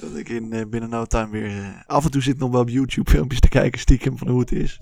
dat 0.00 0.16
ik 0.16 0.28
in 0.28 0.48
binnen 0.70 0.90
no 0.90 1.04
time 1.04 1.30
weer... 1.30 1.84
af 1.86 2.04
en 2.04 2.10
toe 2.10 2.22
zit 2.22 2.38
nog 2.38 2.50
wel 2.50 2.60
op 2.60 2.68
YouTube 2.68 3.10
filmpjes 3.10 3.40
te 3.40 3.48
kijken 3.48 3.80
stiekem 3.80 4.18
van 4.18 4.28
hoe 4.28 4.40
het 4.40 4.52
is. 4.52 4.78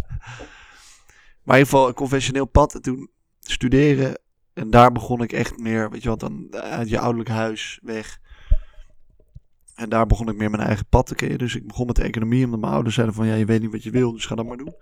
Maar 1.43 1.57
in 1.57 1.63
ieder 1.63 1.73
geval 1.73 1.89
een 1.89 1.95
conventioneel 1.95 2.47
pad. 2.47 2.75
En 2.75 2.83
toen 2.83 3.11
studeren. 3.41 4.17
En 4.55 4.71
daar 4.71 4.93
begon 4.93 5.23
ik 5.23 5.33
echt 5.33 5.59
meer, 5.59 5.91
weet 5.91 6.03
je 6.03 6.09
wat, 6.09 6.21
dan 6.21 6.55
uit 6.55 6.89
je 6.89 6.99
ouderlijk 6.99 7.31
huis 7.31 7.79
weg. 7.83 8.21
En 9.75 9.89
daar 9.89 10.07
begon 10.07 10.29
ik 10.29 10.37
meer 10.37 10.51
mijn 10.51 10.63
eigen 10.63 10.87
pad 10.87 11.07
te 11.07 11.15
keren. 11.15 11.39
Dus 11.39 11.55
ik 11.55 11.67
begon 11.67 11.87
met 11.87 11.99
economie, 11.99 12.45
omdat 12.45 12.61
mijn 12.61 12.73
ouders 12.73 12.95
zeiden 12.95 13.15
van, 13.15 13.27
ja, 13.27 13.35
je 13.35 13.45
weet 13.45 13.61
niet 13.61 13.73
wat 13.73 13.83
je 13.83 13.91
wil, 13.91 14.13
dus 14.13 14.27
ga 14.27 14.35
dat 14.35 14.47
maar 14.47 14.57
doen. 14.57 14.75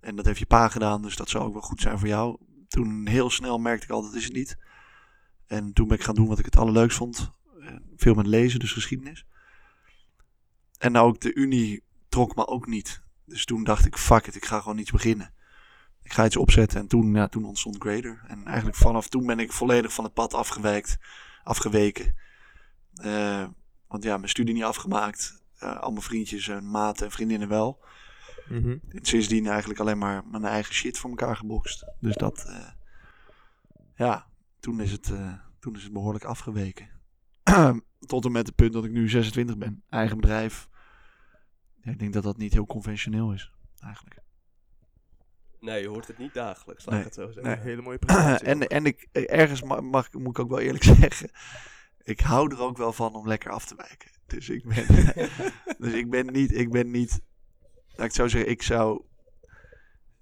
En 0.00 0.16
dat 0.16 0.24
heeft 0.24 0.38
je 0.38 0.46
pa 0.46 0.68
gedaan, 0.68 1.02
dus 1.02 1.16
dat 1.16 1.28
zou 1.28 1.44
ook 1.44 1.52
wel 1.52 1.62
goed 1.62 1.80
zijn 1.80 1.98
voor 1.98 2.08
jou. 2.08 2.38
Toen 2.68 3.06
heel 3.06 3.30
snel 3.30 3.58
merkte 3.58 3.84
ik 3.84 3.92
al, 3.92 4.02
dat 4.02 4.14
is 4.14 4.24
het 4.24 4.32
niet. 4.32 4.58
En 5.46 5.72
toen 5.72 5.88
ben 5.88 5.96
ik 5.96 6.02
gaan 6.02 6.14
doen 6.14 6.28
wat 6.28 6.38
ik 6.38 6.44
het 6.44 6.56
allerleukst 6.56 6.96
vond. 6.96 7.32
Eh, 7.60 7.76
Veel 7.96 8.14
met 8.14 8.26
lezen, 8.26 8.60
dus 8.60 8.72
geschiedenis. 8.72 9.26
En 10.78 10.92
nou 10.92 11.08
ook 11.08 11.20
de 11.20 11.34
Unie 11.34 11.82
trok 12.08 12.34
me 12.36 12.46
ook 12.46 12.66
niet. 12.66 13.02
Dus 13.24 13.44
toen 13.44 13.64
dacht 13.64 13.86
ik, 13.86 13.96
fuck 13.96 14.26
it, 14.26 14.34
ik 14.34 14.44
ga 14.44 14.60
gewoon 14.60 14.78
iets 14.78 14.90
beginnen. 14.90 15.34
Ik 16.10 16.16
ga 16.16 16.24
iets 16.24 16.36
opzetten 16.36 16.80
en 16.80 16.86
toen, 16.86 17.14
ja, 17.14 17.28
toen 17.28 17.44
ontstond 17.44 17.76
Grader. 17.78 18.24
En 18.26 18.44
eigenlijk 18.44 18.76
vanaf 18.76 19.08
toen 19.08 19.26
ben 19.26 19.38
ik 19.38 19.52
volledig 19.52 19.92
van 19.92 20.04
het 20.04 20.12
pad 20.12 20.34
afgewijkt, 20.34 20.98
afgeweken. 21.42 22.14
Eh, 22.94 23.46
want 23.88 24.02
ja, 24.04 24.16
mijn 24.16 24.28
studie 24.28 24.54
niet 24.54 24.62
afgemaakt. 24.62 25.42
Eh, 25.58 25.80
al 25.80 25.90
mijn 25.90 26.02
vriendjes 26.02 26.48
en 26.48 26.70
maten 26.70 27.06
en 27.06 27.12
vriendinnen 27.12 27.48
wel. 27.48 27.84
En 28.48 28.82
sindsdien 29.02 29.46
eigenlijk 29.46 29.80
alleen 29.80 29.98
maar 29.98 30.26
mijn 30.26 30.44
eigen 30.44 30.74
shit 30.74 30.98
voor 30.98 31.10
elkaar 31.10 31.36
gebokst. 31.36 31.84
Dus 32.00 32.16
dat, 32.16 32.44
eh, 32.44 32.68
ja, 33.94 34.26
toen 34.60 34.80
is, 34.80 34.92
het, 34.92 35.12
toen 35.58 35.76
is 35.76 35.82
het 35.82 35.92
behoorlijk 35.92 36.24
afgeweken. 36.24 36.88
Tot 38.06 38.24
en 38.24 38.32
met 38.32 38.46
het 38.46 38.56
punt 38.56 38.72
dat 38.72 38.84
ik 38.84 38.90
nu 38.90 39.08
26 39.08 39.58
ben. 39.58 39.82
Eigen 39.88 40.16
bedrijf. 40.16 40.68
Ja, 41.82 41.90
ik 41.90 41.98
denk 41.98 42.12
dat 42.12 42.22
dat 42.22 42.36
niet 42.36 42.52
heel 42.52 42.66
conventioneel 42.66 43.32
is, 43.32 43.52
eigenlijk. 43.80 44.20
Nee, 45.60 45.82
je 45.82 45.88
hoort 45.88 46.06
het 46.06 46.18
niet 46.18 46.34
dagelijks, 46.34 46.84
laat 46.84 46.90
Nee. 46.94 46.98
ik 47.00 47.06
het 47.06 47.14
zo 47.14 47.24
zeggen. 47.26 47.42
Nee. 47.42 47.52
Een 47.54 47.60
hele 47.62 47.82
mooie 47.82 47.98
presentatie. 48.06 48.46
en, 48.46 48.66
en 48.68 48.84
ik, 48.86 49.08
ergens 49.12 49.62
ma- 49.62 49.80
mag, 49.80 50.12
moet 50.12 50.28
ik 50.28 50.38
ook 50.38 50.48
wel 50.50 50.58
eerlijk 50.60 50.84
zeggen. 51.00 51.30
Ik 52.02 52.20
hou 52.20 52.50
er 52.54 52.60
ook 52.60 52.76
wel 52.76 52.92
van 52.92 53.14
om 53.14 53.26
lekker 53.28 53.50
af 53.50 53.64
te 53.66 53.74
wijken. 53.76 54.10
Dus 54.26 54.48
ik 54.48 54.64
ben, 54.64 54.86
dus 55.78 55.92
ik 55.92 56.10
ben 56.10 56.26
niet, 56.32 56.54
ik 56.54 56.70
ben 56.70 56.90
niet, 56.90 57.10
laat 57.88 57.96
ik 57.96 58.02
het 58.02 58.14
zo 58.14 58.28
zeggen, 58.28 58.50
ik 58.50 58.62
zou, 58.62 59.02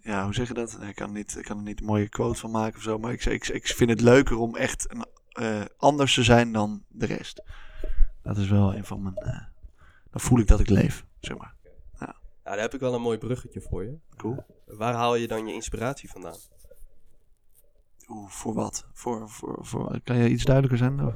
ja, 0.00 0.24
hoe 0.24 0.34
zeg 0.34 0.48
je 0.48 0.54
dat? 0.54 0.78
Ik 0.82 0.94
kan, 0.94 1.12
niet, 1.12 1.36
ik 1.36 1.44
kan 1.44 1.56
er 1.56 1.62
niet 1.62 1.80
een 1.80 1.86
mooie 1.86 2.08
quote 2.08 2.38
van 2.40 2.50
maken 2.50 2.76
of 2.76 2.82
zo, 2.82 2.98
maar 2.98 3.12
ik, 3.12 3.24
ik, 3.24 3.48
ik 3.48 3.66
vind 3.66 3.90
het 3.90 4.00
leuker 4.00 4.36
om 4.36 4.56
echt 4.56 4.86
een, 4.92 5.04
eh, 5.28 5.64
anders 5.76 6.14
te 6.14 6.22
zijn 6.22 6.52
dan 6.52 6.84
de 6.88 7.06
rest. 7.06 7.42
Dat 8.22 8.36
is 8.36 8.48
wel 8.48 8.74
een 8.74 8.84
van 8.84 9.02
mijn, 9.02 9.14
eh, 9.16 9.40
dan 10.10 10.20
voel 10.20 10.38
ik 10.38 10.46
dat 10.46 10.60
ik 10.60 10.68
leef, 10.68 11.04
zeg 11.20 11.36
maar. 11.38 11.54
Daar 12.48 12.58
heb 12.58 12.74
ik 12.74 12.80
wel 12.80 12.94
een 12.94 13.00
mooi 13.00 13.18
bruggetje 13.18 13.60
voor 13.60 13.84
je. 13.84 13.98
Cool. 14.16 14.44
Waar 14.66 14.94
haal 14.94 15.14
je 15.14 15.28
dan 15.28 15.46
je 15.46 15.52
inspiratie 15.52 16.10
vandaan? 16.10 16.36
Oeh, 18.08 18.30
voor 18.30 18.54
wat? 18.54 18.86
Voor, 18.92 19.28
voor, 19.28 19.58
voor, 19.60 20.00
kan 20.04 20.16
je 20.16 20.28
iets 20.28 20.44
duidelijker 20.44 20.78
zijn? 20.78 21.06
Of? 21.06 21.14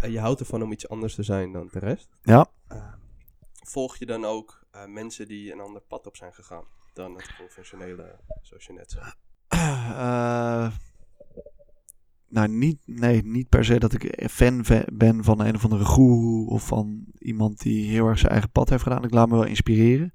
Eh, 0.00 0.10
je 0.12 0.20
houdt 0.20 0.40
ervan 0.40 0.62
om 0.62 0.72
iets 0.72 0.88
anders 0.88 1.14
te 1.14 1.22
zijn 1.22 1.52
dan 1.52 1.68
de 1.72 1.78
rest. 1.78 2.08
Ja. 2.22 2.50
Eh, 2.68 2.92
volg 3.52 3.96
je 3.96 4.06
dan 4.06 4.24
ook 4.24 4.66
eh, 4.70 4.84
mensen 4.86 5.28
die 5.28 5.52
een 5.52 5.60
ander 5.60 5.82
pad 5.82 6.06
op 6.06 6.16
zijn 6.16 6.32
gegaan 6.32 6.64
dan 6.92 7.14
het 7.14 7.36
conventionele, 7.36 8.20
zoals 8.42 8.66
je 8.66 8.72
net 8.72 8.90
zei? 8.90 9.12
Eh, 9.48 10.72
nou, 12.28 12.48
niet, 12.48 12.82
nee, 12.86 13.24
niet 13.24 13.48
per 13.48 13.64
se 13.64 13.78
dat 13.78 13.92
ik 13.92 14.30
fan 14.30 14.64
ben 14.92 15.24
van 15.24 15.40
een 15.40 15.54
of 15.54 15.64
andere 15.64 15.84
guru 15.84 16.44
of 16.46 16.66
van 16.66 17.04
iemand 17.18 17.60
die 17.60 17.90
heel 17.90 18.06
erg 18.06 18.18
zijn 18.18 18.32
eigen 18.32 18.50
pad 18.50 18.68
heeft 18.68 18.82
gedaan. 18.82 19.04
Ik 19.04 19.12
laat 19.12 19.28
me 19.28 19.34
wel 19.34 19.44
inspireren. 19.44 20.12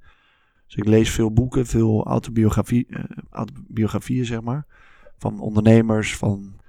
Dus 0.65 0.75
ik 0.75 0.85
lees 0.85 1.09
veel 1.09 1.33
boeken, 1.33 1.65
veel 1.65 2.05
autobiografie, 2.05 2.87
eh, 2.89 3.03
autobiografieën, 3.29 4.25
zeg 4.25 4.41
maar. 4.41 4.65
Van 5.17 5.39
ondernemers, 5.39 6.17
van 6.17 6.61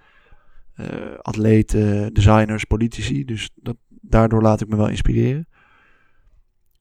eh, 0.74 1.18
atleten, 1.18 2.14
designers, 2.14 2.64
politici. 2.64 3.24
Dus 3.24 3.50
dat, 3.54 3.76
daardoor 3.88 4.42
laat 4.42 4.60
ik 4.60 4.68
me 4.68 4.76
wel 4.76 4.88
inspireren. 4.88 5.48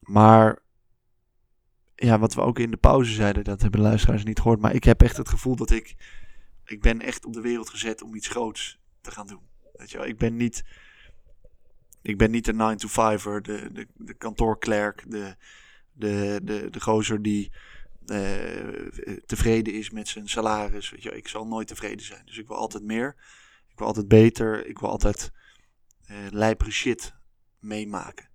Maar 0.00 0.62
ja, 1.94 2.18
wat 2.18 2.34
we 2.34 2.40
ook 2.40 2.58
in 2.58 2.70
de 2.70 2.76
pauze 2.76 3.12
zeiden, 3.12 3.44
dat 3.44 3.62
hebben 3.62 3.80
de 3.80 3.86
luisteraars 3.86 4.24
niet 4.24 4.40
gehoord. 4.40 4.60
Maar 4.60 4.74
ik 4.74 4.84
heb 4.84 5.02
echt 5.02 5.16
het 5.16 5.28
gevoel 5.28 5.56
dat 5.56 5.70
ik, 5.70 5.94
ik 6.64 6.80
ben 6.80 7.00
echt 7.00 7.24
op 7.24 7.32
de 7.32 7.40
wereld 7.40 7.70
gezet 7.70 8.02
om 8.02 8.14
iets 8.14 8.28
groots 8.28 8.80
te 9.00 9.10
gaan 9.10 9.26
doen. 9.26 9.42
Weet 9.72 9.90
je 9.90 9.98
wel, 9.98 10.06
ik 10.06 10.18
ben 10.18 10.36
niet, 10.36 10.64
ik 12.02 12.18
ben 12.18 12.30
niet 12.30 12.44
de 12.44 12.52
9-to-5er, 12.52 13.40
de, 13.42 13.70
de, 13.72 13.86
de 13.94 14.14
kantoorklerk, 14.14 15.04
de, 15.08 15.36
de, 15.94 16.40
de, 16.42 16.70
de 16.70 16.80
gozer 16.80 17.22
die 17.22 17.52
eh, 18.06 19.16
tevreden 19.26 19.74
is 19.74 19.90
met 19.90 20.08
zijn 20.08 20.28
salaris. 20.28 20.90
Weet 20.90 21.02
je, 21.02 21.16
ik 21.16 21.28
zal 21.28 21.46
nooit 21.46 21.68
tevreden 21.68 22.06
zijn. 22.06 22.22
Dus 22.24 22.38
ik 22.38 22.48
wil 22.48 22.56
altijd 22.56 22.82
meer. 22.82 23.16
Ik 23.68 23.78
wil 23.78 23.86
altijd 23.86 24.08
beter. 24.08 24.66
Ik 24.66 24.78
wil 24.78 24.88
altijd 24.88 25.32
eh 26.06 26.16
lijpere 26.30 26.70
shit 26.70 27.14
meemaken. 27.58 28.28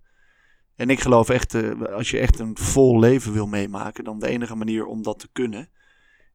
En 0.74 0.90
ik 0.90 1.00
geloof 1.00 1.28
echt, 1.28 1.54
eh, 1.54 1.82
als 1.82 2.10
je 2.10 2.18
echt 2.18 2.38
een 2.38 2.58
vol 2.58 2.98
leven 2.98 3.32
wil 3.32 3.46
meemaken, 3.46 4.04
dan 4.04 4.18
de 4.18 4.28
enige 4.28 4.54
manier 4.54 4.86
om 4.86 5.02
dat 5.02 5.18
te 5.18 5.28
kunnen, 5.32 5.68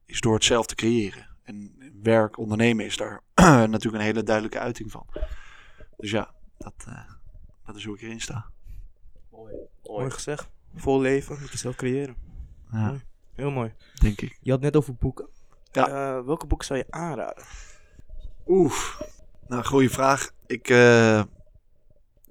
is 0.06 0.20
door 0.20 0.34
het 0.34 0.44
zelf 0.44 0.66
te 0.66 0.76
creëren. 0.76 1.28
En 1.44 1.76
werk, 2.02 2.38
ondernemen 2.38 2.86
is 2.86 2.98
daar 2.98 3.22
natuurlijk 3.36 3.96
een 3.96 4.00
hele 4.00 4.24
duidelijke 4.24 4.60
uiting 4.60 4.92
van. 4.92 5.08
Dus 5.98 6.12
ja, 6.12 6.34
dat, 6.58 6.86
eh, 6.88 7.12
dat 7.66 7.76
is 7.76 7.86
hoe 7.86 7.96
ik 7.96 8.02
erin 8.02 8.22
sta. 8.22 8.46
Mooi. 9.32 9.54
Mooi 9.84 10.10
gezegd. 10.12 10.50
Vol 10.76 11.00
leven, 11.02 11.38
moet 11.40 11.52
je 11.52 11.58
zelf 11.58 11.76
creëren. 11.76 12.16
Ja, 12.72 12.88
Mooi. 12.88 13.02
Heel 13.34 13.52
mooi. 13.52 13.74
denk 13.94 14.22
ik. 14.22 14.38
Je 14.42 14.52
had 14.52 14.62
net 14.62 14.76
over 14.76 14.96
boeken. 14.96 15.28
Ja. 15.72 15.88
Eh, 15.88 16.26
welke 16.26 16.48
boeken 16.48 16.68
zou 16.68 16.80
je 16.80 16.86
aanraden? 16.90 17.44
Oef. 18.48 19.02
Nou, 19.48 19.64
goede 19.64 19.90
vraag. 19.90 20.32
Ik, 20.48 20.70
eh, 20.70 21.24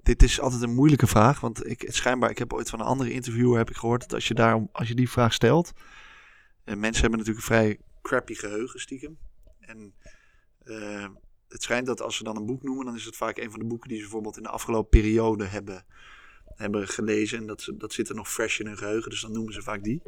dit 0.03 0.23
is 0.23 0.41
altijd 0.41 0.63
een 0.63 0.75
moeilijke 0.75 1.07
vraag. 1.07 1.41
Want 1.41 1.67
ik, 1.67 1.81
het 1.81 1.95
schijnbaar, 1.95 2.31
ik 2.31 2.39
heb 2.39 2.53
ooit 2.53 2.71
van 2.71 2.81
een 2.81 2.87
andere 2.87 3.13
interviewer 3.13 3.59
heb 3.59 3.71
ik 3.71 3.77
gehoord 3.77 4.01
dat 4.01 4.13
als 4.15 4.29
je, 4.29 4.35
daarom, 4.35 4.69
als 4.73 4.89
je 4.89 4.95
die 4.95 5.11
vraag 5.11 5.33
stelt. 5.33 5.73
En 6.65 6.81
mensen 6.81 7.01
hebben 7.01 7.19
natuurlijk 7.19 7.47
een 7.47 7.55
vrij 7.55 7.79
crappy 8.03 8.35
geheugen 8.35 8.81
stiekem. 8.81 9.19
En 9.61 9.95
eh, 10.65 11.07
het 11.49 11.63
schijnt 11.63 11.87
dat 11.87 12.01
als 12.01 12.17
ze 12.17 12.25
dan 12.25 12.37
een 12.37 12.47
boek 12.47 12.63
noemen, 12.63 12.85
dan 12.85 12.95
is 12.95 13.05
het 13.05 13.17
vaak 13.17 13.39
een 13.39 13.51
van 13.51 13.61
de 13.61 13.67
boeken 13.67 13.89
die 13.89 13.97
ze 13.97 14.03
bijvoorbeeld 14.03 14.37
in 14.37 14.43
de 14.43 14.49
afgelopen 14.49 15.01
periode 15.01 15.45
hebben, 15.45 15.85
hebben 16.57 16.89
gelezen. 16.89 17.39
En 17.39 17.47
dat, 17.47 17.63
ze, 17.63 17.77
dat 17.77 17.93
zit 17.93 18.09
er 18.09 18.15
nog 18.15 18.31
fresh 18.33 18.59
in 18.59 18.67
hun 18.67 18.79
geheugen, 18.79 19.11
dus 19.11 19.21
dan 19.21 19.33
noemen 19.33 19.53
ze 19.53 19.63
vaak 19.63 19.85
die. 19.85 20.03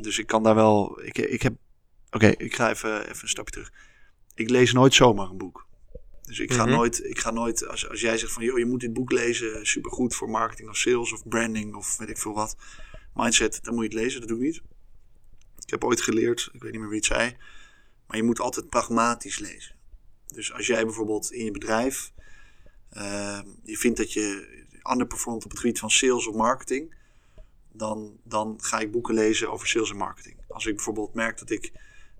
Dus 0.00 0.18
ik 0.18 0.26
kan 0.26 0.42
daar 0.42 0.54
wel. 0.54 1.00
Ik, 1.02 1.18
ik 1.18 1.42
heb. 1.42 1.56
Oké, 2.10 2.26
ik 2.26 2.54
ga 2.54 2.70
even, 2.70 3.00
even 3.08 3.22
een 3.22 3.28
stapje 3.28 3.52
terug. 3.52 3.72
Ik 4.34 4.50
lees 4.50 4.72
nooit 4.72 4.94
zomaar 4.94 5.30
een 5.30 5.38
boek. 5.38 5.66
Dus 6.22 6.38
ik 6.38 6.52
ga 6.52 6.64
Mhm. 6.64 6.74
nooit, 6.74 7.04
ik 7.04 7.18
ga 7.18 7.30
nooit 7.30 7.66
als, 7.66 7.88
als 7.88 8.00
jij 8.00 8.18
zegt 8.18 8.32
van, 8.32 8.44
joh, 8.44 8.58
je 8.58 8.66
moet 8.66 8.80
dit 8.80 8.92
boek 8.92 9.12
lezen, 9.12 9.66
supergoed 9.66 10.14
voor 10.14 10.30
marketing 10.30 10.68
of 10.68 10.76
sales 10.76 11.12
of 11.12 11.28
branding 11.28 11.74
of 11.74 11.96
weet 11.96 12.08
ik 12.08 12.18
veel 12.18 12.34
wat. 12.34 12.56
Mindset, 13.14 13.58
dan 13.62 13.74
moet 13.74 13.82
je 13.82 13.90
het 13.90 13.98
lezen, 13.98 14.20
dat 14.20 14.28
doe 14.28 14.38
ik 14.38 14.44
niet. 14.44 14.62
Ik 15.64 15.70
heb 15.70 15.84
ooit 15.84 16.00
geleerd, 16.00 16.48
ik 16.52 16.62
weet 16.62 16.72
niet 16.72 16.80
meer 16.80 16.88
wie 16.90 16.98
het 16.98 17.06
zei, 17.06 17.36
maar 18.06 18.16
je 18.16 18.22
moet 18.22 18.40
altijd 18.40 18.68
pragmatisch 18.68 19.38
lezen. 19.38 19.74
Dus 20.26 20.52
als 20.52 20.66
jij 20.66 20.84
bijvoorbeeld 20.84 21.32
in 21.32 21.44
je 21.44 21.50
bedrijf, 21.50 22.12
eh, 22.88 23.40
je 23.62 23.76
vindt 23.76 23.96
dat 23.98 24.12
je 24.12 24.56
underperformt 24.90 25.44
op 25.44 25.50
het 25.50 25.60
gebied 25.60 25.78
van 25.78 25.90
sales 25.90 26.26
of 26.26 26.34
marketing, 26.34 26.94
dan, 27.72 28.18
dan 28.22 28.58
ga 28.60 28.78
ik 28.78 28.90
boeken 28.90 29.14
lezen 29.14 29.50
over 29.50 29.68
sales 29.68 29.90
en 29.90 29.96
marketing. 29.96 30.36
Als 30.48 30.66
ik 30.66 30.74
bijvoorbeeld 30.74 31.14
merk 31.14 31.38
dat 31.38 31.50
ik 31.50 31.72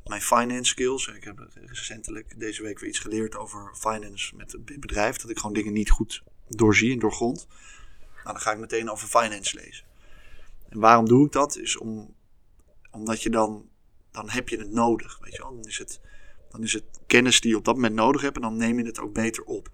mijn 0.04 0.22
finance 0.22 0.70
skills, 0.70 1.06
ik 1.06 1.24
heb 1.24 1.48
recentelijk 1.54 2.40
deze 2.40 2.62
week 2.62 2.78
weer 2.78 2.88
iets 2.88 2.98
geleerd 2.98 3.36
over 3.36 3.70
finance 3.74 4.36
met 4.36 4.52
het 4.52 4.80
bedrijf, 4.80 5.16
dat 5.16 5.30
ik 5.30 5.38
gewoon 5.38 5.54
dingen 5.54 5.72
niet 5.72 5.90
goed 5.90 6.22
doorzie 6.48 6.92
en 6.92 6.98
doorgrond, 6.98 7.46
nou, 8.14 8.24
dan 8.24 8.40
ga 8.40 8.52
ik 8.52 8.58
meteen 8.58 8.90
over 8.90 9.08
finance 9.08 9.56
lezen. 9.56 9.86
En 10.68 10.78
waarom 10.78 11.08
doe 11.08 11.26
ik 11.26 11.32
dat? 11.32 11.56
Is 11.56 11.76
om, 11.76 12.14
omdat 12.90 13.22
je 13.22 13.30
dan, 13.30 13.68
dan 14.10 14.30
heb 14.30 14.48
je 14.48 14.58
het 14.58 14.70
nodig, 14.70 15.18
weet 15.22 15.32
je 15.32 15.42
wel. 15.42 15.54
Dan 15.54 15.64
is 15.64 15.78
het, 15.78 16.00
dan 16.50 16.62
is 16.62 16.72
het 16.72 16.84
kennis 17.06 17.40
die 17.40 17.50
je 17.50 17.56
op 17.56 17.64
dat 17.64 17.74
moment 17.74 17.94
nodig 17.94 18.22
hebt 18.22 18.36
en 18.36 18.42
dan 18.42 18.56
neem 18.56 18.78
je 18.78 18.84
het 18.84 19.00
ook 19.00 19.12
beter 19.12 19.44
op. 19.44 19.70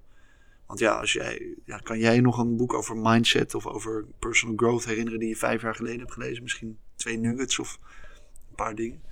Want 0.74 0.86
ja, 0.86 1.00
als 1.00 1.12
jij, 1.12 1.54
ja, 1.64 1.78
kan 1.78 1.98
jij 1.98 2.20
nog 2.20 2.38
een 2.38 2.56
boek 2.56 2.72
over 2.74 2.96
mindset 2.96 3.54
of 3.54 3.66
over 3.66 4.04
personal 4.18 4.56
growth 4.56 4.84
herinneren 4.84 5.18
die 5.18 5.28
je 5.28 5.36
vijf 5.36 5.62
jaar 5.62 5.74
geleden 5.74 5.98
hebt 5.98 6.12
gelezen? 6.12 6.42
Misschien 6.42 6.78
twee 6.96 7.18
nuggets 7.18 7.58
of 7.58 7.78
een 8.48 8.54
paar 8.54 8.74
dingen. 8.74 9.02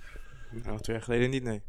Nou, 0.64 0.80
twee 0.80 0.96
jaar 0.96 1.04
geleden 1.04 1.30
niet, 1.30 1.42
nee. 1.42 1.62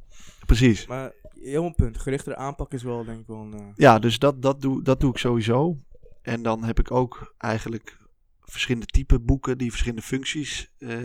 Precies. 0.46 0.86
Maar 0.88 1.12
heel 1.40 1.66
een 1.66 1.76
punt. 1.76 1.98
Gerichtere 1.98 2.36
aanpak 2.36 2.74
is 2.74 2.84
wel 2.84 3.06
denk 3.06 3.20
ik 3.20 3.28
wel 3.28 3.38
een... 3.42 3.54
eh, 3.54 3.68
Ja, 3.76 4.00
dus 4.00 4.20
dat, 4.20 4.42
dat, 4.42 4.62
doe, 4.62 4.84
dat 4.84 5.00
doe 5.00 5.12
ik 5.12 5.18
sowieso. 5.18 5.78
En 6.22 6.42
dan 6.44 6.64
heb 6.64 6.80
ik 6.80 6.92
ook 6.92 7.34
eigenlijk 7.38 7.98
verschillende 8.42 8.88
type 8.88 9.20
boeken 9.20 9.58
die 9.58 9.70
verschillende 9.70 10.02
functies 10.06 10.72
eh, 10.78 11.00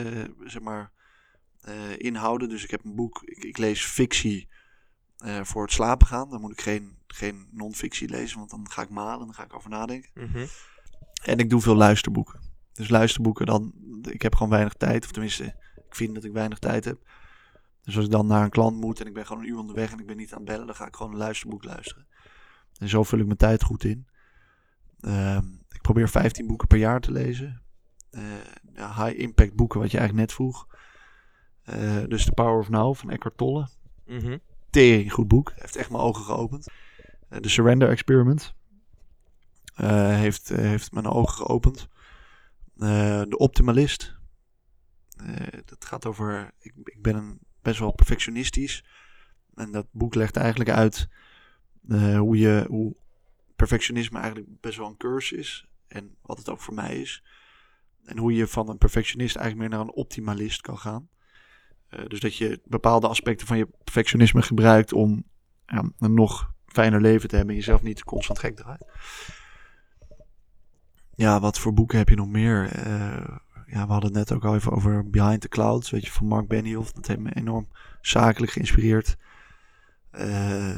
zeg 0.45 0.63
maar, 0.63 0.93
eh, 1.61 1.75
inhouden. 1.97 2.49
Dus 2.49 2.65
ik 2.65 2.71
heb 2.71 2.85
een 2.85 2.95
boek, 2.95 3.23
ik, 3.25 3.45
ik 3.45 3.59
lees 3.59 3.85
fictie 3.85 4.49
eh, 5.19 5.41
voor 5.43 5.63
het 5.63 5.73
slapen 5.73 6.07
gaan. 6.07 6.31
Dan 6.31 6.41
moet 6.41 6.53
ik 6.53 6.61
geen, 6.61 6.97
geen 7.07 7.49
non-fictie 7.51 8.09
lezen, 8.09 8.39
want 8.39 8.51
dan 8.51 8.71
ga 8.71 8.83
ik 8.83 8.91
malen, 8.91 9.27
dan 9.27 9.35
ga 9.35 9.45
ik 9.45 9.55
over 9.55 9.71
nadenken. 9.71 10.11
Mhm. 10.15 10.47
En 11.23 11.39
ik 11.39 11.51
doe 11.51 11.61
veel 11.61 11.77
luisterboeken. 11.77 12.41
Dus 12.73 12.89
luisterboeken, 12.89 13.47
dan, 13.47 13.73
ik 14.03 14.23
heb 14.23 14.35
gewoon 14.35 14.53
weinig 14.53 14.73
tijd. 14.73 15.05
Of 15.05 15.13
tenminste, 15.13 15.45
ik 15.77 15.95
vind 15.95 16.15
dat 16.15 16.25
ik 16.25 16.33
weinig 16.33 16.59
tijd 16.59 16.85
heb. 16.85 16.99
Dus 17.83 17.97
als 17.97 18.05
ik 18.05 18.11
dan 18.11 18.27
naar 18.27 18.45
een 18.45 18.51
klant 18.51 18.77
moet 18.77 19.01
en 19.01 19.07
ik 19.07 19.15
ben 19.15 19.27
gewoon 19.27 19.43
een 19.43 19.49
uur 19.49 19.59
onderweg 19.59 19.93
en 19.93 19.99
ik 19.99 20.07
ben 20.07 20.17
niet 20.17 20.33
aan 20.33 20.39
het 20.39 20.49
bellen, 20.49 20.67
dan 20.67 20.75
ga 20.75 20.87
ik 20.87 20.97
gewoon 20.97 21.13
een 21.13 21.19
luisterboek 21.19 21.65
luisteren. 21.65 22.07
En 22.79 22.89
zo 22.89 23.03
vul 23.03 23.19
ik 23.19 23.25
mijn 23.25 23.39
tijd 23.39 23.63
goed 23.63 23.85
in. 23.85 24.07
Ehm, 25.01 25.45
ik 25.69 25.81
probeer 25.83 26.09
15 26.09 26.47
boeken 26.47 26.67
per 26.67 26.79
jaar 26.79 27.01
te 27.01 27.13
lezen. 27.13 27.63
Eh, 28.11 28.23
high 28.75 29.19
impact 29.19 29.55
boeken, 29.55 29.81
wat 29.81 29.91
je 29.91 29.99
eigenlijk 29.99 30.29
net 30.29 30.37
vroeg. 30.37 30.67
Eh, 31.63 32.05
dus 32.09 32.25
The 32.25 32.33
Power 32.33 32.59
of 32.59 32.69
Now 32.69 32.95
van 32.95 33.11
Eckhart 33.11 33.37
Tolle. 33.37 33.69
Mhm. 34.07 34.39
Tering 34.71 35.13
goed 35.13 35.29
boek. 35.29 35.53
Heeft 35.55 35.77
echt 35.77 35.91
mijn 35.91 36.03
ogen 36.03 36.25
geopend. 36.25 36.67
Eh, 37.29 37.39
The 37.39 37.49
Surrender 37.49 37.89
Experiment. 37.89 38.57
eh, 39.75 40.15
heeft, 40.17 40.51
eh, 40.51 40.59
heeft 40.59 40.93
mijn 40.93 41.07
ogen 41.07 41.35
geopend. 41.35 41.89
De 42.75 43.37
Optimalist. 43.37 44.17
Dat 45.65 45.85
gaat 45.85 46.07
over. 46.07 46.53
Ik, 46.59 46.73
ik 46.85 47.03
ben 47.03 47.17
een, 47.17 47.39
best 47.63 47.79
wel 47.79 47.93
perfectionistisch. 47.93 48.85
En 49.55 49.73
dat 49.73 49.87
boek 49.91 50.15
legt 50.15 50.37
eigenlijk 50.37 50.71
uit 50.71 51.09
hoe, 52.17 52.39
je, 52.39 52.65
hoe 52.69 52.97
perfectionisme 53.57 54.19
eigenlijk 54.19 54.61
best 54.61 54.79
wel 54.79 54.87
een 54.87 54.97
curse 54.97 55.37
is. 55.37 55.67
En 55.89 56.17
wat 56.23 56.39
het 56.39 56.49
ook 56.49 56.61
voor 56.61 56.75
mij 56.75 57.01
is. 57.01 57.23
En 58.05 58.19
hoe 58.19 58.35
je 58.35 58.47
van 58.47 58.69
een 58.69 58.79
perfectionist 58.79 59.37
eigenlijk 59.37 59.69
meer 59.69 59.79
naar 59.79 59.89
een 59.89 59.95
optimalist 59.95 60.61
kan 60.61 60.79
gaan. 60.79 61.09
Eh, 61.89 62.07
dus 62.07 62.21
dat 62.21 62.37
je 62.37 62.61
bepaalde 62.65 63.09
aspecten 63.09 63.47
van 63.47 63.59
je 63.59 63.69
perfectionisme 63.85 64.43
gebruikt 64.43 64.93
om 64.93 65.25
ja, 65.67 65.91
een 65.99 66.15
nog 66.15 66.53
fijner 66.67 67.01
leven 67.01 67.29
te 67.29 67.37
hebben 67.37 67.55
en 67.55 67.61
jezelf 67.61 67.83
niet 67.83 68.05
constant 68.05 68.39
gek 68.39 68.57
draait. 68.57 68.85
Ja, 71.15 71.41
wat 71.41 71.59
voor 71.59 71.73
boeken 71.73 71.99
heb 71.99 72.09
je 72.09 72.17
nog 72.17 72.29
meer? 72.29 72.71
Eh, 72.73 73.37
ja, 73.67 73.87
we 73.87 73.93
hadden 73.93 74.11
het 74.11 74.13
net 74.13 74.33
ook 74.33 74.45
al 74.45 74.55
even 74.55 74.73
over 74.73 75.11
Behind 75.11 75.41
the 75.41 75.49
Clouds, 75.49 75.91
weet 75.91 76.05
je, 76.05 76.13
van 76.13 76.27
Mark 76.27 76.49
Benioff. 76.49 76.93
Dat 76.93 77.07
heeft 77.07 77.21
me 77.21 77.35
enorm 77.35 77.69
zakelijk 78.01 78.53
geïnspireerd. 78.53 79.17
Eh, 80.11 80.77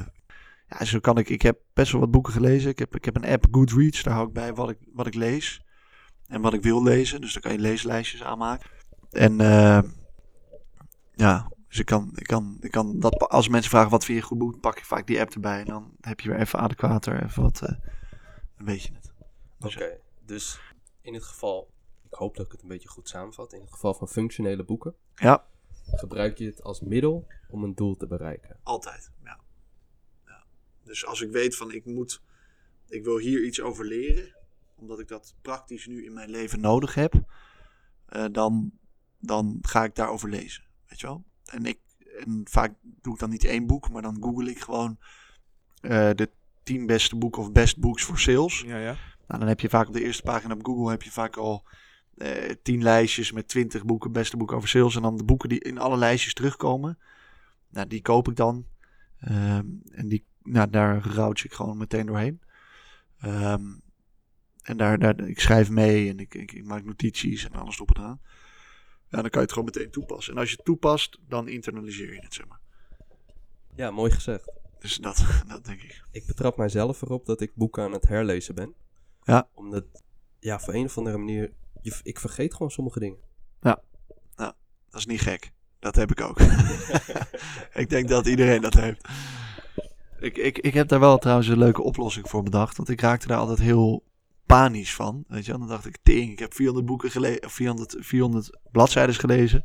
ja, 0.66 0.85
zo 0.85 0.99
kan 0.99 1.18
ik. 1.18 1.29
Ik 1.29 1.42
heb 1.42 1.59
best 1.73 1.92
wel 1.92 2.01
wat 2.01 2.11
boeken 2.11 2.33
gelezen. 2.33 2.70
Ik 2.70 2.79
heb, 2.79 2.96
ik 2.96 3.05
heb 3.05 3.16
een 3.16 3.27
app 3.27 3.46
Goodreads, 3.51 4.03
daar 4.03 4.14
hou 4.14 4.27
ik 4.27 4.33
bij 4.33 4.55
wat 4.55 4.70
ik, 4.70 4.79
wat 4.92 5.07
ik 5.07 5.14
lees 5.14 5.64
en 6.27 6.40
wat 6.40 6.55
ik 6.55 6.62
wil 6.62 6.83
lezen. 6.83 7.20
Dus 7.20 7.33
daar 7.33 7.42
kan 7.42 7.53
je 7.53 7.59
leeslijstjes 7.59 8.23
aanmaken. 8.23 8.70
En 9.11 9.37
ja, 11.21 11.51
dus 11.69 11.79
ik 11.79 11.87
kan, 11.87 12.13
ik 12.15 12.27
kan, 12.27 12.57
ik 12.61 12.71
kan 12.71 13.01
dat, 13.01 13.19
als 13.19 13.49
mensen 13.49 13.71
vragen 13.71 13.91
wat 13.91 14.05
vind 14.05 14.17
je 14.17 14.23
een 14.23 14.29
goed 14.29 14.39
boek, 14.39 14.61
pak 14.61 14.79
ik 14.79 14.85
vaak 14.85 15.07
die 15.07 15.21
app 15.21 15.31
erbij. 15.31 15.61
En 15.61 15.67
dan 15.67 15.93
heb 16.01 16.21
je 16.21 16.29
weer 16.29 16.39
even 16.39 16.59
adequater, 16.59 17.23
even 17.25 17.43
wat, 17.43 17.63
eh 17.63 17.69
dan 18.57 18.67
weet 18.67 18.83
je 18.83 18.93
het. 18.93 19.13
Oké, 19.61 19.99
dus 20.25 20.61
in 21.01 21.15
het 21.15 21.23
geval, 21.23 21.71
ik 22.03 22.15
hoop 22.15 22.37
dat 22.37 22.47
ik 22.47 22.53
het 22.53 22.63
een 22.63 22.69
beetje 22.69 22.89
goed 22.89 23.09
samenvat. 23.09 23.53
In 23.53 23.61
het 23.61 23.73
geval 23.73 23.95
van 23.95 24.09
functionele 24.09 24.65
boeken 24.65 24.95
Ja, 25.15 25.47
gebruik 25.85 26.39
je 26.39 26.47
het 26.47 26.63
als 26.63 26.81
middel 26.81 27.27
om 27.51 27.65
een 27.65 27.75
doel 27.75 27.97
te 27.97 28.07
bereiken. 28.07 28.57
altijd. 28.63 29.11
Ja. 29.25 29.41
ja. 30.27 30.45
Dus 30.85 31.07
als 31.07 31.21
ik 31.21 31.31
weet 31.31 31.57
van 31.57 31.71
ik 31.73 31.85
moet, 31.85 32.23
ik 32.89 33.05
wil 33.05 33.19
hier 33.19 33.45
iets 33.45 33.61
over 33.61 33.85
leren, 33.85 34.37
omdat 34.77 35.01
ik 35.01 35.09
dat 35.09 35.35
praktisch 35.43 35.87
nu 35.87 36.05
in 36.05 36.13
mijn 36.13 36.31
leven 36.31 36.61
nodig 36.61 36.95
heb, 36.95 37.15
eh, 38.07 38.25
dan, 38.33 38.73
dan 39.19 39.59
ga 39.63 39.85
ik 39.85 39.95
daarover 39.95 40.29
lezen. 40.29 40.69
Weet 40.90 41.00
je 41.00 41.07
wel? 41.07 41.24
En, 41.44 41.64
ik, 41.64 41.79
en 42.24 42.40
vaak 42.44 42.72
doe 42.83 43.12
ik 43.14 43.20
dan 43.20 43.31
niet 43.31 43.44
één 43.44 43.66
boek, 43.66 43.90
maar 43.90 44.03
dan 44.03 44.16
google 44.20 44.50
ik 44.50 44.61
gewoon 44.61 44.98
eh, 45.81 46.11
de 46.14 46.31
tien 46.62 46.87
beste 46.87 47.16
boeken 47.16 47.42
of 47.42 47.53
best 47.53 47.79
books 47.79 48.03
voor 48.03 48.18
sales. 48.18 48.61
Ja, 48.66 48.76
ja. 48.76 48.96
Nou, 49.26 49.40
dan 49.40 49.48
heb 49.48 49.61
je 49.61 49.68
vaak 49.68 49.87
op 49.87 49.92
de 49.92 50.05
eerste 50.05 50.22
pagina 50.22 50.55
op 50.55 50.64
Google 50.64 50.90
heb 50.90 51.03
je 51.03 51.11
vaak 51.11 51.37
al 51.37 51.64
eh, 52.16 52.55
tien 52.62 52.83
lijstjes 52.83 53.33
met 53.33 53.48
twintig 53.48 53.85
boeken, 53.85 54.12
beste 54.12 54.37
boeken 54.37 54.57
over 54.57 54.68
sales. 54.68 54.96
En 54.96 55.03
dan 55.03 55.16
de 55.16 55.24
boeken 55.24 55.48
die 55.48 55.61
in 55.61 55.79
alle 55.79 55.96
lijstjes 55.96 56.35
terugkomen. 56.35 56.98
Nou, 57.68 57.87
die 57.87 58.03
koop 58.03 58.29
ik 58.29 58.37
dan. 58.37 58.66
Ehm, 59.20 59.66
en 59.90 60.09
die, 60.09 60.24
nou, 60.42 60.70
daar 60.70 61.07
route 61.07 61.44
ik 61.44 61.53
gewoon 61.53 61.76
meteen 61.76 62.07
doorheen. 62.07 62.40
Ehm, 63.20 63.64
en 64.62 64.76
daar, 64.76 64.98
daar, 64.98 65.20
ik 65.20 65.40
schrijf 65.40 65.70
mee 65.70 66.09
en 66.09 66.18
ik, 66.18 66.35
ik, 66.35 66.53
ik 66.53 66.64
maak 66.64 66.85
notities 66.85 67.44
en 67.44 67.53
alles 67.53 67.81
op 67.81 67.96
en 67.96 68.03
aan. 68.03 68.20
Ja, 69.11 69.20
dan 69.20 69.31
kan 69.31 69.40
je 69.40 69.46
het 69.46 69.53
gewoon 69.53 69.70
meteen 69.75 69.90
toepassen. 69.90 70.33
En 70.33 70.40
als 70.40 70.51
je 70.51 70.57
het 70.57 70.64
toepast, 70.64 71.18
dan 71.29 71.49
internaliseer 71.49 72.14
je 72.14 72.20
het, 72.20 72.35
zeg 72.35 72.49
maar. 72.49 72.61
Ja, 73.75 73.90
mooi 73.90 74.11
gezegd. 74.11 74.53
Dus 74.79 74.96
dat, 74.96 75.25
dat 75.49 75.64
denk 75.64 75.83
ik. 75.83 76.03
Ik 76.12 76.27
betrap 76.27 76.57
mijzelf 76.57 77.03
erop 77.03 77.27
dat 77.27 77.40
ik 77.40 77.55
boeken 77.55 77.83
aan 77.83 77.92
het 77.92 78.09
herlezen 78.09 78.55
ben. 78.55 78.75
Ja. 79.23 79.49
Omdat, 79.55 79.85
ja, 80.38 80.61
voor 80.61 80.75
een 80.75 80.85
of 80.85 80.99
andere 80.99 81.18
manier, 81.18 81.53
je, 81.83 81.99
ik 82.03 82.18
vergeet 82.18 82.53
gewoon 82.53 82.70
sommige 82.70 82.99
dingen. 82.99 83.29
Dat 84.90 85.01
is 85.01 85.07
niet 85.07 85.20
gek. 85.20 85.53
Dat 85.79 85.94
heb 85.94 86.11
ik 86.11 86.20
ook. 86.20 86.40
ik 87.83 87.88
denk 87.88 88.09
dat 88.09 88.27
iedereen 88.27 88.61
dat 88.61 88.75
heeft. 88.75 89.09
Ik, 90.18 90.37
ik, 90.37 90.59
ik 90.59 90.75
heb 90.75 90.88
daar 90.88 91.01
wel 91.01 91.18
trouwens 91.18 91.49
een 91.49 91.59
leuke 91.59 91.83
oplossing 91.83 92.29
voor 92.29 92.42
bedacht. 92.42 92.77
Want 92.77 92.88
ik 92.88 93.01
raakte 93.01 93.27
daar 93.27 93.38
altijd 93.38 93.59
heel 93.59 94.03
panisch 94.51 94.95
van. 94.95 95.25
Weet 95.29 95.47
je? 95.47 95.53
Dan 95.53 95.69
dacht 95.69 95.87
ik, 95.87 95.99
ting, 96.03 96.31
ik 96.31 96.39
heb 96.39 96.55
400 96.55 96.87
boeken 96.87 97.11
gelezen, 97.11 97.51
400, 97.51 97.97
400 97.99 98.59
bladzijden 98.71 99.15
gelezen. 99.15 99.65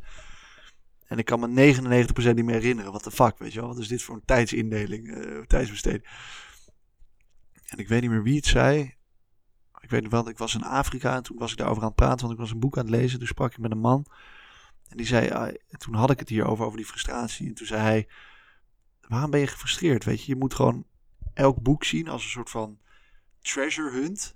En 1.06 1.18
ik 1.18 1.24
kan 1.24 1.40
me 1.40 1.74
99% 2.08 2.34
niet 2.34 2.44
meer 2.44 2.54
herinneren. 2.54 2.92
Wat 2.92 3.04
de 3.04 3.10
fuck, 3.10 3.38
weet 3.38 3.52
je 3.52 3.60
wel? 3.60 3.68
Wat 3.68 3.78
is 3.78 3.88
dit 3.88 4.02
voor 4.02 4.14
een 4.14 4.24
tijdsindeling, 4.24 5.14
eh, 5.14 5.40
tijdsbesteding? 5.40 6.06
En 7.66 7.78
ik 7.78 7.88
weet 7.88 8.00
niet 8.00 8.10
meer 8.10 8.22
wie 8.22 8.36
het 8.36 8.46
zei. 8.46 8.94
Ik 9.80 9.90
weet 9.90 10.08
wel, 10.08 10.28
ik 10.28 10.38
was 10.38 10.54
in 10.54 10.64
Afrika 10.64 11.14
en 11.14 11.22
toen 11.22 11.38
was 11.38 11.50
ik 11.50 11.56
daarover 11.56 11.82
aan 11.82 11.88
het 11.88 11.96
praten, 11.96 12.20
want 12.20 12.32
ik 12.32 12.38
was 12.38 12.50
een 12.50 12.58
boek 12.58 12.78
aan 12.78 12.86
het 12.86 12.94
lezen. 12.94 13.18
Toen 13.18 13.28
sprak 13.28 13.52
ik 13.52 13.58
met 13.58 13.70
een 13.70 13.78
man. 13.78 14.06
En 14.88 14.96
die 14.96 15.06
zei, 15.06 15.30
ah, 15.30 15.46
en 15.46 15.78
toen 15.78 15.94
had 15.94 16.10
ik 16.10 16.18
het 16.18 16.28
hierover, 16.28 16.64
over 16.64 16.76
die 16.76 16.86
frustratie. 16.86 17.46
En 17.46 17.54
toen 17.54 17.66
zei 17.66 17.80
hij, 17.80 18.08
waarom 19.08 19.30
ben 19.30 19.40
je 19.40 19.46
gefrustreerd? 19.46 20.04
Weet 20.04 20.24
je, 20.24 20.32
je 20.32 20.38
moet 20.38 20.54
gewoon 20.54 20.86
elk 21.34 21.62
boek 21.62 21.84
zien 21.84 22.08
als 22.08 22.24
een 22.24 22.30
soort 22.30 22.50
van 22.50 22.78
treasure 23.40 23.90
hunt. 23.90 24.35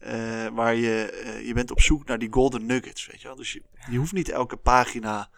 Eh, 0.00 0.46
waar 0.48 0.74
je, 0.74 1.10
eh, 1.10 1.46
je 1.46 1.54
bent 1.54 1.70
op 1.70 1.80
zoek 1.80 2.06
naar 2.06 2.18
die 2.18 2.32
golden 2.32 2.66
nuggets, 2.66 3.06
weet 3.06 3.20
je 3.20 3.26
wel. 3.26 3.36
Dus 3.36 3.52
je, 3.52 3.62
je 3.90 3.98
hoeft 3.98 4.12
niet 4.12 4.28
elke 4.28 4.56
pagina 4.56 5.30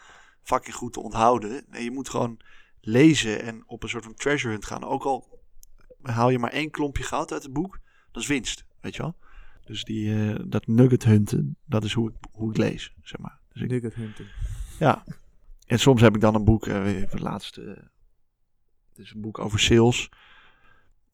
fucking 0.42 0.74
goed 0.74 0.92
te 0.92 1.00
onthouden. 1.00 1.64
Nee, 1.68 1.84
je 1.84 1.90
moet 1.90 2.08
gewoon 2.08 2.40
lezen 2.80 3.42
en 3.42 3.62
op 3.66 3.82
een 3.82 3.88
soort 3.88 4.04
van 4.04 4.14
treasure 4.14 4.52
hunt 4.52 4.66
gaan. 4.66 4.84
Ook 4.84 5.04
al 5.04 5.40
haal 6.02 6.30
je 6.30 6.38
maar 6.38 6.50
één 6.52 6.70
klompje 6.70 7.02
goud 7.02 7.32
uit 7.32 7.42
het 7.42 7.52
boek, 7.52 7.78
dat 8.12 8.22
is 8.22 8.28
winst, 8.28 8.64
weet 8.80 8.96
je 8.96 9.02
wel. 9.02 9.16
Dus 9.64 9.84
die, 9.84 10.32
eh, 10.32 10.40
dat 10.46 10.66
nugget 10.66 11.04
hunten, 11.04 11.56
dat 11.64 11.84
is 11.84 11.92
hoe 11.92 12.10
ik, 12.10 12.16
hoe 12.32 12.50
ik 12.50 12.56
lees, 12.56 12.94
zeg 13.02 13.20
maar. 13.20 13.38
Dus 13.52 13.62
ik, 13.62 13.70
Nugget 13.70 13.94
hunting. 13.94 14.28
ja. 14.78 15.04
En 15.66 15.78
soms 15.78 16.00
heb 16.00 16.14
ik 16.14 16.20
dan 16.20 16.34
een 16.34 16.44
boek, 16.44 16.66
even 16.66 17.08
het 17.10 17.20
laatste, 17.20 17.60
het 18.88 18.98
is 18.98 19.12
een 19.12 19.20
boek 19.20 19.38
over 19.38 19.60
sales. 19.60 20.08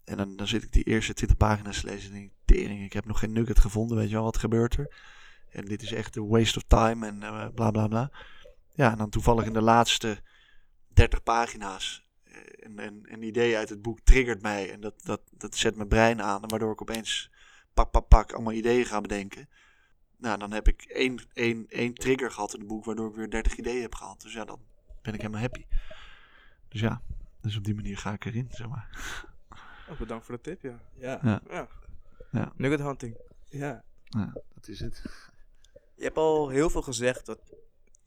En 0.05 0.16
dan, 0.16 0.36
dan 0.36 0.49
zit 0.49 0.62
ik 0.62 0.72
die 0.72 0.84
eerste 0.84 1.14
20 1.14 1.36
pagina's 1.36 1.80
te 1.80 1.86
lezen 1.86 2.09
en 2.09 2.14
denk 2.14 2.30
ik, 2.30 2.38
tering, 2.49 2.84
ik 2.84 2.92
heb 2.92 3.05
nog 3.05 3.18
geen 3.18 3.32
nugget 3.32 3.59
gevonden, 3.59 3.96
weet 3.96 4.09
je 4.09 4.14
wel, 4.14 4.24
wat 4.24 4.38
gebeurt 4.38 4.76
er? 4.76 4.94
En 5.51 5.64
dit 5.64 5.82
is 5.82 5.92
echt 5.92 6.16
een 6.16 6.28
waste 6.28 6.59
of 6.59 6.64
time 6.66 7.07
en 7.07 7.22
eh, 7.22 7.49
bla 7.55 7.70
bla 7.70 7.86
bla. 7.86 8.11
Ja, 8.74 8.90
en 8.90 8.99
dan 8.99 9.11
toevallig 9.11 9.44
in 9.44 9.53
de 9.53 9.62
laatste 9.62 10.22
30 10.88 11.22
pagina's 11.22 12.09
eh, 12.24 12.34
een, 12.46 12.78
een, 12.78 13.07
een 13.12 13.22
idee 13.22 13.57
uit 13.57 13.68
het 13.68 13.82
boek 13.82 14.01
triggert 14.01 14.42
mij 14.42 14.72
en 14.72 14.80
dat, 14.80 15.05
dat, 15.05 15.20
dat 15.30 15.57
zet 15.57 15.76
mijn 15.76 15.88
brein 15.88 16.22
aan, 16.22 16.40
waardoor 16.46 16.72
ik 16.72 16.82
opeens 16.82 17.30
pak, 17.74 17.90
pak, 17.90 18.09
pak 18.09 18.32
allemaal 18.32 18.53
ideeën 18.53 18.84
ga 18.84 19.01
bedenken. 19.01 19.49
Nou, 20.16 20.38
dan 20.38 20.53
heb 20.53 20.68
ik 20.68 20.82
één, 20.82 21.20
één, 21.32 21.66
één 21.68 21.94
trigger 21.94 22.30
gehad 22.30 22.53
in 22.55 22.59
het 22.59 22.68
boek, 22.68 22.84
waardoor 22.84 23.09
ik 23.09 23.14
weer 23.14 23.30
30 23.30 23.57
ideeën 23.57 23.82
heb 23.82 23.94
gehad. 23.94 24.20
Dus 24.20 24.32
ja, 24.32 24.44
dan 24.44 24.61
ben 25.03 25.14
ik 25.14 25.20
helemaal 25.20 25.40
happy. 25.40 25.64
Dus 26.68 26.80
ja, 26.80 27.03
dus 27.40 27.57
op 27.57 27.64
die 27.64 27.74
manier 27.74 27.99
ga 27.99 28.12
ik 28.12 28.24
erin, 28.24 28.49
zeg 28.51 28.68
maar. 28.68 28.88
Oh, 29.90 29.99
bedankt 29.99 30.24
voor 30.24 30.34
de 30.34 30.40
tip, 30.40 30.62
ja. 30.62 30.80
Ja. 30.94 31.18
Ja. 31.22 31.40
Ja. 31.51 31.68
Ja. 32.31 32.53
Nugget 32.57 32.81
hunting. 32.81 33.16
Ja. 33.49 33.85
Ja, 34.05 34.33
dat 34.55 34.68
is 34.68 34.81
het. 34.81 35.03
Je 35.95 36.05
hebt 36.05 36.16
al 36.16 36.49
heel 36.49 36.70
veel 36.70 36.83
gezegd 36.83 37.26
dat 37.26 37.41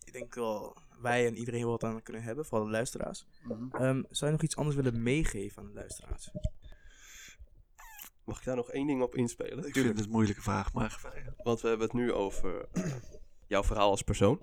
ik 0.03 0.13
denk 0.13 0.35
wel 0.35 0.77
wij 1.01 1.27
en 1.27 1.37
iedereen 1.37 1.65
wat 1.65 1.83
aan 1.83 2.03
kunnen 2.03 2.23
hebben, 2.23 2.45
vooral 2.45 2.65
de 2.65 2.71
luisteraars. 2.71 3.25
Ehm, 3.71 4.01
zou 4.09 4.25
je 4.25 4.31
nog 4.31 4.41
iets 4.41 4.55
anders 4.55 4.75
willen 4.75 5.03
meegeven 5.03 5.61
aan 5.61 5.67
de 5.67 5.73
luisteraars? 5.73 6.31
Mag 8.23 8.39
ik 8.39 8.45
daar 8.45 8.55
nog 8.55 8.71
één 8.71 8.87
ding 8.87 9.01
op 9.01 9.15
inspelen? 9.15 9.67
Ik 9.67 9.73
vind 9.73 9.97
het 9.97 10.05
een 10.05 10.11
moeilijke 10.11 10.41
vraag, 10.41 10.73
maar. 10.73 10.99
Want 11.43 11.61
we 11.61 11.67
hebben 11.67 11.87
het 11.87 11.95
nu 11.95 12.13
over 12.13 12.65
jouw 13.47 13.63
verhaal 13.63 13.89
als 13.89 14.01
persoon. 14.01 14.41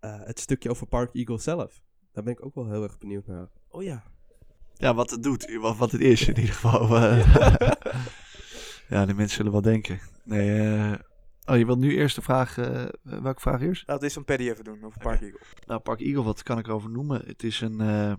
Eh, 0.00 0.20
het 0.24 0.40
stukje 0.40 0.70
over 0.70 0.86
Park 0.86 1.14
Eagle 1.14 1.38
zelf. 1.38 1.80
Daar 2.12 2.24
ben 2.24 2.32
ik 2.32 2.44
ook 2.44 2.54
wel 2.54 2.70
heel 2.70 2.82
erg 2.82 2.98
benieuwd 2.98 3.26
naar. 3.26 3.48
Oh 3.68 3.82
ja. 3.82 4.02
Ja, 4.74 4.94
wat 4.94 5.10
het 5.10 5.22
doet, 5.22 5.56
wat, 5.56 5.76
wat 5.76 5.92
het 5.92 6.00
is 6.00 6.28
in 6.28 6.38
ieder 6.38 6.54
geval. 6.54 6.96
eh. 6.96 7.34
ja, 7.60 7.76
de 8.88 9.14
mensen 9.14 9.36
zullen 9.36 9.52
wel 9.52 9.60
denken. 9.60 10.00
Nee, 10.24 10.60
eh, 10.60 10.98
oh, 11.44 11.56
je 11.56 11.66
wilt 11.66 11.78
nu 11.78 11.96
eerst 11.96 12.16
de 12.16 12.22
vraag, 12.22 12.58
eh, 12.58 12.84
welke 13.02 13.40
vraag 13.40 13.60
eerst? 13.60 13.80
Laten 13.80 13.94
we 13.94 14.00
deze 14.00 14.14
van 14.14 14.24
Paddy 14.24 14.48
even 14.48 14.64
doen, 14.64 14.84
over 14.84 15.00
Park 15.00 15.20
Eagle. 15.20 15.40
Nou, 15.66 15.80
Park 15.80 16.00
Eagle, 16.00 16.22
wat 16.22 16.42
kan 16.42 16.58
ik 16.58 16.66
erover 16.66 16.90
noemen? 16.90 17.22
Het 17.26 17.42
is 17.42 17.60
een, 17.60 17.80
eh, 17.80 18.12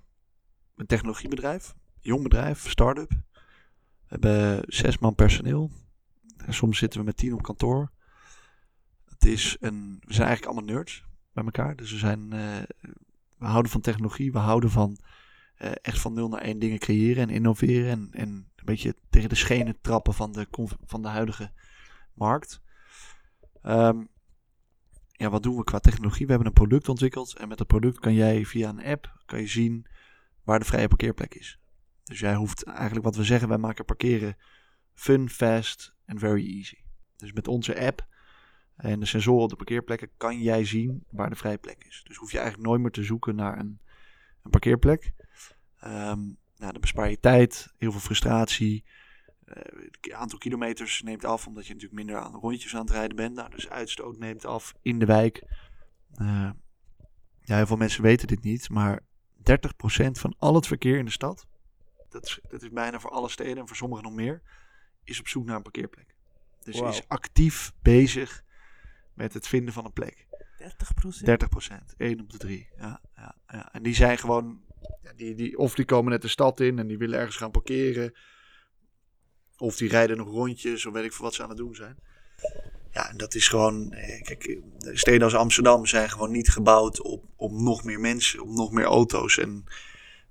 een 0.76 0.86
technologiebedrijf, 0.86 1.76
jong 2.00 2.24
bedrijf, 2.24 2.70
start-up. 2.70 3.10
We 3.10 3.20
hebben 4.08 4.64
zes 4.68 4.98
man 4.98 5.16
personeel. 5.16 5.72
En 6.46 6.54
soms 6.54 6.78
zitten 6.78 7.00
we 7.00 7.06
met 7.06 7.18
tien 7.18 7.34
op 7.34 7.42
kantoor. 7.42 7.92
Het 9.06 9.26
is 9.26 9.58
een, 9.60 9.98
we 10.06 10.14
zijn 10.14 10.28
eigenlijk 10.28 10.58
allemaal 10.58 10.76
nerds 10.76 11.06
bij 11.34 11.44
elkaar. 11.44 11.76
Dus 11.76 11.92
we, 11.92 11.98
zijn, 11.98 12.30
we 13.38 13.46
houden 13.46 13.72
van 13.72 13.82
technologie, 13.82 14.32
we 14.32 14.38
houden 14.38 14.70
van 14.70 14.98
eh, 15.60 15.72
echt 15.82 16.00
van 16.00 16.14
nul 16.14 16.30
naar 16.30 16.42
één 16.42 16.60
dingen 16.60 16.80
creëren 16.80 17.24
en 17.24 17.36
innoveren. 17.36 17.90
En, 17.90 18.10
en 18.12 18.30
een 18.30 18.66
beetje 18.66 18.96
tegen 19.10 19.30
de 19.30 19.36
schenen 19.36 19.82
trappen 19.82 20.14
van 20.14 20.32
de, 20.32 20.48
van 20.86 21.02
de 21.02 21.08
huidige 21.08 21.52
markt. 22.14 22.62
Ehm, 23.62 24.04
ja, 25.12 25.30
wat 25.30 25.44
doen 25.44 25.56
we 25.56 25.64
qua 25.64 25.80
technologie? 25.80 26.26
We 26.26 26.32
hebben 26.32 26.48
een 26.48 26.54
product 26.54 26.90
ontwikkeld 26.90 27.38
en 27.38 27.48
met 27.48 27.58
dat 27.58 27.68
product 27.68 28.00
kan 28.00 28.14
jij 28.14 28.46
via 28.46 28.70
een 28.70 28.84
app 28.84 29.22
kan 29.26 29.40
je 29.40 29.48
zien 29.48 29.86
waar 30.44 30.60
de 30.60 30.66
vrije 30.66 30.88
parkeerplek 30.88 31.36
is. 31.36 31.60
Dus 32.04 32.20
jij 32.20 32.36
hoeft 32.36 32.64
eigenlijk 32.64 33.06
wat 33.06 33.16
we 33.16 33.24
zeggen, 33.24 33.50
wij 33.50 33.58
maken 33.58 33.86
parkeren 33.86 34.38
fun, 34.94 35.30
fast 35.30 35.94
en 36.06 36.20
very 36.20 36.56
easy. 36.58 36.78
Dus 37.16 37.34
met 37.34 37.48
onze 37.48 37.86
app 37.86 38.08
en 38.76 39.00
de 39.00 39.06
sensoren 39.06 39.44
op 39.44 39.50
de 39.50 39.56
parkeerplekken 39.56 40.10
kan 40.18 40.42
jij 40.42 40.66
zien 40.66 41.04
waar 41.10 41.30
de 41.30 41.36
vrije 41.36 41.58
plek 41.58 41.84
is. 41.88 42.04
Dus 42.08 42.18
hoef 42.18 42.32
je 42.32 42.38
eigenlijk 42.38 42.68
nooit 42.68 42.82
meer 42.82 42.92
te 42.92 43.04
zoeken 43.04 43.36
naar 43.36 43.60
een, 43.60 43.80
een 44.44 44.52
parkeerplek. 44.52 45.14
Ehm, 45.80 46.20
nou, 46.58 46.72
dan 46.72 46.82
bespaar 46.82 47.10
je 47.10 47.20
tijd, 47.20 47.74
heel 47.78 47.92
veel 47.92 48.00
frustratie. 48.00 48.84
Eh, 49.46 49.56
het 50.02 50.12
aantal 50.12 50.40
kilometers 50.40 51.02
neemt 51.02 51.26
af 51.26 51.48
omdat 51.48 51.68
je 51.68 51.74
natuurlijk 51.74 52.00
minder 52.04 52.24
aan 52.24 52.36
rondjes 52.36 52.76
aan 52.76 52.82
het 52.82 52.90
rijden 52.90 53.16
bent. 53.16 53.36
Nou, 53.36 53.50
dus 53.50 53.70
uitstoot 53.70 54.18
neemt 54.18 54.46
af 54.46 54.74
in 54.82 55.00
de 55.00 55.06
wijk. 55.06 55.44
Eh, 56.16 56.52
ja, 57.42 57.56
heel 57.56 57.68
veel 57.68 57.78
mensen 57.78 58.04
weten 58.04 58.28
dit 58.28 58.44
niet, 58.44 58.70
maar 58.70 59.00
30% 59.36 60.20
van 60.20 60.36
al 60.38 60.56
het 60.56 60.68
verkeer 60.68 60.98
in 60.98 61.06
de 61.06 61.12
stad, 61.12 61.48
dat 62.10 62.26
is, 62.26 62.40
dat 62.50 62.62
is 62.62 62.70
bijna 62.70 63.00
voor 63.00 63.12
alle 63.12 63.30
steden 63.30 63.58
en 63.58 63.68
voor 63.68 63.76
sommigen 63.76 64.04
nog 64.04 64.14
meer, 64.14 64.42
is 65.04 65.20
op 65.20 65.28
zoek 65.28 65.46
naar 65.46 65.56
een 65.56 65.62
parkeerplek. 65.62 66.16
Dus 66.64 66.82
is 66.82 67.08
actief 67.08 67.74
bezig 67.82 68.44
met 69.14 69.34
het 69.34 69.48
vinden 69.48 69.74
van 69.74 69.86
een 69.86 69.94
plek. 69.94 70.28
30 70.58 70.94
procent? 70.94 71.26
30 71.26 71.50
procent, 71.50 71.94
1 71.98 72.20
op 72.20 72.30
de 72.30 72.38
3. 72.38 72.70
Ja, 72.78 73.02
ja, 73.16 73.36
ja. 73.48 73.74
En 73.74 73.84
die 73.84 73.96
zijn 73.96 74.18
gewoon, 74.18 74.62
die, 75.16 75.36
die, 75.36 75.58
of 75.58 75.76
die 75.76 75.86
komen 75.86 76.12
net 76.12 76.22
de 76.22 76.28
stad 76.28 76.60
in 76.60 76.80
en 76.80 76.88
die 76.88 76.98
willen 76.98 77.20
ergens 77.20 77.38
gaan 77.38 77.52
parkeren. 77.52 78.14
Of 79.58 79.78
die 79.78 79.90
rijden 79.90 80.18
nog 80.18 80.28
rondjes, 80.28 80.86
of 80.86 80.94
weet 80.94 81.04
ik 81.04 81.14
veel 81.14 81.26
wat 81.26 81.34
ze 81.34 81.44
aan 81.44 81.50
het 81.50 81.58
doen 81.58 81.76
zijn. 81.76 81.98
Ja, 82.92 83.10
en 83.10 83.18
dat 83.18 83.36
is 83.36 83.48
gewoon, 83.48 83.92
eh, 83.92 84.22
kijk, 84.22 84.44
eh, 84.44 84.62
de 84.78 84.98
steden 84.98 85.22
als 85.22 85.36
Amsterdam 85.36 85.86
zijn 85.86 86.10
gewoon 86.10 86.32
niet 86.32 86.50
gebouwd 86.50 87.02
op, 87.02 87.26
op 87.36 87.52
nog 87.52 87.84
meer 87.84 88.00
mensen, 88.00 88.42
op 88.42 88.50
nog 88.50 88.72
meer 88.72 88.86
auto's. 88.86 89.38
En 89.38 89.64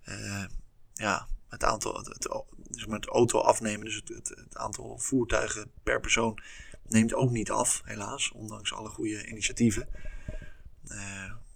eh, 0.03 0.44
ja, 0.92 1.28
het 1.49 1.64
aantal, 1.64 1.94
het, 1.94 2.28
met 2.88 3.07
auto 3.07 3.38
afnemen, 3.38 3.84
dus 3.84 3.94
het, 3.94 4.28
het, 4.28 4.57
aantal 4.57 4.99
voertuigen 4.99 5.70
per 5.82 6.01
persoon 6.01 6.42
neemt 6.86 7.14
ook 7.14 7.30
niet 7.30 7.51
af, 7.51 7.82
helaas, 7.84 8.32
ondanks 8.32 8.72
alle 8.72 8.88
goede 8.88 9.26
initiatieven. 9.26 9.88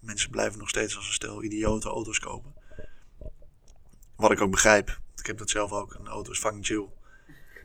Mensen 0.00 0.30
blijven 0.30 0.58
nog 0.58 0.68
steeds 0.68 0.96
als 0.96 1.06
een 1.06 1.12
stel 1.12 1.42
idiote 1.42 1.88
auto's 1.88 2.18
kopen. 2.18 2.54
Wat 4.16 4.30
ik 4.30 4.40
ook 4.40 4.50
begrijp. 4.50 5.00
Ik 5.16 5.26
heb 5.26 5.38
dat 5.38 5.50
zelf 5.50 5.72
ook. 5.72 5.94
Een 5.94 6.06
auto 6.06 6.30
is 6.30 6.38
fucking 6.38 6.66
chill. 6.66 6.86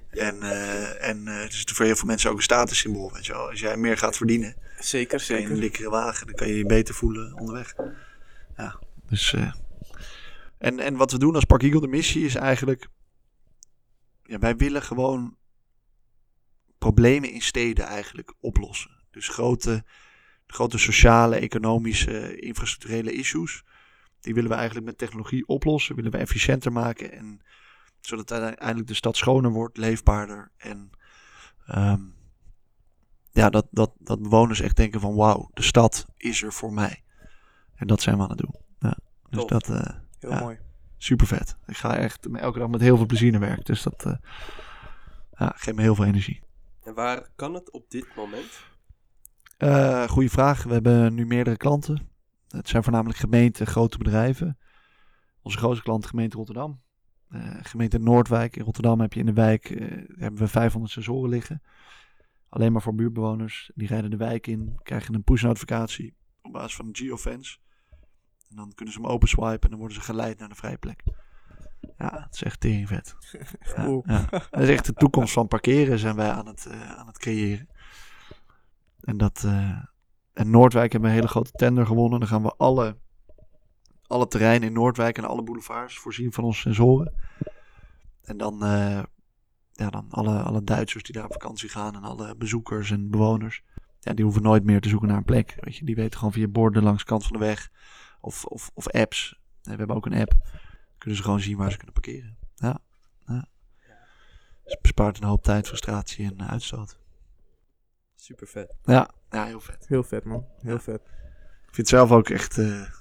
En, 0.09 0.41
eh, 0.41 1.09
en 1.09 1.27
eh, 1.27 1.41
het 1.41 1.53
is 1.53 1.63
voor 1.73 1.85
heel 1.85 1.95
veel 1.95 2.07
mensen 2.07 2.29
ook 2.29 2.37
een 2.37 2.43
statussymbool. 2.43 3.13
Weet 3.13 3.25
je 3.25 3.33
wel. 3.33 3.49
Als 3.49 3.59
jij 3.59 3.77
meer 3.77 3.97
gaat 3.97 4.17
verdienen, 4.17 4.55
Zeker, 4.79 5.25
kan 5.25 5.35
je 5.35 5.41
een 5.41 5.47
zeker. 5.47 5.61
dikkere 5.61 5.89
wagen. 5.89 6.27
Dan 6.27 6.35
kan 6.35 6.47
je 6.47 6.57
je 6.57 6.65
beter 6.65 6.95
voelen 6.95 7.33
onderweg. 7.33 7.75
Ja, 8.57 8.79
dus... 9.09 9.33
eh, 9.33 9.53
en, 10.57 10.79
en 10.79 10.95
wat 10.95 11.11
we 11.11 11.17
doen 11.19 11.35
als 11.35 11.43
Park 11.45 11.63
Eagle, 11.63 11.81
de 11.81 11.87
missie 11.87 12.25
is 12.25 12.35
eigenlijk... 12.35 12.87
Ja, 14.23 14.39
wij 14.39 14.55
willen 14.55 14.81
gewoon 14.81 15.37
problemen 16.77 17.31
in 17.31 17.41
steden 17.41 17.85
eigenlijk 17.85 18.33
oplossen. 18.39 18.91
Dus 19.11 19.27
grote, 19.27 19.83
grote 20.47 20.77
sociale, 20.77 21.35
economische, 21.35 22.39
infrastructurele 22.39 23.11
issues. 23.11 23.63
Die 24.19 24.33
willen 24.33 24.49
we 24.49 24.55
eigenlijk 24.55 24.85
met 24.85 24.97
technologie 24.97 25.47
oplossen. 25.47 25.95
Willen 25.95 26.11
we 26.11 26.17
efficiënter 26.17 26.71
maken. 26.71 27.11
En, 27.11 27.41
zodat 27.99 28.31
uiteindelijk 28.31 28.87
de 28.87 28.93
stad 28.93 29.17
schoner 29.17 29.51
wordt, 29.51 29.77
leefbaarder. 29.77 30.51
En 30.57 30.89
ehm, 31.65 32.01
ja, 33.31 33.49
dat, 33.49 33.67
dat, 33.71 33.91
dat 33.99 34.21
bewoners 34.21 34.59
echt 34.61 34.75
denken 34.75 34.99
van 34.99 35.15
wauw, 35.15 35.49
de 35.53 35.61
stad 35.61 36.05
is 36.17 36.43
er 36.43 36.53
voor 36.53 36.73
mij. 36.73 37.03
En 37.75 37.87
dat 37.87 38.01
zijn 38.01 38.17
we 38.17 38.23
aan 38.23 38.29
het 38.29 38.37
doen. 38.37 38.55
Ja, 38.79 38.97
dus 39.29 39.39
Tof. 39.39 39.49
dat 39.49 39.69
eh 39.69 39.95
Heel 40.19 40.29
Ja. 40.31 40.39
mooi. 40.39 40.59
super 40.97 41.27
vet. 41.27 41.55
Ik 41.65 41.77
ga 41.77 41.95
echt 41.97 42.27
elke 42.35 42.59
dag 42.59 42.67
met 42.67 42.81
heel 42.81 42.97
veel 42.97 43.05
plezier 43.05 43.31
naar 43.31 43.39
werk. 43.39 43.65
Dus 43.65 43.81
dat 43.83 44.05
eh, 44.05 44.13
ja, 45.37 45.53
geeft 45.55 45.75
me 45.77 45.81
heel 45.83 45.95
veel 45.95 46.05
energie. 46.05 46.41
En 46.83 46.93
waar 46.93 47.29
kan 47.35 47.53
het 47.53 47.71
op 47.71 47.89
dit 47.89 48.15
moment? 48.15 48.65
Eh 49.57 50.07
goeie 50.07 50.29
vraag. 50.29 50.63
We 50.63 50.73
hebben 50.73 51.13
nu 51.13 51.25
meerdere 51.25 51.57
klanten. 51.57 52.09
Het 52.47 52.69
zijn 52.69 52.83
voornamelijk 52.83 53.19
gemeenten, 53.19 53.67
grote 53.67 53.97
bedrijven. 53.97 54.57
Onze 55.41 55.57
grootste 55.57 55.83
klant 55.83 56.05
gemeente 56.05 56.37
Rotterdam. 56.37 56.81
Eh, 57.29 57.57
gemeente 57.61 57.99
Noordwijk 57.99 58.55
in 58.55 58.63
Rotterdam 58.63 58.99
heb 58.99 59.13
je 59.13 59.19
in 59.19 59.25
de 59.25 59.33
wijk 59.33 59.69
eh, 59.69 59.87
hebben 60.19 60.39
we 60.39 60.47
500 60.47 60.93
sensoren 60.93 61.29
liggen. 61.29 61.61
Alleen 62.49 62.71
maar 62.71 62.81
voor 62.81 62.95
buurtbewoners. 62.95 63.71
Die 63.75 63.87
rijden 63.87 64.09
de 64.09 64.17
wijk 64.17 64.47
in, 64.47 64.79
krijgen 64.83 65.13
een 65.13 65.23
push 65.23 65.43
notificatie 65.43 66.15
op 66.41 66.51
basis 66.51 66.75
van 66.75 66.85
een 66.85 66.95
geofence. 66.95 67.57
En 68.49 68.55
dan 68.55 68.71
kunnen 68.75 68.93
ze 68.93 69.01
hem 69.01 69.09
open 69.09 69.27
swipen 69.27 69.61
en 69.61 69.69
dan 69.69 69.79
worden 69.79 69.97
ze 69.97 70.03
geleid 70.03 70.39
naar 70.39 70.49
de 70.49 70.55
vrije 70.55 70.77
plek. 70.77 71.03
Ja, 71.97 72.23
het 72.23 72.33
is 72.33 72.43
echt 72.43 72.59
teringvet. 72.59 73.15
Ja. 73.75 74.25
Dat 74.29 74.61
is 74.61 74.69
echt 74.69 74.85
de 74.85 74.93
toekomst 74.93 75.33
van 75.33 75.47
parkeren 75.47 75.99
zijn 75.99 76.15
wij 76.15 76.31
aan 76.31 76.47
het, 76.47 76.65
eh, 76.65 76.91
aan 76.91 77.07
het 77.07 77.17
creëren. 77.17 77.69
En 79.01 79.17
dat... 79.17 79.47
en 80.37 80.49
Noordwijk 80.49 80.91
hebben 80.91 81.09
een 81.09 81.15
hele 81.15 81.27
grote 81.27 81.51
tender 81.51 81.85
gewonnen. 81.85 82.19
Dan 82.19 82.27
gaan 82.27 82.43
we 82.43 82.53
alle, 82.57 82.97
alle 84.07 84.27
terreinen 84.27 84.67
in 84.67 84.73
Noordwijk 84.73 85.17
en 85.17 85.23
alle 85.23 85.43
boulevards 85.43 85.97
voorzien 85.97 86.33
van 86.33 86.43
onze 86.43 86.59
sensoren. 86.59 87.13
En 88.23 88.37
dan, 88.37 88.63
eh, 88.63 89.03
ja, 89.71 89.89
dan 89.89 90.07
alle, 90.09 90.41
alle 90.41 90.63
Duitsers 90.63 91.03
die 91.03 91.13
daar 91.13 91.25
op 91.25 91.31
vakantie 91.31 91.69
gaan 91.69 91.95
en 91.95 92.03
alle 92.03 92.35
bezoekers 92.35 92.91
en 92.91 93.09
bewoners. 93.09 93.63
Ja, 93.99 94.13
die 94.13 94.23
hoeven 94.23 94.41
nooit 94.41 94.63
meer 94.63 94.81
te 94.81 94.89
zoeken 94.89 95.07
naar 95.07 95.17
een 95.17 95.23
plek. 95.23 95.57
Weet 95.59 95.75
je, 95.75 95.85
die 95.85 95.95
weten 95.95 96.17
gewoon 96.17 96.33
via 96.33 96.47
borden 96.47 96.83
langs 96.83 97.03
de 97.03 97.09
kant 97.09 97.23
van 97.23 97.39
de 97.39 97.45
weg. 97.45 97.69
Of, 98.21 98.45
of, 98.45 98.71
of 98.73 98.87
apps. 98.89 99.39
We 99.61 99.69
hebben 99.69 99.95
ook 99.95 100.05
een 100.05 100.19
app. 100.19 100.33
Kunnen 100.97 101.17
ze 101.17 101.23
gewoon 101.23 101.39
zien 101.39 101.57
waar 101.57 101.71
ze 101.71 101.77
kunnen 101.77 101.93
parkeren. 101.93 102.37
Ja. 102.55 102.79
ja. 103.27 103.47
Dus 104.63 104.73
het 104.73 104.81
bespaart 104.81 105.17
een 105.17 105.27
hoop 105.27 105.43
tijd, 105.43 105.67
frustratie 105.67 106.25
en 106.25 106.37
eh, 106.37 106.47
uitstoot. 106.47 106.99
Super 108.27 108.47
vet. 108.47 108.75
Ja, 108.83 109.09
ja 109.29 109.45
heel 109.45 109.59
vet. 109.59 109.87
Heel 109.87 110.03
vet, 110.03 110.23
man. 110.23 110.45
Heel 110.61 110.71
Ja. 110.73 110.79
vet. 110.79 111.01
Ik 111.01 111.73
vind 111.75 111.77
het 111.77 111.87
zelf 111.87 112.11
ook 112.11 112.29
echt... 112.29 112.57
eh, 112.57 112.91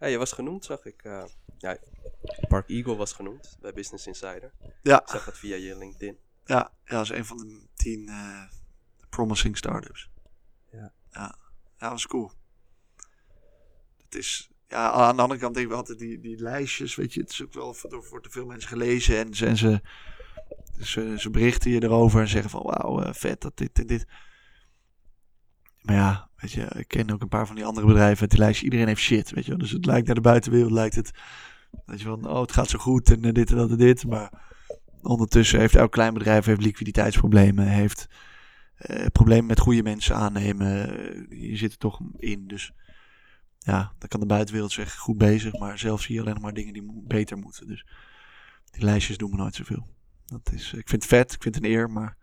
Ja, 0.00 0.06
je 0.06 0.18
was 0.18 0.32
genoemd, 0.32 0.64
zag 0.64 0.84
ik. 0.84 1.02
eh, 1.04 1.24
ja, 1.58 1.76
Park 2.48 2.68
Eagle 2.68 2.96
was 2.96 3.12
genoemd 3.12 3.56
bij 3.60 3.72
Business 3.72 4.06
Insider. 4.06 4.52
Ja, 4.82 5.00
Ik 5.02 5.08
zag 5.08 5.24
dat 5.24 5.38
via 5.38 5.56
je 5.56 5.76
LinkedIn. 5.78 6.18
ja, 6.44 6.72
ja, 6.84 6.96
dat 6.96 7.02
is 7.02 7.08
een 7.08 7.24
van 7.24 7.36
de 7.36 7.66
tien 7.74 8.08
eh, 8.08 8.42
promising 9.08 9.56
startups. 9.56 10.10
Ja. 10.72 10.92
Ja, 11.10 11.20
ja, 11.20 11.36
dat 11.78 11.90
was 11.90 12.06
cool. 12.06 12.30
Het 14.04 14.14
is, 14.14 14.50
ja, 14.68 14.90
aan 14.90 15.16
de 15.16 15.22
andere 15.22 15.40
kant 15.40 15.54
denk 15.54 15.66
ik 15.66 15.72
altijd 15.72 15.98
die, 15.98 16.20
die 16.20 16.38
lijstjes, 16.42 16.94
weet 16.94 17.14
je, 17.14 17.20
het 17.20 17.30
is 17.30 17.42
ook 17.42 17.52
wel 17.52 17.74
voor, 17.74 17.90
door, 17.90 18.04
voor 18.04 18.22
te 18.22 18.30
veel 18.30 18.46
mensen 18.46 18.68
gelezen 18.68 19.16
en 19.18 19.34
ze, 19.34 19.46
en 19.46 19.56
ze, 19.56 19.80
ze, 20.80 21.14
ze 21.18 21.30
berichten 21.30 21.70
je 21.70 21.82
erover 21.82 22.20
en 22.20 22.28
zeggen 22.28 22.50
van 22.50 22.62
wauw, 22.62 23.00
eh, 23.00 23.12
vet 23.12 23.40
dat 23.40 23.56
dit 23.56 23.78
en 23.78 23.86
dit. 23.86 24.06
Maar 25.80 25.96
ja, 25.96 26.28
weet 26.36 26.52
je, 26.52 26.66
ik 26.78 26.88
ken 26.88 27.10
ook 27.10 27.22
een 27.22 27.28
paar 27.28 27.46
van 27.46 27.56
die 27.56 27.64
andere 27.64 27.86
bedrijven 27.86 28.28
die 28.28 28.38
lijstje. 28.38 28.64
Iedereen 28.64 28.86
heeft 28.86 29.00
shit, 29.00 29.30
weet 29.30 29.44
je 29.44 29.50
wel. 29.50 29.60
Dus 29.60 29.70
het 29.70 29.86
lijkt 29.86 30.06
naar 30.06 30.14
de 30.14 30.20
buitenwereld, 30.20 30.70
lijkt 30.70 30.94
het, 30.94 31.10
weet 31.86 32.00
je 32.00 32.06
wel, 32.06 32.34
oh 32.34 32.40
het 32.40 32.52
gaat 32.52 32.68
zo 32.68 32.78
goed 32.78 33.10
en 33.10 33.24
eh, 33.24 33.32
dit 33.32 33.50
en 33.50 33.56
dat 33.56 33.70
en 33.70 33.76
dit. 33.76 34.06
Maar 34.06 34.32
ondertussen 35.02 35.60
heeft 35.60 35.74
elk 35.74 35.92
klein 35.92 36.14
bedrijf 36.14 36.44
heeft 36.44 36.62
liquiditeitsproblemen, 36.62 37.66
heeft 37.66 38.08
eh, 38.74 39.06
problemen 39.12 39.46
met 39.46 39.60
goede 39.60 39.82
mensen 39.82 40.14
aannemen. 40.14 40.88
Eh, 40.88 41.50
je 41.50 41.56
zit 41.56 41.72
er 41.72 41.78
toch 41.78 42.00
in, 42.16 42.46
dus 42.46 42.72
ja, 43.58 43.92
dan 43.98 44.08
kan 44.08 44.20
de 44.20 44.26
buitenwereld 44.26 44.72
zeggen 44.72 45.00
goed 45.00 45.18
bezig, 45.18 45.58
maar 45.58 45.78
zelf 45.78 46.02
zie 46.02 46.14
je 46.14 46.20
alleen 46.20 46.40
maar 46.40 46.54
dingen 46.54 46.72
die 46.72 47.02
beter 47.06 47.36
moeten. 47.38 47.66
Dus 47.66 47.86
die 48.70 48.84
lijstjes 48.84 49.16
doen 49.16 49.30
me 49.30 49.36
nooit 49.36 49.54
zoveel. 49.54 49.93
Dat 50.26 50.52
is, 50.52 50.72
ik 50.72 50.88
vind 50.88 51.02
het 51.02 51.06
vet, 51.10 51.32
ik 51.32 51.42
vind 51.42 51.54
het 51.54 51.64
een 51.64 51.70
eer, 51.70 51.90
maar 51.90 52.16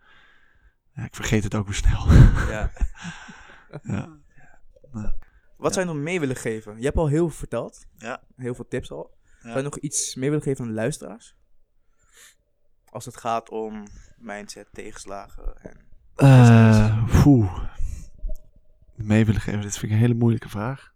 ja, 0.93 1.05
ik 1.05 1.15
vergeet 1.15 1.43
het 1.43 1.55
ook 1.55 1.65
weer 1.65 1.75
snel. 1.75 2.11
Ja, 2.49 2.71
ja. 3.83 4.19
Wat 5.57 5.73
zou 5.73 5.87
je 5.87 5.93
nog 5.93 6.01
mee 6.01 6.19
willen 6.19 6.35
geven? 6.35 6.77
Je 6.77 6.85
hebt 6.85 6.97
al 6.97 7.07
heel 7.07 7.27
veel 7.27 7.37
verteld. 7.37 7.85
Ja. 7.97 8.23
Heel 8.35 8.55
veel 8.55 8.67
tips 8.67 8.91
al. 8.91 9.17
Zou 9.41 9.57
je 9.57 9.63
nog 9.63 9.77
iets 9.77 10.15
mee 10.15 10.29
willen 10.29 10.43
geven 10.43 10.63
aan 10.63 10.69
de 10.69 10.75
luisteraars? 10.75 11.35
Als 12.85 13.05
het 13.05 13.17
gaat 13.17 13.49
om 13.49 13.87
mindset, 14.17 14.67
tegenslagen 14.71 15.61
en... 15.61 15.77
Eh, 16.15 17.21
poeh. 17.23 17.63
Mee 18.95 19.25
willen 19.25 19.41
geven, 19.41 19.61
dit 19.61 19.71
vind 19.71 19.83
ik 19.83 19.91
een 19.91 20.03
hele 20.03 20.13
moeilijke 20.13 20.49
vraag. 20.49 20.93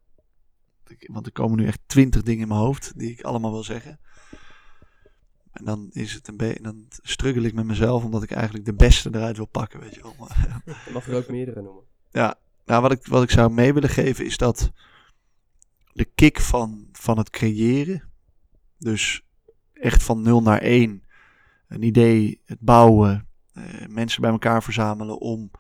Want 1.00 1.26
er 1.26 1.32
komen 1.32 1.58
nu 1.58 1.68
echt 1.68 1.80
twintig 1.86 2.22
dingen 2.22 2.42
in 2.42 2.48
mijn 2.48 2.60
hoofd 2.60 3.00
die 3.00 3.12
ik 3.12 3.22
allemaal 3.22 3.52
wil 3.52 3.64
zeggen. 3.64 4.00
En 5.56 5.66
dan 5.66 5.90
is 5.92 6.14
het 6.14 6.28
een 6.28 6.38
beetje, 6.38 6.62
dan 6.62 6.86
struggle 6.90 7.48
ik 7.48 7.54
met 7.54 7.66
mezelf 7.66 8.04
omdat 8.04 8.24
ik 8.24 8.32
eigenlijk 8.32 8.66
de 8.66 8.74
beste 8.74 9.10
eruit 9.14 9.38
wil 9.38 9.46
pakken, 9.46 9.80
weet 9.80 9.96
je 9.96 10.02
wel. 10.02 10.16
Mag 10.94 11.08
er 11.08 11.16
ook 11.16 11.28
meerdere 11.28 11.62
noemen. 11.62 11.84
ja, 12.12 12.36
nou 12.66 12.82
wat 12.82 12.92
ik, 12.92 13.06
wat 13.06 13.24
ik 13.24 13.30
zou 13.30 13.52
mee 13.52 13.74
willen 13.74 13.90
geven 13.90 14.26
is 14.26 14.38
dat 14.38 14.72
de 15.94 16.06
kick 16.06 16.40
van, 16.40 16.90
van 16.92 17.18
het 17.18 17.30
creëren, 17.30 18.04
dus 18.78 19.24
echt 19.74 20.04
van 20.04 20.22
0 20.22 20.42
naar 20.42 20.60
1, 20.60 21.04
een 21.68 21.84
idee, 21.84 22.42
het 22.46 22.60
bouwen, 22.60 23.28
eh, 23.54 23.88
mensen 23.88 24.22
bij 24.22 24.32
elkaar 24.32 24.64
verzamelen 24.64 25.20
om, 25.20 25.52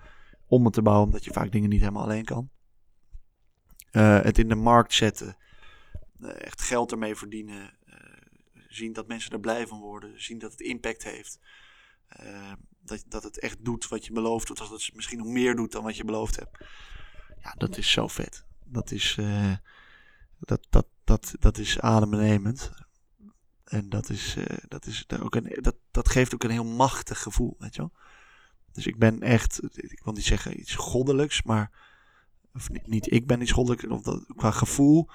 om 0.45 0.65
het 0.65 0.73
te 0.73 0.81
bouwen, 0.81 1.05
omdat 1.05 1.25
je 1.25 1.33
vaak 1.33 1.51
dingen 1.51 1.69
niet 1.69 1.79
helemaal 1.79 2.03
alleen 2.03 2.25
kan. 2.25 2.49
Eh, 3.91 4.21
het 4.21 4.37
in 4.37 4.49
de 4.49 4.55
markt 4.55 4.93
zetten, 4.93 5.37
eh, 6.21 6.29
echt 6.41 6.61
geld 6.61 6.91
ermee 6.91 7.15
verdienen, 7.15 7.77
zien 8.75 8.93
dat 8.93 9.07
mensen 9.07 9.31
er 9.31 9.39
blij 9.39 9.67
van 9.67 9.79
worden, 9.79 10.21
zien 10.21 10.37
dat 10.37 10.51
het 10.51 10.61
impact 10.61 11.03
heeft. 11.03 11.39
Eh, 12.07 12.51
dat, 12.79 13.03
dat 13.07 13.23
het 13.23 13.39
echt 13.39 13.65
doet 13.65 13.87
wat 13.87 14.05
je 14.05 14.13
belooft, 14.13 14.51
of 14.51 14.57
dat 14.57 14.69
het 14.69 14.91
misschien 14.93 15.17
nog 15.17 15.27
meer 15.27 15.55
doet 15.55 15.71
dan 15.71 15.83
wat 15.83 15.97
je 15.97 16.05
beloofd 16.05 16.35
hebt. 16.35 16.57
Ja, 17.41 17.53
dat 17.57 17.77
is 17.77 17.91
zo 17.91 18.07
vet. 18.07 18.45
Dat 18.63 18.91
is, 18.91 19.15
eh, 19.19 19.53
dat, 20.39 20.67
dat, 20.69 20.87
dat, 21.03 21.35
dat 21.39 21.57
is 21.57 21.79
adembenemend. 21.79 22.71
En 23.63 23.89
dat, 23.89 24.09
is, 24.09 24.35
eh, 24.35 24.57
dat, 24.67 24.85
is 24.85 25.05
ook 25.19 25.35
een, 25.35 25.57
dat, 25.61 25.75
dat 25.91 26.09
geeft 26.09 26.33
ook 26.33 26.43
een 26.43 26.49
heel 26.49 26.65
machtig 26.65 27.21
gevoel, 27.21 27.55
weet 27.59 27.75
je 27.75 27.81
wel. 27.81 27.91
Dus 28.71 28.87
ik 28.87 28.97
ben 28.97 29.21
echt, 29.21 29.63
ik 29.73 30.01
wil 30.03 30.13
niet 30.13 30.25
zeggen 30.25 30.59
iets 30.59 30.75
goddelijks, 30.75 31.43
maar 31.43 31.71
of 32.53 32.69
niet, 32.69 32.87
niet 32.87 33.11
ik 33.11 33.27
ben 33.27 33.41
iets 33.41 33.51
goddelijks, 33.51 33.87
of 33.87 34.01
dat, 34.01 34.25
qua 34.35 34.51
gevoel. 34.51 35.09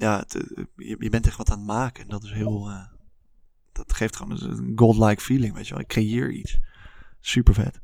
Ja, 0.00 0.24
eh, 0.24 0.64
je, 0.76 0.96
je 0.98 1.10
bent 1.10 1.26
echt 1.26 1.36
wat 1.36 1.50
aan 1.50 1.58
het 1.58 1.66
maken. 1.66 2.02
En 2.02 2.08
dat 2.08 2.24
is 2.24 2.32
heel, 2.32 2.68
eh, 2.68 2.86
dat 3.72 3.92
geeft 3.92 4.16
gewoon 4.16 4.42
een 4.42 4.72
godlike 4.78 5.22
feeling, 5.22 5.54
weet 5.54 5.66
je 5.66 5.72
wel. 5.72 5.82
Ik 5.82 5.88
creëer 5.88 6.30
iets. 6.30 6.58
Super 7.20 7.54
vet. 7.54 7.80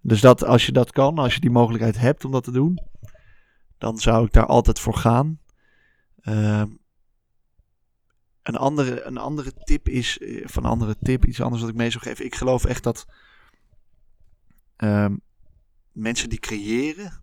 Dus 0.00 0.20
dat, 0.20 0.44
als 0.44 0.66
je 0.66 0.72
dat 0.72 0.92
kan, 0.92 1.18
als 1.18 1.34
je 1.34 1.40
die 1.40 1.50
mogelijkheid 1.50 1.98
hebt 1.98 2.24
om 2.24 2.30
dat 2.30 2.44
te 2.44 2.50
doen, 2.50 2.78
dan 3.78 3.98
zou 3.98 4.26
ik 4.26 4.32
daar 4.32 4.46
altijd 4.46 4.80
voor 4.80 4.96
gaan. 4.96 5.40
Ehm, 6.20 6.70
een, 8.42 8.56
andere, 8.56 9.02
een 9.02 9.18
andere 9.18 9.52
tip 9.52 9.88
is, 9.88 10.18
eh, 10.18 10.46
van 10.46 10.64
een 10.64 10.70
andere 10.70 10.96
tip, 11.02 11.24
iets 11.26 11.40
anders 11.40 11.60
wat 11.60 11.70
ik 11.70 11.76
mee 11.76 11.90
zou 11.90 12.04
geven. 12.04 12.24
Ik 12.24 12.34
geloof 12.34 12.64
echt 12.64 12.82
dat 12.82 13.06
ehm, 14.76 15.16
mensen 15.92 16.28
die 16.28 16.38
creëren, 16.38 17.22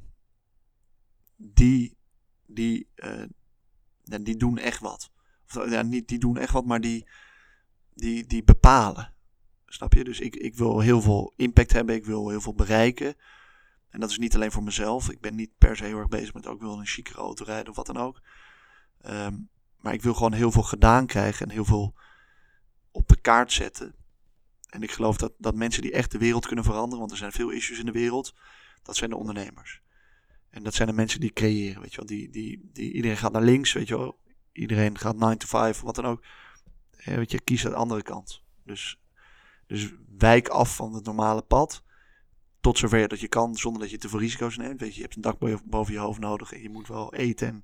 die, 1.35 1.97
die, 2.45 2.87
eh, 2.95 3.23
ja, 4.11 4.17
die 4.17 4.37
doen 4.37 4.57
echt 4.57 4.79
wat. 4.79 5.11
Of, 5.55 5.83
niet 5.83 6.07
die 6.07 6.19
doen 6.19 6.37
echt 6.37 6.53
wat, 6.53 6.65
maar 6.65 6.81
die, 6.81 7.07
die, 7.93 8.25
die 8.27 8.43
bepalen. 8.43 9.13
Snap 9.65 9.93
je? 9.93 10.03
Dus 10.03 10.19
ik, 10.19 10.35
ik 10.35 10.55
wil 10.55 10.79
heel 10.79 11.01
veel 11.01 11.33
impact 11.35 11.73
hebben, 11.73 11.95
ik 11.95 12.05
wil 12.05 12.29
heel 12.29 12.41
veel 12.41 12.55
bereiken. 12.55 13.15
En 13.89 13.99
dat 13.99 14.09
is 14.09 14.17
niet 14.17 14.35
alleen 14.35 14.51
voor 14.51 14.63
mezelf. 14.63 15.09
Ik 15.09 15.21
ben 15.21 15.35
niet 15.35 15.57
per 15.57 15.77
se 15.77 15.83
heel 15.83 15.97
erg 15.97 16.07
bezig 16.07 16.33
met 16.33 16.47
ook 16.47 16.59
wil 16.59 16.79
een 16.79 16.85
chicere 16.85 17.19
auto 17.19 17.43
rijden 17.43 17.69
of 17.69 17.75
wat 17.75 17.85
dan 17.85 17.97
ook. 17.97 18.21
Ehm, 19.01 19.35
maar 19.77 19.93
ik 19.93 20.01
wil 20.01 20.13
gewoon 20.13 20.33
heel 20.33 20.51
veel 20.51 20.63
gedaan 20.63 21.05
krijgen 21.05 21.45
en 21.45 21.51
heel 21.51 21.65
veel 21.65 21.95
op 22.91 23.07
de 23.07 23.21
kaart 23.21 23.51
zetten. 23.51 23.95
En 24.69 24.83
ik 24.83 24.91
geloof 24.91 25.17
dat, 25.17 25.33
dat 25.37 25.55
mensen 25.55 25.81
die 25.81 25.91
echt 25.91 26.11
de 26.11 26.17
wereld 26.17 26.45
kunnen 26.45 26.65
veranderen, 26.65 26.99
want 26.99 27.11
er 27.11 27.17
zijn 27.17 27.31
veel 27.31 27.49
issues 27.49 27.79
in 27.79 27.85
de 27.85 27.91
wereld, 27.91 28.35
dat 28.83 28.95
zijn 28.95 29.09
de 29.09 29.15
ondernemers. 29.15 29.80
En 30.51 30.63
dat 30.63 30.73
zijn 30.73 30.87
de 30.87 30.93
mensen 30.93 31.19
die 31.19 31.33
creëren, 31.33 31.81
weet 31.81 31.91
je 31.91 31.97
wel. 31.97 32.05
Die, 32.05 32.29
die, 32.29 32.69
die, 32.73 32.91
iedereen 32.93 33.17
gaat 33.17 33.31
naar 33.31 33.41
links, 33.41 33.73
weet 33.73 33.87
je 33.87 33.97
wel. 33.97 34.19
Iedereen 34.51 34.97
gaat 34.97 35.15
9 35.17 35.37
to 35.37 35.47
5 35.47 35.77
of 35.77 35.81
wat 35.81 35.95
dan 35.95 36.05
ook. 36.05 36.23
Eh, 36.97 37.15
weet 37.15 37.31
je, 37.31 37.41
kies 37.41 37.65
aan 37.65 37.71
de 37.71 37.77
andere 37.77 38.01
kant. 38.01 38.43
Dus, 38.65 38.99
dus 39.67 39.93
wijk 40.17 40.47
af 40.47 40.75
van 40.75 40.93
het 40.93 41.05
normale 41.05 41.41
pad. 41.41 41.83
Tot 42.61 42.77
zover 42.77 43.07
dat 43.07 43.19
je 43.19 43.27
kan, 43.27 43.55
zonder 43.55 43.81
dat 43.81 43.91
je 43.91 43.97
te 43.97 44.09
veel 44.09 44.19
risico's 44.19 44.57
neemt. 44.57 44.79
Weet 44.79 44.89
je, 44.89 44.95
je 44.95 45.01
hebt 45.01 45.15
een 45.15 45.21
dak 45.21 45.39
boven- 45.39 45.61
boven 45.69 45.93
je 45.93 45.99
hoofd 45.99 46.19
nodig. 46.19 46.53
En 46.53 46.61
je 46.61 46.69
moet 46.69 46.87
wel 46.87 47.13
eten. 47.13 47.47
En 47.47 47.63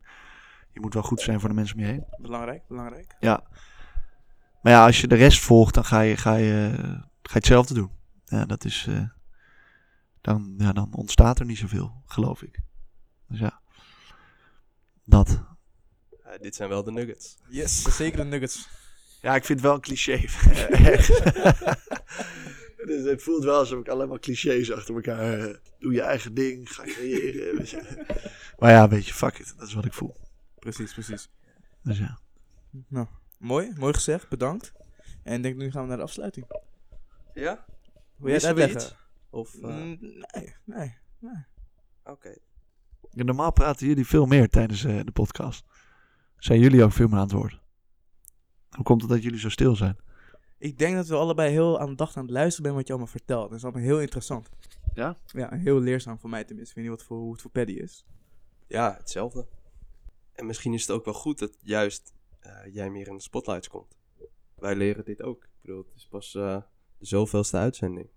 je 0.72 0.80
moet 0.80 0.94
wel 0.94 1.04
goed 1.04 1.22
zijn 1.22 1.40
voor 1.40 1.50
de 1.50 1.56
mensen 1.56 1.76
om 1.76 1.82
je 1.82 1.88
heen. 1.88 2.06
Belangrijk, 2.22 2.68
belangrijk. 2.68 3.16
Ja. 3.20 3.44
Maar 4.62 4.74
ja, 4.74 4.86
als 4.86 5.02
je 5.02 5.08
de 5.08 5.16
rest 5.16 5.40
volgt, 5.40 5.74
dan 5.74 5.86
ga 5.86 6.02
je, 6.02 6.18
ga 6.18 6.36
je, 6.36 6.72
ga 6.78 7.00
je 7.22 7.30
hetzelfde 7.34 7.74
doen. 7.74 7.92
Ja, 8.26 8.46
dat 8.46 8.66
is. 8.66 8.86
eh, 8.90 9.04
dan, 10.22 10.56
ja, 10.58 10.74
dan 10.74 10.94
ontstaat 10.94 11.40
er 11.40 11.46
niet 11.46 11.58
zoveel, 11.58 12.02
geloof 12.06 12.42
ik. 12.42 12.60
Dus 13.28 13.39
ja. 13.39 13.61
Dat. 15.03 15.43
Ja, 16.23 16.38
dit 16.38 16.55
zijn 16.55 16.69
wel 16.69 16.84
de 16.84 16.91
nuggets. 16.91 17.38
Yes, 17.49 17.82
zeker 17.97 18.17
de 18.17 18.23
nuggets. 18.25 18.67
Ja, 19.21 19.36
ik 19.36 19.45
vind 19.45 19.59
het 19.59 19.67
wel 19.67 19.75
een 19.75 19.82
cliché. 19.82 20.17
dus 22.88 23.03
het 23.03 23.23
voelt 23.23 23.43
wel 23.43 23.57
alsof 23.59 23.80
ik 23.80 23.88
allemaal 23.88 24.19
clichés 24.19 24.71
achter 24.71 24.95
elkaar. 24.95 25.39
eh, 25.39 25.55
doe 25.80 25.93
je 25.93 26.01
eigen 26.01 26.34
ding, 26.34 26.73
ga 26.73 26.84
creëren. 26.84 27.57
weet 27.57 27.69
je. 27.69 28.05
Maar 28.57 28.71
ja, 28.71 28.89
weet 28.89 29.07
je, 29.07 29.13
fuck 29.13 29.38
it. 29.39 29.53
Dat 29.57 29.67
is 29.67 29.73
wat 29.73 29.86
ik 29.86 29.93
voel. 29.93 30.15
Precies, 30.59 30.93
precies. 30.93 31.30
Dus 31.84 31.97
ja. 31.97 32.19
Nou, 32.88 33.07
mooi, 33.38 33.73
mooi 33.78 33.93
gezegd, 33.93 34.30
bedankt. 34.30 34.71
En 35.23 35.34
ik 35.36 35.43
denk 35.43 35.55
nu 35.55 35.71
gaan 35.71 35.82
we 35.82 35.88
naar 35.88 35.97
de 35.97 36.03
afsluiting. 36.03 36.45
Ja? 37.34 37.65
Wil 38.15 38.28
jij 38.28 38.36
het 38.36 38.45
uitleggen? 38.45 38.82
iets? 38.82 38.95
Of, 39.30 39.53
eh, 39.55 39.61
Mm, 39.61 39.97
nee, 40.34 40.55
nee. 40.63 40.97
oké. 42.03 42.36
Ja, 43.10 43.24
Normaal 43.24 43.52
praten 43.52 43.88
jullie 43.88 44.08
veel 44.08 44.26
meer 44.26 44.50
tijdens 44.50 44.84
eh, 44.84 45.00
de 45.04 45.12
podcast. 45.12 45.66
Zijn 46.38 46.60
jullie 46.60 46.84
ook 46.84 46.91
veel 46.91 47.08
meer 47.08 47.16
aan 47.16 47.22
het 47.22 47.32
woord? 47.32 47.60
Hoe 48.70 48.84
komt 48.84 49.02
het 49.02 49.10
dat 49.10 49.24
jullie 49.24 49.39
zo 49.39 49.50
stil 49.50 49.76
zijn? 49.76 49.98
Ik 50.58 50.78
denk 50.78 50.95
dat 50.95 51.08
we 51.08 51.16
allebei 51.16 51.52
heel 51.52 51.80
aandachtig 51.80 52.18
aan 52.18 52.24
het 52.24 52.34
luisteren 52.34 52.64
zijn 52.64 52.76
wat 52.76 52.88
je 52.88 52.93
allemaal 52.93 53.12
vertelt. 53.12 53.50
Dat 53.50 53.58
is 53.58 53.64
allemaal 53.64 53.82
heel 53.82 54.02
interessant. 54.02 54.50
Ja? 54.93 55.18
Ja, 55.26 55.56
heel 55.56 55.80
leerzaam 55.80 56.20
voor 56.20 56.30
mij 56.30 56.43
tenminste. 56.43 56.70
Ik 56.70 56.82
weet 56.82 56.89
niet 56.89 57.00
wat 57.00 57.08
voor, 57.08 57.18
hoe 57.18 57.32
het 57.32 57.41
voor 57.41 57.52
Paddy 57.52 57.74
is. 57.74 58.06
Ja, 58.68 58.95
hetzelfde. 58.98 59.48
En 60.34 60.45
misschien 60.45 60.74
is 60.74 60.82
het 60.82 60.91
ook 60.91 61.06
wel 61.06 61.14
goed 61.14 61.39
dat 61.39 61.58
juist 61.62 62.14
eh, 62.39 62.74
jij 62.74 62.89
meer 62.89 63.08
in 63.08 63.16
de 63.16 63.22
spotlights 63.22 63.68
komt. 63.68 63.98
Wij 64.56 64.76
leren 64.76 65.06
dit 65.06 65.22
ook. 65.22 65.43
Ik 65.43 65.50
bedoel, 65.62 65.78
het 65.78 65.95
is 65.95 66.08
pas 66.08 66.36
eh, 66.36 66.62
de 66.98 67.06
zoveelste 67.06 67.58
uitzending. 67.58 68.10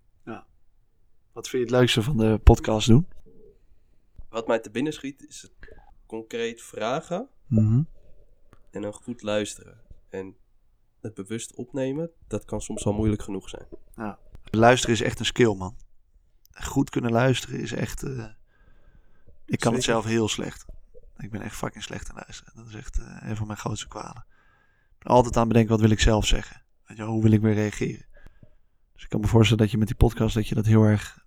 Wat 1.31 1.49
vind 1.49 1.63
je 1.63 1.69
het 1.69 1.79
leukste 1.79 2.01
van 2.01 2.17
de 2.17 2.39
podcast 2.43 2.87
doen? 2.87 3.07
Wat 4.31 4.47
mij 4.47 4.59
te 4.59 4.71
binnen 4.71 4.93
schiet 4.93 5.27
is 5.27 5.41
het 5.41 5.51
concreet 6.05 6.61
vragen 6.61 7.29
Mhm. 7.47 7.83
en 8.71 8.83
een 8.83 8.93
goed 8.93 9.21
luisteren. 9.21 9.81
En 10.09 10.35
het 11.01 11.13
bewust 11.13 11.55
opnemen, 11.55 12.09
dat 12.27 12.45
kan 12.45 12.61
soms 12.61 12.83
wel 12.83 12.93
moeilijk 12.93 13.21
genoeg 13.21 13.49
zijn. 13.49 13.67
Luisteren 14.43 14.95
is 14.95 15.01
echt 15.01 15.19
een 15.19 15.25
skill, 15.25 15.55
man. 15.55 15.75
Goed 16.51 16.89
kunnen 16.89 17.11
luisteren 17.11 17.59
is 17.59 17.71
echt... 17.71 18.03
eh, 18.03 18.25
Ik 19.45 19.59
kan 19.59 19.73
het 19.73 19.83
zelf 19.83 20.05
heel 20.05 20.27
slecht. 20.27 20.65
Ik 21.17 21.31
ben 21.31 21.41
echt 21.41 21.55
fucking 21.55 21.83
slecht 21.83 22.09
in 22.09 22.15
luisteren. 22.15 22.53
Dat 22.55 22.67
is 22.67 22.75
echt 22.75 22.99
eh, 22.99 23.17
een 23.29 23.35
van 23.35 23.47
mijn 23.47 23.59
grootste 23.59 23.87
kwalen. 23.87 24.25
Ik 24.97 24.97
ben 25.07 25.13
altijd 25.13 25.35
aan 25.35 25.41
het 25.41 25.47
bedenken, 25.51 25.71
wat 25.71 25.81
wil 25.81 25.91
ik 25.91 25.99
zelf 25.99 26.25
zeggen? 26.25 26.63
Weet 26.85 26.97
je, 26.97 27.03
wel, 27.03 27.11
hoe 27.11 27.21
wil 27.23 27.31
ik 27.31 27.41
weer 27.41 27.53
reageren? 27.53 28.05
Dus 28.93 29.03
ik 29.03 29.09
kan 29.09 29.19
me 29.19 29.27
voorstellen 29.27 29.61
dat 29.63 29.71
je 29.71 29.77
met 29.77 29.87
die 29.87 29.95
podcast, 29.95 30.35
dat 30.35 30.47
je 30.47 30.55
dat 30.55 30.65
heel 30.65 30.83
erg 30.83 31.25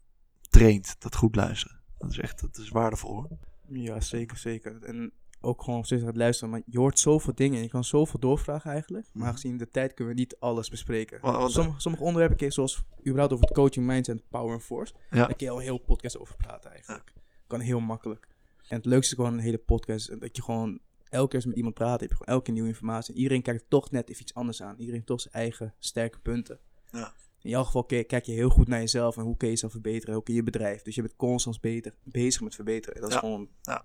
traint. 0.51 0.97
Dat 1.01 1.17
goed 1.17 1.37
luisteren. 1.37 1.81
Dat 1.99 2.11
is 2.11 2.19
echt, 2.19 2.41
dat 2.41 2.57
is 2.57 2.69
waardevol 2.69 3.13
hoor. 3.15 3.29
Ja, 3.69 4.01
zeker, 4.01 4.37
zeker. 4.37 4.83
En 4.83 5.13
ook 5.41 5.63
gewoon 5.63 5.85
steeds 5.85 6.01
aan 6.03 6.09
het 6.09 6.17
luisteren. 6.17 6.51
Maar 6.51 6.63
je 6.67 6.79
hoort 6.79 6.99
zoveel 6.99 7.35
dingen 7.35 7.57
en 7.57 7.63
je 7.63 7.69
kan 7.69 7.85
zoveel 7.85 8.21
doorvragen 8.21 8.71
eigenlijk. 8.71 9.07
Maar 9.13 9.25
Mhm. 9.25 9.33
gezien 9.35 9.57
de 9.57 9.71
tijd 9.71 9.95
kunnen 9.95 10.15
we 10.15 10.21
niet 10.21 10.37
alles 10.39 10.69
bespreken. 10.71 11.19
Wat- 11.21 11.51
sommige, 11.53 11.81
sommige 11.81 12.05
onderwerpen, 12.05 12.37
kun 12.37 12.47
je 12.47 12.53
zoals 12.53 12.83
überhaupt 13.01 13.33
over 13.33 13.45
het 13.45 13.55
coaching, 13.55 13.87
mindset, 13.87 14.23
power 14.29 14.55
en 14.55 14.61
force. 14.61 14.95
Ja. 15.11 15.17
Daar 15.17 15.37
kun 15.37 15.47
je 15.47 15.51
al 15.53 15.59
een 15.59 15.63
heel 15.63 15.79
podcast 15.79 16.19
over 16.19 16.37
praten 16.37 16.71
eigenlijk. 16.71 17.13
Kan 17.47 17.61
heel 17.61 17.81
makkelijk. 17.81 18.29
En 18.69 18.77
het 18.77 18.87
leukste 18.87 19.15
gewoon 19.15 19.33
een 19.33 19.39
hele 19.39 19.59
podcast 19.59 20.11
is 20.11 20.19
dat 20.19 20.37
je 20.37 20.43
gewoon 20.43 20.79
elke 21.09 21.27
keer 21.29 21.37
als 21.37 21.47
met 21.47 21.57
iemand 21.57 21.75
praat, 21.75 22.01
heb 22.01 22.11
je 22.11 22.17
gewoon 22.17 22.35
elke 22.35 22.51
nieuwe 22.51 22.69
informatie. 22.69 23.15
En 23.15 23.21
iedereen 23.21 23.43
kijkt 23.43 23.65
toch 23.69 23.91
net 23.91 24.09
even 24.09 24.23
iets 24.23 24.35
anders 24.35 24.63
aan. 24.63 24.73
Iedereen 24.73 24.95
heeft 24.95 25.07
toch 25.07 25.21
zijn 25.21 25.35
eigen 25.35 25.75
sterke 25.79 26.19
punten. 26.19 26.59
Ja. 26.91 27.13
In 27.45 27.51
jouw 27.51 27.65
geval 27.65 27.85
kijk 27.85 28.25
je 28.25 28.33
heel 28.33 28.49
goed 28.49 28.69
naar 28.69 28.81
jezelf 28.81 29.17
en 29.17 29.23
hoe 29.23 29.37
kun 29.37 29.47
je 29.47 29.53
jezelf 29.53 29.73
verbeteren, 29.73 30.15
hoe 30.15 30.23
kun 30.23 30.35
je 30.35 30.43
bedrijf. 30.43 30.83
Dus 30.83 30.95
je 30.95 31.03
bent 31.03 31.17
constant 31.17 31.61
beter, 31.61 31.95
bezig 32.03 32.41
met 32.41 32.55
verbeteren. 32.55 32.95
En 32.95 33.01
dat 33.01 33.09
is 33.11 33.15
Ja. 33.15 33.21
gewoon 33.21 33.49
Ja. 33.63 33.85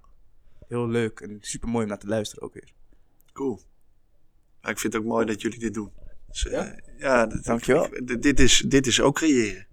heel 0.68 0.88
leuk 0.88 1.20
en 1.20 1.38
super 1.42 1.70
mooi 1.70 1.84
om 1.84 1.90
naar 1.90 2.00
te 2.00 2.08
luisteren 2.08 2.44
ook 2.44 2.54
weer. 2.54 2.72
Cool. 3.34 3.62
Ik 4.62 4.80
vind 4.80 4.94
het 4.94 4.96
ook 5.02 5.08
mooi 5.08 5.26
dat 5.26 5.42
jullie 5.42 5.60
dit 5.60 5.74
doen. 5.74 5.92
Dus, 6.28 6.46
eh, 6.46 6.52
Ja? 6.52 6.80
ja, 6.98 7.26
dat- 7.26 7.44
Dankjewel. 7.44 7.96
ik- 7.96 8.22
dit- 8.22 8.40
is, 8.40 8.64
dit 8.68 8.88
is 8.88 9.02
ook 9.02 9.16
creëren. 9.16 9.68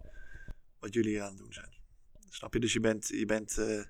Wat 0.79 0.95
jullie 0.95 1.11
hier 1.11 1.23
aan 1.23 1.29
het 1.29 1.39
doen 1.39 1.53
zijn. 1.53 1.75
Snap 2.29 2.53
je? 2.53 2.61
Dus 2.61 2.73
je 2.73 2.81
bent. 2.81 3.09
Je 3.09 3.27
bent 3.27 3.59
eh, 3.59 3.83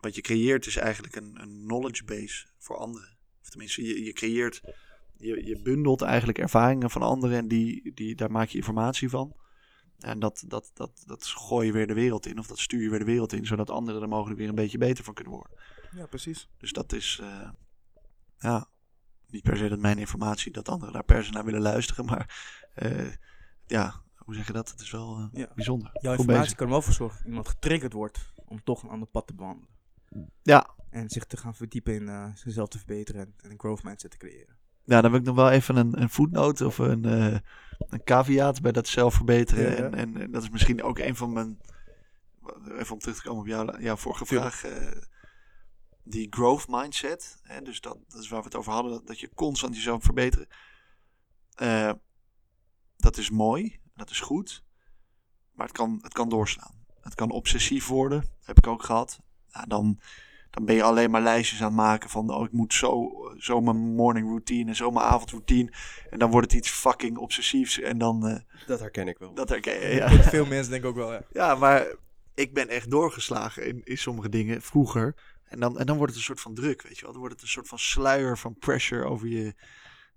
wat 0.00 0.14
je 0.14 0.20
creëert 0.20 0.66
is 0.66 0.76
eigenlijk 0.76 1.16
een, 1.16 1.40
een 1.40 1.62
knowledge 1.66 2.04
base 2.04 2.46
voor 2.58 2.76
anderen. 2.76 3.16
Of 3.42 3.48
tenminste, 3.50 3.82
je, 3.86 4.04
je 4.04 4.12
creëert. 4.12 4.60
Je, 5.16 5.46
je 5.46 5.62
bundelt 5.62 6.02
eigenlijk 6.02 6.38
ervaringen 6.38 6.90
van 6.90 7.02
anderen 7.02 7.38
en 7.38 7.48
die, 7.48 7.94
die, 7.94 8.14
daar 8.14 8.30
maak 8.30 8.48
je 8.48 8.58
informatie 8.58 9.08
van. 9.10 9.36
En 9.98 10.18
dat, 10.18 10.44
dat, 10.46 10.70
dat, 10.74 11.02
dat 11.06 11.26
gooi 11.26 11.66
je 11.66 11.72
weer 11.72 11.86
de 11.86 11.94
wereld 11.94 12.26
in, 12.26 12.38
of 12.38 12.46
dat 12.46 12.58
stuur 12.58 12.82
je 12.82 12.90
weer 12.90 12.98
de 12.98 13.04
wereld 13.04 13.32
in, 13.32 13.46
zodat 13.46 13.70
anderen 13.70 14.02
er 14.02 14.08
mogelijk 14.08 14.38
weer 14.38 14.48
een 14.48 14.54
beetje 14.54 14.78
beter 14.78 15.04
van 15.04 15.14
kunnen 15.14 15.32
worden. 15.32 15.58
Ja, 15.90 16.06
precies. 16.06 16.48
Dus 16.58 16.72
dat 16.72 16.92
is, 16.92 17.18
eh, 17.22 17.50
ja, 18.38 18.68
niet 19.28 19.42
per 19.42 19.56
se 19.56 19.68
dat 19.68 19.78
mijn 19.78 19.98
informatie, 19.98 20.52
dat 20.52 20.68
anderen 20.68 20.92
daar 20.94 21.04
per 21.04 21.24
se 21.24 21.30
naar 21.30 21.44
willen 21.44 21.60
luisteren. 21.60 22.04
Maar 22.04 22.56
eh, 22.74 23.12
ja, 23.66 24.02
hoe 24.16 24.34
zeg 24.34 24.46
je 24.46 24.52
dat? 24.52 24.70
Het 24.70 24.80
is 24.80 24.90
wel 24.90 25.16
eh, 25.18 25.40
Ja. 25.40 25.52
bijzonder. 25.54 25.90
Jouw 25.92 26.00
Goed 26.10 26.10
informatie 26.10 26.40
bezig. 26.42 26.56
kan 26.56 26.66
er 26.66 26.72
wel 26.72 26.82
voor 26.82 26.92
zorgen 26.92 27.18
dat 27.18 27.26
iemand 27.26 27.48
getriggerd 27.48 27.92
wordt 27.92 28.32
om 28.44 28.62
toch 28.62 28.82
een 28.82 28.88
ander 28.90 29.08
pad 29.08 29.26
te 29.26 29.34
bewandelen. 29.34 29.68
Ja, 30.42 30.74
En 30.90 31.08
zich 31.10 31.24
te 31.24 31.36
gaan 31.36 31.54
verdiepen 31.54 31.94
in 31.94 32.36
zichzelf 32.36 32.68
te 32.68 32.78
verbeteren 32.78 33.20
en, 33.20 33.34
en 33.42 33.50
een 33.50 33.58
growth 33.58 33.82
mindset 33.82 34.10
te 34.10 34.16
creëren. 34.16 34.56
Ja, 34.84 35.00
dan 35.00 35.10
wil 35.10 35.20
ik 35.20 35.26
nog 35.26 35.34
wel 35.36 35.50
even 35.50 35.76
een, 35.76 36.00
een 36.00 36.10
voetnoot 36.10 36.60
of 36.60 36.78
een, 36.78 37.04
eh 37.04 37.38
een 37.88 38.04
caveat 38.04 38.60
bij 38.62 38.72
dat 38.72 38.88
zelfverbeteren. 38.88 39.70
Ja, 39.70 39.76
ja. 39.76 39.76
En, 39.76 39.94
en, 39.94 40.20
en 40.20 40.30
dat 40.30 40.42
is 40.42 40.50
misschien 40.50 40.82
ook 40.82 40.98
een 40.98 41.16
van 41.16 41.32
mijn, 41.32 41.60
even 42.78 42.92
om 42.92 42.98
terug 42.98 43.16
te 43.16 43.22
komen 43.22 43.40
op 43.40 43.46
jouw, 43.46 43.78
jouw 43.78 43.96
vorige 43.96 44.26
vraag. 44.26 44.64
eh, 44.64 45.02
die 46.04 46.26
growth 46.30 46.68
mindset, 46.68 47.38
hè, 47.42 47.62
dus 47.62 47.80
dat, 47.80 47.98
dat 48.08 48.20
is 48.20 48.28
waar 48.28 48.38
we 48.38 48.44
het 48.44 48.56
over 48.56 48.72
hadden, 48.72 48.92
dat, 48.92 49.06
dat 49.06 49.20
je 49.20 49.34
constant 49.34 49.74
jezelf 49.74 50.04
verbeteren. 50.04 50.46
Eh, 51.54 51.92
dat 52.96 53.16
is 53.16 53.30
mooi, 53.30 53.80
dat 53.94 54.10
is 54.10 54.20
goed, 54.20 54.64
maar 55.52 55.66
het 55.66 55.76
kan, 55.76 55.98
het 56.02 56.12
kan 56.12 56.28
doorslaan. 56.28 56.82
Het 57.00 57.14
kan 57.14 57.30
obsessief 57.30 57.86
worden, 57.86 58.24
heb 58.42 58.58
ik 58.58 58.66
ook 58.66 58.82
gehad. 58.82 59.20
Ja, 59.46 59.62
dan, 59.62 60.00
dan 60.54 60.64
ben 60.64 60.74
je 60.74 60.82
alleen 60.82 61.10
maar 61.10 61.22
lijstjes 61.22 61.60
aan 61.60 61.66
het 61.66 61.76
maken 61.76 62.10
van, 62.10 62.30
oh, 62.30 62.44
ik 62.44 62.52
moet 62.52 62.74
zo, 62.74 63.10
zo 63.38 63.60
mijn 63.60 63.76
morning 63.76 64.28
routine 64.28 64.70
en 64.70 64.76
zo 64.76 64.90
mijn 64.90 65.06
avondroutine. 65.06 65.72
En 66.10 66.18
dan 66.18 66.30
wordt 66.30 66.50
het 66.50 66.60
iets 66.60 66.70
fucking 66.70 67.18
obsessiefs 67.18 67.80
en 67.80 67.98
dan, 67.98 68.26
eh, 68.26 68.66
Dat 68.66 68.80
herken 68.80 69.08
ik 69.08 69.18
wel. 69.18 69.34
dat 69.34 69.48
herken 69.48 69.80
je. 69.80 69.94
Ja. 69.94 70.08
Veel 70.08 70.46
mensen 70.46 70.70
denken 70.70 70.88
ook 70.88 70.96
wel, 70.96 71.12
ja. 71.12 71.22
Ja, 71.32 71.54
maar 71.54 71.86
ik 72.34 72.54
ben 72.54 72.68
echt 72.68 72.90
doorgeslagen 72.90 73.66
in, 73.66 73.80
in 73.84 73.98
sommige 73.98 74.28
dingen 74.28 74.62
vroeger. 74.62 75.14
En 75.44 75.60
dan, 75.60 75.78
en 75.78 75.86
dan 75.86 75.96
wordt 75.96 76.12
het 76.12 76.20
een 76.20 76.26
soort 76.26 76.40
van 76.40 76.54
druk, 76.54 76.82
weet 76.82 76.96
je 76.96 77.02
wel. 77.02 77.10
Dan 77.10 77.20
wordt 77.20 77.34
het 77.34 77.44
een 77.44 77.50
soort 77.50 77.68
van 77.68 77.78
sluier 77.78 78.38
van 78.38 78.58
pressure 78.58 79.04
over 79.04 79.28
je, 79.28 79.54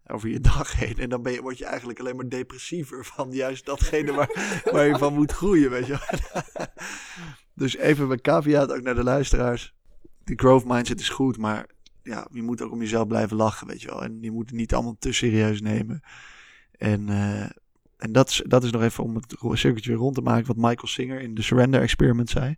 over 0.07 0.29
je 0.29 0.39
dag 0.55 0.73
heen. 0.79 0.97
En 0.97 1.09
dan 1.09 1.21
ben 1.21 1.33
je, 1.33 1.41
word 1.41 1.57
je 1.57 1.65
eigenlijk 1.65 1.99
alleen 1.99 2.15
maar 2.15 2.29
depressiever 2.29 3.05
van 3.05 3.31
juist 3.31 3.65
datgene 3.65 4.13
waar, 4.13 4.61
waar 4.71 4.87
je 4.87 4.97
van 4.97 5.13
moet 5.13 5.31
groeien, 5.31 5.69
weet 5.69 5.85
je 5.85 5.91
wel. 5.91 6.65
Dus 7.53 7.75
even 7.75 8.07
mijn 8.07 8.21
caveat 8.21 8.71
ook 8.71 8.81
naar 8.81 8.95
de 8.95 9.03
luisteraars. 9.03 9.76
Die 10.27 10.39
growth 10.39 10.65
mindset 10.65 10.99
is 10.99 11.09
goed, 11.09 11.37
maar 11.37 11.65
ja, 12.03 12.27
je 12.31 12.41
moet 12.41 12.61
ook 12.61 12.71
om 12.71 12.79
jezelf 12.79 13.07
blijven 13.07 13.37
lachen, 13.37 13.67
weet 13.67 13.81
je 13.81 13.87
wel. 13.87 14.03
En 14.03 14.17
je 14.21 14.31
moet 14.31 14.49
het 14.49 14.55
niet 14.55 14.73
allemaal 14.73 14.95
te 14.99 15.11
serieus 15.11 15.61
nemen. 15.61 16.01
En... 16.71 17.09
eh, 17.09 17.49
en 17.97 18.11
dat 18.11 18.29
is, 18.29 18.43
dat 18.47 18.63
is 18.63 18.71
nog 18.71 18.81
even 18.81 19.03
om 19.03 19.15
het 19.15 19.41
weer 19.85 19.95
rond 19.95 20.15
te 20.15 20.21
maken 20.21 20.47
wat 20.47 20.55
Michael 20.55 20.87
Singer 20.87 21.21
in 21.21 21.35
de 21.35 21.41
Surrender 21.41 21.81
Experiment 21.81 22.29
zei. 22.29 22.55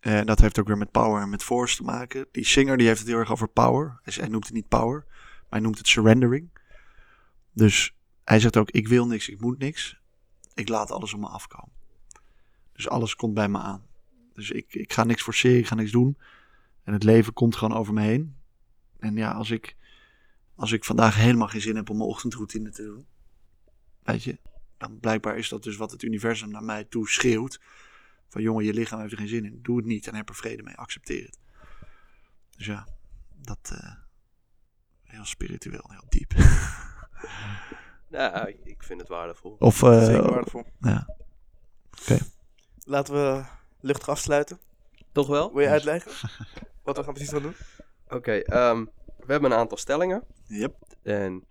En 0.00 0.26
dat 0.26 0.40
heeft 0.40 0.58
ook 0.58 0.66
weer 0.66 0.78
met 0.78 0.90
power 0.90 1.22
en 1.22 1.30
met 1.30 1.42
force 1.42 1.76
te 1.76 1.82
maken. 1.82 2.26
Die 2.32 2.44
Singer 2.44 2.76
die 2.76 2.86
heeft 2.86 2.98
het 2.98 3.08
heel 3.08 3.18
erg 3.18 3.32
over 3.32 3.48
power. 3.48 3.98
Hij, 4.02 4.12
hij 4.16 4.28
noemt 4.28 4.44
het 4.44 4.54
niet 4.54 4.68
power, 4.68 5.04
maar 5.06 5.46
hij 5.48 5.60
noemt 5.60 5.78
het 5.78 5.88
surrendering. 5.88 6.50
Dus 7.52 7.94
hij 8.24 8.40
zegt 8.40 8.56
ook, 8.56 8.70
ik 8.70 8.88
wil 8.88 9.06
niks, 9.06 9.28
ik 9.28 9.40
moet 9.40 9.58
niks. 9.58 10.00
Ik 10.54 10.68
laat 10.68 10.90
alles 10.90 11.14
op 11.14 11.20
me 11.20 11.26
afkomen. 11.26 11.72
Dus 12.72 12.88
alles 12.88 13.16
komt 13.16 13.34
bij 13.34 13.48
me 13.48 13.58
aan. 13.58 13.86
Dus 14.36 14.50
ik, 14.50 14.74
ik 14.74 14.92
ga 14.92 15.04
niks 15.04 15.22
forceren, 15.22 15.58
ik 15.58 15.66
ga 15.66 15.74
niks 15.74 15.90
doen. 15.90 16.18
En 16.84 16.92
het 16.92 17.02
leven 17.02 17.32
komt 17.32 17.56
gewoon 17.56 17.78
over 17.78 17.92
me 17.92 18.02
heen. 18.02 18.36
En 18.98 19.16
ja, 19.16 19.32
als 19.32 19.50
ik, 19.50 19.76
als 20.54 20.72
ik 20.72 20.84
vandaag 20.84 21.16
helemaal 21.16 21.48
geen 21.48 21.60
zin 21.60 21.76
heb 21.76 21.90
om 21.90 21.96
mijn 21.96 22.08
ochtendroutine 22.08 22.70
te 22.70 22.82
doen. 22.82 23.06
Weet 24.02 24.22
je, 24.22 24.38
dan 24.78 25.00
blijkbaar 25.00 25.38
is 25.38 25.48
dat 25.48 25.62
dus 25.62 25.76
wat 25.76 25.90
het 25.90 26.02
universum 26.02 26.50
naar 26.50 26.64
mij 26.64 26.84
toe 26.84 27.08
schreeuwt. 27.08 27.60
Van 28.28 28.42
jongen, 28.42 28.64
je 28.64 28.72
lichaam 28.72 29.00
heeft 29.00 29.12
er 29.12 29.18
geen 29.18 29.28
zin 29.28 29.44
in. 29.44 29.58
Doe 29.62 29.76
het 29.76 29.86
niet 29.86 30.06
en 30.06 30.14
heb 30.14 30.28
er 30.28 30.34
vrede 30.34 30.62
mee. 30.62 30.76
Accepteer 30.76 31.24
het. 31.24 31.38
Dus 32.56 32.66
ja, 32.66 32.86
dat 33.34 33.70
eh, 33.72 33.94
heel 35.02 35.24
spiritueel, 35.24 35.84
heel 35.88 36.04
diep. 36.08 36.32
Ja, 38.08 38.46
ik 38.64 38.82
vind 38.82 39.00
het 39.00 39.08
waardevol. 39.08 39.56
Of, 39.58 39.82
eh, 39.82 40.04
Zeker 40.04 40.30
waardevol. 40.30 40.64
ja. 40.80 41.14
Laten 42.84 43.14
we 43.14 43.44
luchtig 43.80 44.08
afsluiten. 44.08 44.60
Toch 45.12 45.26
wel? 45.26 45.52
Wil 45.52 45.62
je 45.62 45.68
uitleggen 45.68 46.12
wat 46.84 46.96
we 46.96 47.02
gaan 47.04 47.12
precies 47.14 47.32
gaan 47.32 47.42
doen? 47.42 47.54
Oké, 48.08 48.32
ehm, 48.32 48.84
we 49.16 49.32
hebben 49.32 49.50
een 49.50 49.58
aantal 49.58 49.78
stellingen. 49.78 50.24
Yep. 50.46 50.76
En 51.02 51.46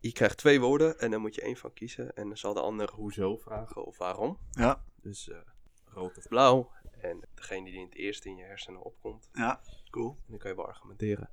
je 0.00 0.12
krijgt 0.12 0.36
twee 0.36 0.60
woorden 0.60 0.98
en 0.98 1.10
dan 1.10 1.20
moet 1.20 1.34
je 1.34 1.40
één 1.42 1.56
van 1.56 1.72
kiezen. 1.72 2.14
En 2.16 2.26
dan 2.28 2.36
zal 2.36 2.54
de 2.54 2.60
ander 2.60 2.90
hoezo 2.92 3.36
vragen 3.36 3.84
of 3.84 3.98
waarom. 3.98 4.38
Ja, 4.50 4.84
Dus 5.02 5.28
eh, 5.30 5.36
rood 5.84 6.18
of 6.18 6.28
blauw. 6.28 6.70
En 7.00 7.20
degene 7.34 7.64
die 7.64 7.74
in 7.74 7.84
het 7.84 7.94
eerste 7.94 8.28
in 8.28 8.36
je 8.36 8.44
hersenen 8.44 8.82
opkomt, 8.82 9.28
ja, 9.32 9.60
cool. 9.90 10.16
dan 10.26 10.38
kan 10.38 10.50
je 10.50 10.56
wel 10.56 10.66
argumenteren. 10.66 11.30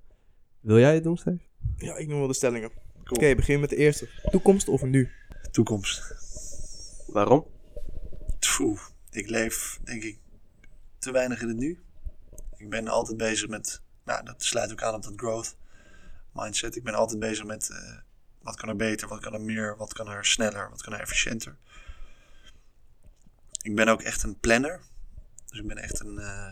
Wil 0.59 0.79
jij 0.79 0.93
het 0.93 1.03
doen, 1.03 1.17
Steve? 1.17 1.43
Ja, 1.77 1.95
ik 1.95 2.07
noem 2.07 2.17
wel 2.17 2.27
de 2.27 2.33
stellingen. 2.33 2.71
Cool. 3.03 3.17
Oké, 3.19 3.35
begin 3.35 3.59
met 3.59 3.69
de 3.69 3.75
eerste. 3.75 4.09
Toekomst 4.31 4.67
of 4.67 4.83
nu? 4.83 5.11
Toekomst. 5.51 6.13
Waarom? 7.07 7.45
Tfoe, 8.39 8.77
ik 9.15 9.29
leef 9.29 9.79
denk 9.83 10.03
ik 10.03 10.17
te 10.99 11.11
weinig 11.11 11.41
in 11.41 11.47
het 11.47 11.57
nu. 11.57 11.79
Ik 12.57 12.69
ben 12.69 12.87
altijd 12.87 13.17
bezig 13.17 13.49
met, 13.49 13.81
nou 14.03 14.25
dat 14.25 14.43
sluit 14.43 14.71
ook 14.71 14.83
aan 14.83 14.93
op 14.93 15.03
dat 15.03 15.13
growth 15.15 15.55
mindset. 16.31 16.75
Ik 16.75 16.83
ben 16.83 16.93
altijd 16.93 17.19
bezig 17.19 17.45
met 17.45 17.69
eh, 17.69 17.97
wat 18.41 18.55
kan 18.55 18.69
er 18.69 18.75
beter, 18.75 19.07
wat 19.07 19.19
kan 19.19 19.33
er 19.33 19.41
meer, 19.41 19.77
wat 19.77 19.93
kan 19.93 20.07
er 20.07 20.25
sneller, 20.25 20.69
wat 20.69 20.81
kan 20.81 20.93
er 20.93 20.99
efficiënter. 20.99 21.55
Ik 23.61 23.75
ben 23.75 23.87
ook 23.87 24.01
echt 24.01 24.23
een 24.23 24.39
planner. 24.39 24.79
Dus 25.45 25.59
ik 25.59 25.67
ben 25.67 25.77
echt 25.77 25.99
een, 25.99 26.17
eh, 26.17 26.51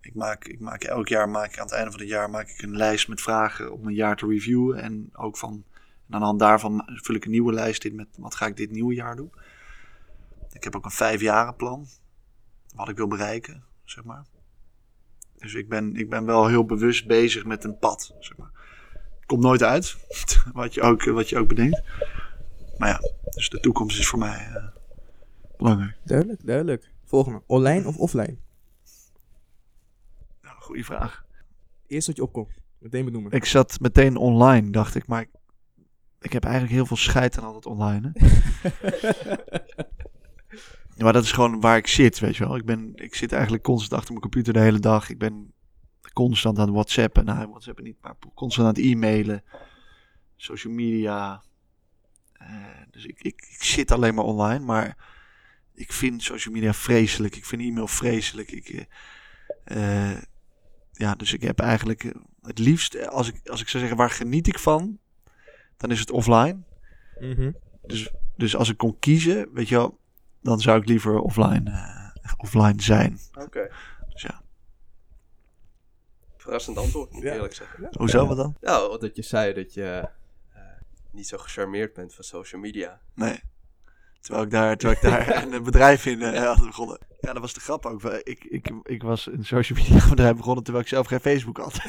ik 0.00 0.14
maak, 0.14 0.44
ik 0.44 0.60
maak 0.60 0.84
elk 0.84 1.08
jaar, 1.08 1.28
maak 1.28 1.52
ik 1.52 1.58
aan 1.58 1.64
het 1.64 1.74
einde 1.74 1.90
van 1.90 2.00
het 2.00 2.08
jaar, 2.08 2.30
maak 2.30 2.48
ik 2.48 2.62
een 2.62 2.76
lijst 2.76 3.08
met 3.08 3.20
vragen 3.20 3.72
om 3.72 3.86
een 3.86 3.94
jaar 3.94 4.16
te 4.16 4.26
reviewen. 4.26 4.78
En 4.78 5.10
ook 5.12 5.36
van, 5.36 5.64
en 6.08 6.14
aan 6.14 6.20
de 6.20 6.26
hand 6.26 6.38
daarvan 6.38 6.82
vul 6.86 7.14
ik 7.14 7.24
een 7.24 7.30
nieuwe 7.30 7.52
lijst 7.52 7.84
in 7.84 7.94
met 7.94 8.08
wat 8.16 8.34
ga 8.34 8.46
ik 8.46 8.56
dit 8.56 8.70
nieuwe 8.70 8.94
jaar 8.94 9.16
doen. 9.16 9.32
Ik 10.52 10.64
heb 10.64 10.76
ook 10.76 10.84
een 10.84 10.90
vijfjarenplan. 10.90 11.86
Wat 12.74 12.88
ik 12.88 12.96
wil 12.96 13.08
bereiken, 13.08 13.64
zeg 13.84 14.04
maar. 14.04 14.24
Dus 15.42 15.54
ik 15.54 15.68
ben, 15.68 15.96
ik 15.96 16.10
ben 16.10 16.24
wel 16.24 16.46
heel 16.46 16.64
bewust 16.64 17.06
bezig 17.06 17.44
met 17.44 17.64
een 17.64 17.78
pad, 17.78 18.14
zeg 18.20 18.36
maar. 18.36 18.50
Komt 19.26 19.42
nooit 19.42 19.62
uit, 19.62 19.96
wat 20.52 20.74
je 20.74 20.80
ook, 20.82 21.04
wat 21.04 21.28
je 21.28 21.38
ook 21.38 21.48
bedenkt. 21.48 21.82
Maar 22.78 22.88
ja, 22.88 23.00
dus 23.30 23.48
de 23.48 23.60
toekomst 23.60 23.98
is 23.98 24.06
voor 24.06 24.18
mij 24.18 24.50
eh, 24.54 24.64
belangrijk. 25.56 25.96
Duidelijk, 26.04 26.46
duidelijk. 26.46 26.90
Volgende. 27.04 27.42
Online 27.46 27.86
of 27.86 27.96
offline? 27.96 28.36
Nou, 30.42 30.56
goede 30.60 30.84
vraag. 30.84 31.24
Eerst 31.86 32.06
wat 32.06 32.16
je 32.16 32.22
opkomt. 32.22 32.60
Meteen 32.78 33.04
benoemen. 33.04 33.32
Ik 33.32 33.44
zat 33.44 33.80
meteen 33.80 34.16
online, 34.16 34.70
dacht 34.70 34.94
ik, 34.94 35.06
maar 35.06 35.20
ik, 35.20 35.28
ik 36.20 36.32
heb 36.32 36.44
eigenlijk 36.44 36.74
heel 36.74 36.86
veel 36.86 36.96
scheid 36.96 37.38
aan 37.38 37.44
altijd 37.44 37.66
online. 37.66 38.12
Hè? 38.12 38.28
Maar 41.02 41.12
dat 41.12 41.24
is 41.24 41.32
gewoon 41.32 41.60
waar 41.60 41.76
ik 41.76 41.86
zit, 41.86 42.18
weet 42.18 42.36
je 42.36 42.44
wel. 42.46 42.56
Ik, 42.56 42.64
ben, 42.64 42.92
ik 42.94 43.14
zit 43.14 43.32
eigenlijk 43.32 43.62
constant 43.62 43.92
achter 43.92 44.10
mijn 44.10 44.22
computer 44.22 44.52
de 44.52 44.60
hele 44.60 44.78
dag. 44.78 45.10
Ik 45.10 45.18
ben 45.18 45.52
constant 46.12 46.58
aan 46.58 46.64
het 46.64 46.74
whatsappen. 46.74 47.24
Nou, 47.24 47.48
whatsappen 47.48 47.84
niet, 47.84 47.96
maar 48.00 48.14
constant 48.34 48.68
aan 48.68 48.74
het 48.74 48.84
e-mailen. 48.84 49.44
Social 50.36 50.72
media. 50.72 51.42
Eh, 52.32 52.46
dus 52.90 53.04
ik, 53.04 53.20
ik, 53.20 53.46
ik 53.50 53.62
zit 53.62 53.90
alleen 53.90 54.14
maar 54.14 54.24
online. 54.24 54.64
Maar 54.64 54.96
ik 55.74 55.92
vind 55.92 56.22
social 56.22 56.54
media 56.54 56.72
vreselijk. 56.72 57.36
Ik 57.36 57.44
vind 57.44 57.62
e-mail 57.62 57.88
vreselijk. 57.88 58.50
Ik, 58.50 58.68
eh, 59.64 60.12
eh, 60.12 60.22
ja, 60.92 61.14
dus 61.14 61.32
ik 61.32 61.42
heb 61.42 61.58
eigenlijk 61.58 62.14
het 62.42 62.58
liefst, 62.58 63.08
als 63.08 63.28
ik, 63.28 63.48
als 63.48 63.60
ik 63.60 63.68
zou 63.68 63.82
zeggen 63.82 64.00
waar 64.00 64.10
geniet 64.10 64.46
ik 64.46 64.58
van, 64.58 64.98
dan 65.76 65.90
is 65.90 66.00
het 66.00 66.10
offline. 66.10 66.62
Mhm. 67.20 67.52
Dus, 67.86 68.10
dus 68.36 68.56
als 68.56 68.68
ik 68.68 68.76
kon 68.76 68.98
kiezen, 68.98 69.48
weet 69.52 69.68
je 69.68 69.74
wel, 69.74 70.00
dan 70.42 70.60
zou 70.60 70.78
ik 70.80 70.86
liever 70.88 71.18
offline, 71.18 71.70
eh, 71.70 72.32
offline 72.36 72.82
zijn. 72.82 73.18
Oké. 73.34 73.70
Dus 74.12 74.22
ja. 74.22 74.40
Verrassend 76.36 76.76
antwoord, 76.76 77.10
moet 77.12 77.22
ik 77.22 77.28
Ja. 77.28 77.34
eerlijk 77.34 77.54
zeggen. 77.54 77.88
Hoezo 77.90 78.26
wat 78.26 78.36
dan? 78.36 78.54
Nou, 78.60 78.98
dat 79.00 79.16
je 79.16 79.22
zei 79.22 79.52
dat 79.54 79.74
je 79.74 80.08
eh, 80.54 80.60
niet 81.10 81.28
zo 81.28 81.38
gecharmeerd 81.38 81.92
bent 81.94 82.14
van 82.14 82.24
social 82.24 82.60
media. 82.60 83.00
Nee. 83.14 83.40
Terwijl 84.20 84.44
ik 84.44 84.50
daar, 84.50 84.76
terwijl 84.76 84.98
ik 85.00 85.10
daar 85.26 85.42
een 85.52 85.62
bedrijf 85.62 86.06
in 86.06 86.22
eh, 86.22 86.44
had 86.46 86.66
begonnen. 86.66 86.98
Ja, 87.20 87.32
dat 87.32 87.42
was 87.42 87.54
de 87.54 87.60
grap 87.60 87.86
ook. 87.86 88.04
Ik, 88.04 88.44
ik, 88.44 88.72
ik 88.82 89.02
was 89.02 89.26
een 89.26 89.44
social 89.44 89.78
media 89.78 90.08
bedrijf 90.14 90.36
begonnen 90.36 90.64
terwijl 90.64 90.84
ik 90.84 90.90
zelf 90.90 91.06
geen 91.06 91.20
Facebook 91.20 91.56
had. 91.56 91.80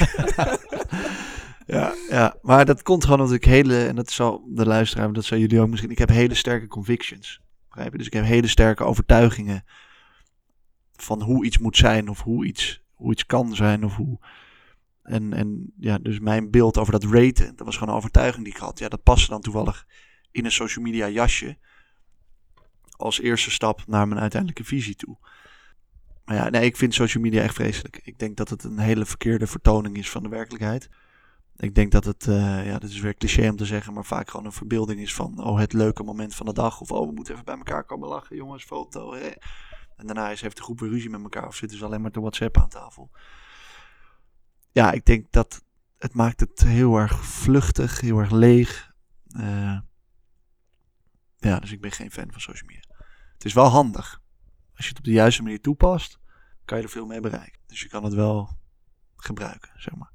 ja, 1.66 1.94
ja, 2.10 2.36
maar 2.42 2.66
dat 2.66 2.82
komt 2.82 3.04
gewoon 3.04 3.20
omdat 3.20 3.36
ik 3.36 3.46
hele, 3.46 3.86
en 3.88 3.96
dat 3.96 4.12
zal 4.12 4.44
de 4.48 4.66
luisteraar, 4.66 5.14
dat 5.14 5.26
zal 5.26 5.38
jullie 5.38 5.62
ook 5.62 5.68
misschien, 5.68 5.92
ik 5.92 5.98
heb 5.98 6.10
hele 6.10 6.34
sterke 6.34 6.68
convictions. 6.68 7.42
Dus 7.74 8.06
ik 8.06 8.14
heb 8.14 8.26
hele 8.26 8.48
sterke 8.48 8.84
overtuigingen 8.84 9.64
van 10.92 11.22
hoe 11.22 11.46
iets 11.46 11.58
moet 11.58 11.78
zijn 11.78 12.10
of 12.10 12.22
hoe 12.22 12.46
iets, 12.46 12.84
hoe 12.94 13.12
iets 13.12 13.26
kan 13.26 13.56
zijn 13.56 13.84
of 13.84 13.96
hoe... 13.96 14.20
En, 15.04 15.34
en 15.34 15.74
ja, 15.80 15.98
dus 15.98 16.20
mijn 16.20 16.52
beeld 16.52 16.78
over 16.78 16.92
dat 16.92 17.04
raten, 17.04 17.56
dat 17.56 17.66
was 17.66 17.78
gewoon 17.78 17.90
een 17.90 18.00
overtuiging 18.00 18.44
die 18.44 18.54
ik 18.54 18.60
had. 18.60 18.80
Ja, 18.80 18.88
dat 18.88 19.04
paste 19.04 19.30
dan 19.30 19.42
toevallig 19.42 19.88
in 20.32 20.46
een 20.46 20.52
social 20.52 20.86
media 20.86 21.10
jasje 21.10 21.58
als 22.92 23.20
eerste 23.20 23.52
stap 23.52 23.88
naar 23.88 24.08
mijn 24.08 24.22
uiteindelijke 24.22 24.64
visie 24.64 24.96
toe. 24.96 25.18
Maar 26.26 26.36
ja, 26.36 26.50
nee, 26.50 26.66
ik 26.66 26.78
vind 26.78 26.94
social 26.94 27.24
media 27.24 27.42
echt 27.42 27.56
vreselijk. 27.56 28.00
Ik 28.04 28.20
denk 28.20 28.38
dat 28.38 28.50
het 28.50 28.64
een 28.64 28.80
hele 28.80 29.06
verkeerde 29.06 29.48
vertoning 29.48 29.98
is 29.98 30.10
van 30.10 30.24
de 30.24 30.30
werkelijkheid. 30.30 30.90
Ik 31.56 31.76
denk 31.76 31.92
dat 31.92 32.06
het, 32.06 32.28
eh, 32.28 32.66
ja, 32.66 32.80
dat 32.80 32.90
is 32.90 33.00
weer 33.00 33.16
cliché 33.16 33.50
om 33.50 33.56
te 33.56 33.66
zeggen, 33.66 33.94
maar 33.94 34.06
vaak 34.06 34.30
gewoon 34.30 34.46
een 34.46 34.52
verbeelding 34.52 35.00
is 35.00 35.14
van, 35.14 35.44
oh, 35.44 35.60
het 35.60 35.74
leuke 35.74 36.04
moment 36.04 36.36
van 36.36 36.46
de 36.46 36.54
dag. 36.54 36.82
Of, 36.82 36.92
oh, 36.92 37.08
we 37.08 37.14
moeten 37.14 37.34
even 37.34 37.46
bij 37.46 37.58
elkaar 37.58 37.84
komen 37.84 38.10
lachen, 38.10 38.36
jongens, 38.36 38.64
foto. 38.64 39.14
Hè. 39.14 39.32
En 39.96 40.06
daarna 40.06 40.30
is, 40.30 40.42
heeft 40.42 40.58
de 40.58 40.64
groep 40.64 40.80
weer 40.80 40.90
ruzie 40.90 41.10
met 41.10 41.22
elkaar 41.22 41.48
of 41.48 41.56
zitten 41.56 41.78
ze 41.78 41.86
alleen 41.86 42.02
maar 42.02 42.12
te 42.12 42.20
WhatsApp 42.20 42.58
aan 42.58 42.70
tafel. 42.70 43.12
Ja, 44.72 44.92
ik 44.92 45.06
denk 45.06 45.32
dat 45.32 45.64
het 45.98 46.14
maakt 46.14 46.40
het 46.40 46.60
heel 46.60 46.98
erg 46.98 47.26
vluchtig, 47.26 48.02
heel 48.02 48.20
erg 48.20 48.32
leeg. 48.32 48.94
Eh, 49.28 49.78
ja, 51.38 51.60
dus 51.60 51.72
ik 51.72 51.82
ben 51.82 51.92
geen 51.92 52.12
fan 52.12 52.32
van 52.32 52.42
social 52.42 52.68
media. 52.68 53.06
Het 53.34 53.46
is 53.46 53.54
wel 53.54 53.68
handig. 53.68 54.22
Als 54.76 54.86
je 54.86 54.90
het 54.90 54.98
op 54.98 55.04
de 55.04 55.12
juiste 55.12 55.42
manier 55.42 55.62
toepast, 55.62 56.20
kan 56.66 56.78
je 56.78 56.84
er 56.84 56.90
veel 56.90 57.06
mee 57.06 57.20
bereiken. 57.20 57.62
Dus 57.68 57.82
je 57.82 57.88
kan 57.88 58.04
het 58.04 58.14
wel 58.14 58.58
gebruiken, 59.16 59.72
zeg 59.76 59.96
maar. 59.96 60.13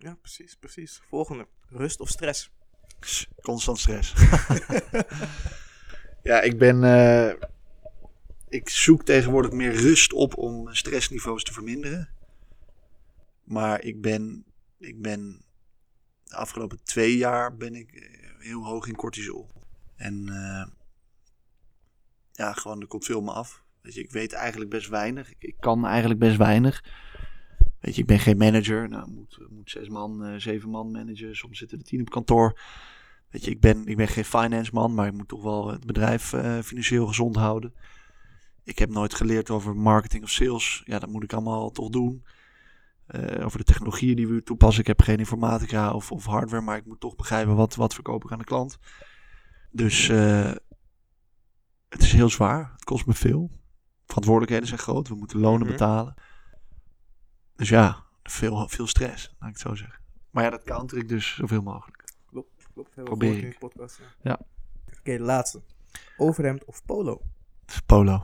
Ja, 0.00 0.14
precies, 0.20 0.56
precies. 0.56 1.00
Volgende. 1.08 1.46
Rust 1.68 2.00
of 2.00 2.08
stress? 2.08 2.50
Constant 3.42 3.78
stress. 3.78 4.14
ja, 6.30 6.40
ik 6.40 6.58
ben. 6.58 6.84
eh, 6.84 7.34
ik 8.48 8.68
zoek 8.68 9.04
tegenwoordig 9.04 9.50
meer 9.52 9.72
rust 9.72 10.12
op 10.12 10.36
om 10.36 10.74
stressniveaus 10.74 11.44
te 11.44 11.52
verminderen. 11.52 12.08
Maar 13.44 13.82
ik 13.82 14.00
ben. 14.00 14.44
Ik 14.78 15.02
ben. 15.02 15.44
De 16.24 16.34
afgelopen 16.36 16.82
twee 16.84 17.16
jaar 17.16 17.56
ben 17.56 17.74
ik 17.74 17.92
eh, 17.92 18.08
heel 18.38 18.64
hoog 18.64 18.86
in 18.86 18.96
cortisol. 18.96 19.50
En. 19.96 20.28
eh, 20.28 20.72
ja, 22.32 22.52
gewoon, 22.52 22.80
er 22.80 22.86
komt 22.86 23.04
veel 23.04 23.20
me 23.20 23.32
af. 23.32 23.62
Weet 23.80 23.94
je, 23.94 24.00
ik 24.00 24.10
weet 24.10 24.32
eigenlijk 24.32 24.70
best 24.70 24.88
weinig. 24.88 25.32
Ik 25.38 25.56
kan 25.60 25.86
eigenlijk 25.86 26.20
best 26.20 26.36
weinig. 26.36 26.84
Weet 27.80 27.94
je, 27.94 28.00
ik 28.00 28.06
ben 28.06 28.18
geen 28.18 28.36
manager. 28.36 28.88
Nou, 28.88 29.10
moet, 29.10 29.38
moet 29.50 29.70
zes 29.70 29.88
man, 29.88 30.24
eh, 30.24 30.34
zeven 30.38 30.70
man 30.70 30.90
managen. 30.90 31.36
Soms 31.36 31.58
zitten 31.58 31.78
er 31.78 31.84
tien 31.84 32.00
op 32.00 32.10
kantoor. 32.10 32.60
Weet 33.30 33.44
je, 33.44 33.50
ik 33.50 33.60
ben, 33.60 33.86
ik 33.86 33.96
ben 33.96 34.08
geen 34.08 34.24
finance 34.24 34.70
man, 34.74 34.94
maar 34.94 35.06
ik 35.06 35.12
moet 35.12 35.28
toch 35.28 35.42
wel 35.42 35.68
het 35.70 35.86
bedrijf 35.86 36.32
eh, 36.32 36.58
financieel 36.58 37.06
gezond 37.06 37.36
houden. 37.36 37.74
Ik 38.64 38.78
heb 38.78 38.90
nooit 38.90 39.14
geleerd 39.14 39.50
over 39.50 39.76
marketing 39.76 40.22
of 40.22 40.30
sales. 40.30 40.82
Ja, 40.84 40.98
dat 40.98 41.10
moet 41.10 41.22
ik 41.22 41.32
allemaal 41.32 41.70
toch 41.70 41.88
doen. 41.88 42.24
Eh, 43.06 43.44
over 43.44 43.58
de 43.58 43.64
technologieën 43.64 44.16
die 44.16 44.28
we 44.28 44.42
toepassen. 44.42 44.80
Ik 44.80 44.86
heb 44.86 45.02
geen 45.02 45.18
informatica 45.18 45.92
of, 45.92 46.12
of 46.12 46.24
hardware, 46.24 46.62
maar 46.62 46.76
ik 46.76 46.86
moet 46.86 47.00
toch 47.00 47.16
begrijpen 47.16 47.54
wat, 47.56 47.74
wat 47.74 47.94
verkoop 47.94 48.24
ik 48.24 48.32
aan 48.32 48.38
de 48.38 48.44
klant. 48.44 48.78
Dus 49.70 50.06
het 51.88 52.02
is 52.02 52.12
heel 52.12 52.28
zwaar. 52.28 52.70
Het 52.72 52.84
kost 52.84 53.06
me 53.06 53.14
veel. 53.14 53.50
Verantwoordelijkheden 54.04 54.68
zijn 54.68 54.80
groot. 54.80 55.08
We 55.08 55.14
moeten 55.14 55.40
lonen 55.40 55.60
Mhm. 55.60 55.70
betalen. 55.70 56.14
Dus 57.60 57.68
ja, 57.68 58.04
veel, 58.22 58.68
veel 58.68 58.86
stress, 58.86 59.34
laat 59.38 59.48
ik 59.48 59.56
het 59.56 59.66
zo 59.66 59.74
zeggen. 59.74 60.00
Maar 60.30 60.44
ja, 60.44 60.50
dat 60.50 60.62
counter 60.62 60.98
ik 60.98 61.08
dus 61.08 61.34
zoveel 61.34 61.62
mogelijk. 61.62 62.04
Klopt, 62.26 62.94
we 62.94 63.02
Probeer 63.02 63.28
ik. 63.28 63.34
keer 63.34 63.44
in 63.44 63.50
de 63.50 63.58
podcast. 63.58 63.98
Ja. 63.98 64.30
Ja. 64.30 64.40
Oké, 64.98 65.18
laatste. 65.18 65.62
Overhemd 66.16 66.64
of 66.64 66.84
polo? 66.84 67.22
Polo. 67.86 68.22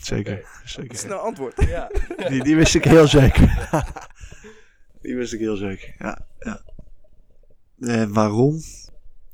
Zeker. 0.00 0.48
zeker. 0.64 0.98
Snel 0.98 1.18
antwoord. 1.18 1.64
Ja. 1.66 1.90
Die, 2.28 2.42
die 2.42 2.56
wist 2.56 2.74
ik 2.74 2.84
heel 2.84 3.06
zeker. 3.06 3.68
die 5.02 5.16
wist 5.16 5.32
ik 5.32 5.40
heel 5.40 5.56
zeker. 5.56 5.94
Ja, 5.98 6.26
ja. 6.38 6.62
Eh, 7.78 8.04
waarom? 8.04 8.54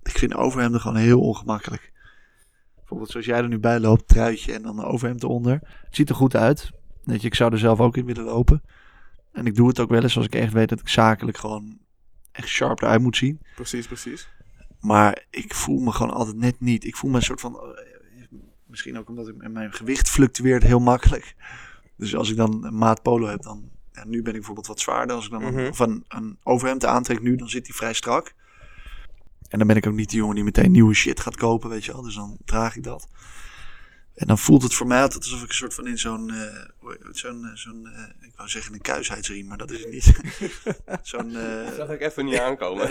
Ik 0.03 0.19
vind 0.19 0.35
overhemden 0.35 0.81
gewoon 0.81 0.97
heel 0.97 1.21
ongemakkelijk. 1.21 1.93
Bijvoorbeeld 2.77 3.11
zoals 3.11 3.27
jij 3.27 3.39
er 3.39 3.49
nu 3.49 3.59
bij 3.59 3.81
loopt, 3.81 4.09
truitje 4.09 4.53
en 4.53 4.63
dan 4.63 4.79
een 4.79 4.85
overhemd 4.85 5.23
eronder. 5.23 5.53
Het 5.63 5.97
ziet 5.97 6.09
er 6.09 6.15
goed 6.15 6.37
uit. 6.37 6.71
Weet 7.05 7.21
je, 7.21 7.27
ik 7.27 7.35
zou 7.35 7.53
er 7.53 7.59
zelf 7.59 7.81
ook 7.81 7.97
in 7.97 8.05
willen 8.05 8.25
lopen. 8.25 8.63
En 9.39 9.47
ik 9.47 9.55
doe 9.55 9.69
het 9.69 9.81
ook 9.81 9.89
wel 9.91 10.03
eens 10.03 10.17
als 10.17 10.27
ik 10.27 10.35
echt 10.35 10.53
weet 10.53 10.69
dat 10.69 10.81
ik 10.81 10.89
zakelijk 10.89 11.37
gewoon 11.39 11.79
echt 12.33 12.49
sharp 12.49 12.83
eruit 12.83 13.01
moet 13.03 13.17
zien. 13.17 13.41
Precies, 13.55 13.87
precies. 13.87 14.29
Maar 14.81 15.25
ik 15.31 15.55
voel 15.55 15.79
me 15.81 15.93
gewoon 15.93 16.13
altijd 16.15 16.37
net 16.37 16.61
niet. 16.61 16.85
Ik 16.85 16.97
voel 16.97 17.11
me 17.11 17.17
een 17.17 17.23
soort 17.23 17.41
van. 17.41 17.55
eh, 17.55 17.87
Misschien 18.67 18.99
ook 18.99 19.09
omdat 19.09 19.29
ik, 19.29 19.49
mijn 19.51 19.73
gewicht 19.73 20.09
fluctueert 20.11 20.63
heel 20.63 20.81
makkelijk. 20.81 21.35
Dus 21.97 22.15
als 22.17 22.31
ik 22.31 22.37
dan 22.37 22.65
een 22.65 22.77
maat 22.79 23.03
polo 23.03 23.27
heb, 23.27 23.43
dan. 23.43 23.71
Ja, 23.93 24.05
nu 24.05 24.17
ben 24.23 24.27
ik 24.33 24.39
bijvoorbeeld 24.39 24.67
wat 24.67 24.81
zwaarder. 24.81 25.17
Als 25.17 25.25
ik 25.25 25.31
dan 25.31 25.43
een, 25.43 25.55
Mhm. 25.55 25.69
of 25.69 25.79
een, 25.79 26.05
een 26.09 26.39
overhemd 26.43 26.85
aantrek 26.85 27.23
nu, 27.23 27.37
dan 27.37 27.49
zit 27.49 27.65
die 27.65 27.75
vrij 27.75 27.93
strak. 27.93 28.35
En 29.49 29.59
dan 29.59 29.67
ben 29.67 29.77
ik 29.77 29.87
ook 29.87 29.95
niet 29.95 30.09
die 30.11 30.19
jongen 30.19 30.35
die 30.35 30.45
meteen 30.45 30.71
nieuwe 30.71 30.95
shit 30.95 31.21
gaat 31.21 31.37
kopen, 31.37 31.71
weet 31.71 31.85
je 31.85 31.93
wel. 31.93 32.03
Dus 32.03 32.15
dan 32.15 32.37
draag 32.45 32.77
ik 32.77 32.83
dat. 32.83 33.09
En 34.19 34.27
dan 34.27 34.39
voelt 34.39 34.63
het 34.63 34.75
voor 34.75 34.87
mij 34.87 35.03
altijd 35.03 35.23
alsof 35.23 35.43
ik 35.43 35.49
een 35.49 35.55
soort 35.55 35.75
van 35.75 35.87
in 35.87 35.99
zo'n. 35.99 36.31
eh, 36.31 36.65
zo'n. 37.11 37.45
eh, 37.45 37.55
zo'n 37.55 37.87
eh, 37.87 38.27
ik 38.29 38.33
wou 38.37 38.49
zeggen 38.49 38.75
een 38.75 38.81
kuisheidsriem, 38.81 39.47
maar 39.47 39.59
dat 39.59 39.71
is 39.71 39.81
het 39.81 39.91
niet. 39.91 40.21
zo'n. 41.03 41.37
eh, 41.37 41.65
Dat 41.65 41.75
zag 41.75 41.89
ik 41.91 42.01
even 42.01 42.25
niet 42.25 42.39
aankomen. 42.49 42.89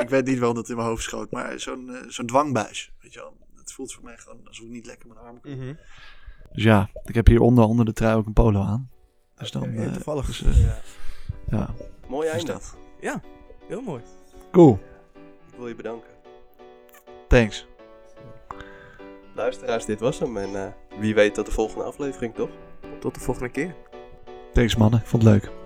ik 0.00 0.08
weet 0.08 0.24
niet 0.26 0.38
waarom 0.38 0.56
dat 0.56 0.68
in 0.68 0.76
mijn 0.76 0.88
hoofd 0.88 1.02
schoot, 1.02 1.30
maar 1.30 1.60
zo'n 1.60 1.96
zo'n 2.08 2.26
dwangbuis. 2.26 2.92
Weet 3.00 3.12
je 3.12 3.18
wel. 3.20 3.36
Het 3.56 3.72
voelt 3.72 3.92
voor 3.92 4.04
mij 4.04 4.16
gewoon 4.16 4.40
alsof 4.48 4.64
ik 4.64 4.70
niet 4.70 4.86
lekker 4.86 5.08
mijn 5.08 5.20
armen 5.20 5.40
kan. 5.40 5.56
Mhm. 5.58 5.74
Dus 6.52 6.62
ja, 6.62 6.90
ik 7.04 7.14
heb 7.14 7.26
hieronder 7.26 7.64
onder 7.64 7.84
de 7.84 7.92
trui 7.92 8.16
ook 8.16 8.26
een 8.26 8.32
polo 8.32 8.60
aan. 8.62 8.90
Dus 9.36 9.50
dan. 9.50 9.64
Eh, 9.64 9.92
toevallig. 9.92 10.26
dus, 10.26 10.38
Ja. 10.58 10.80
ja, 11.50 11.74
Mooi 12.08 12.28
einde. 12.28 12.46
dat. 12.52 12.76
Ja, 13.00 13.22
heel 13.68 13.80
mooi. 13.82 14.02
Cool, 14.52 14.78
Ik 15.50 15.56
wil 15.56 15.68
je 15.68 15.74
bedanken. 15.74 16.10
thanks. 17.28 17.66
Luisteraars, 19.34 19.84
dit 19.84 20.00
was 20.00 20.18
hem. 20.18 20.36
En 20.36 20.54
eh, 20.54 21.00
wie 21.00 21.14
weet 21.14 21.34
tot 21.34 21.46
de 21.46 21.52
volgende 21.52 21.84
aflevering, 21.84 22.34
toch? 22.34 22.50
Tot 23.00 23.14
de 23.14 23.20
volgende 23.20 23.48
keer. 23.48 23.74
Thanks 24.52 24.76
mannen, 24.76 25.00
ik 25.00 25.06
vond 25.06 25.22
het 25.22 25.32
leuk. 25.32 25.63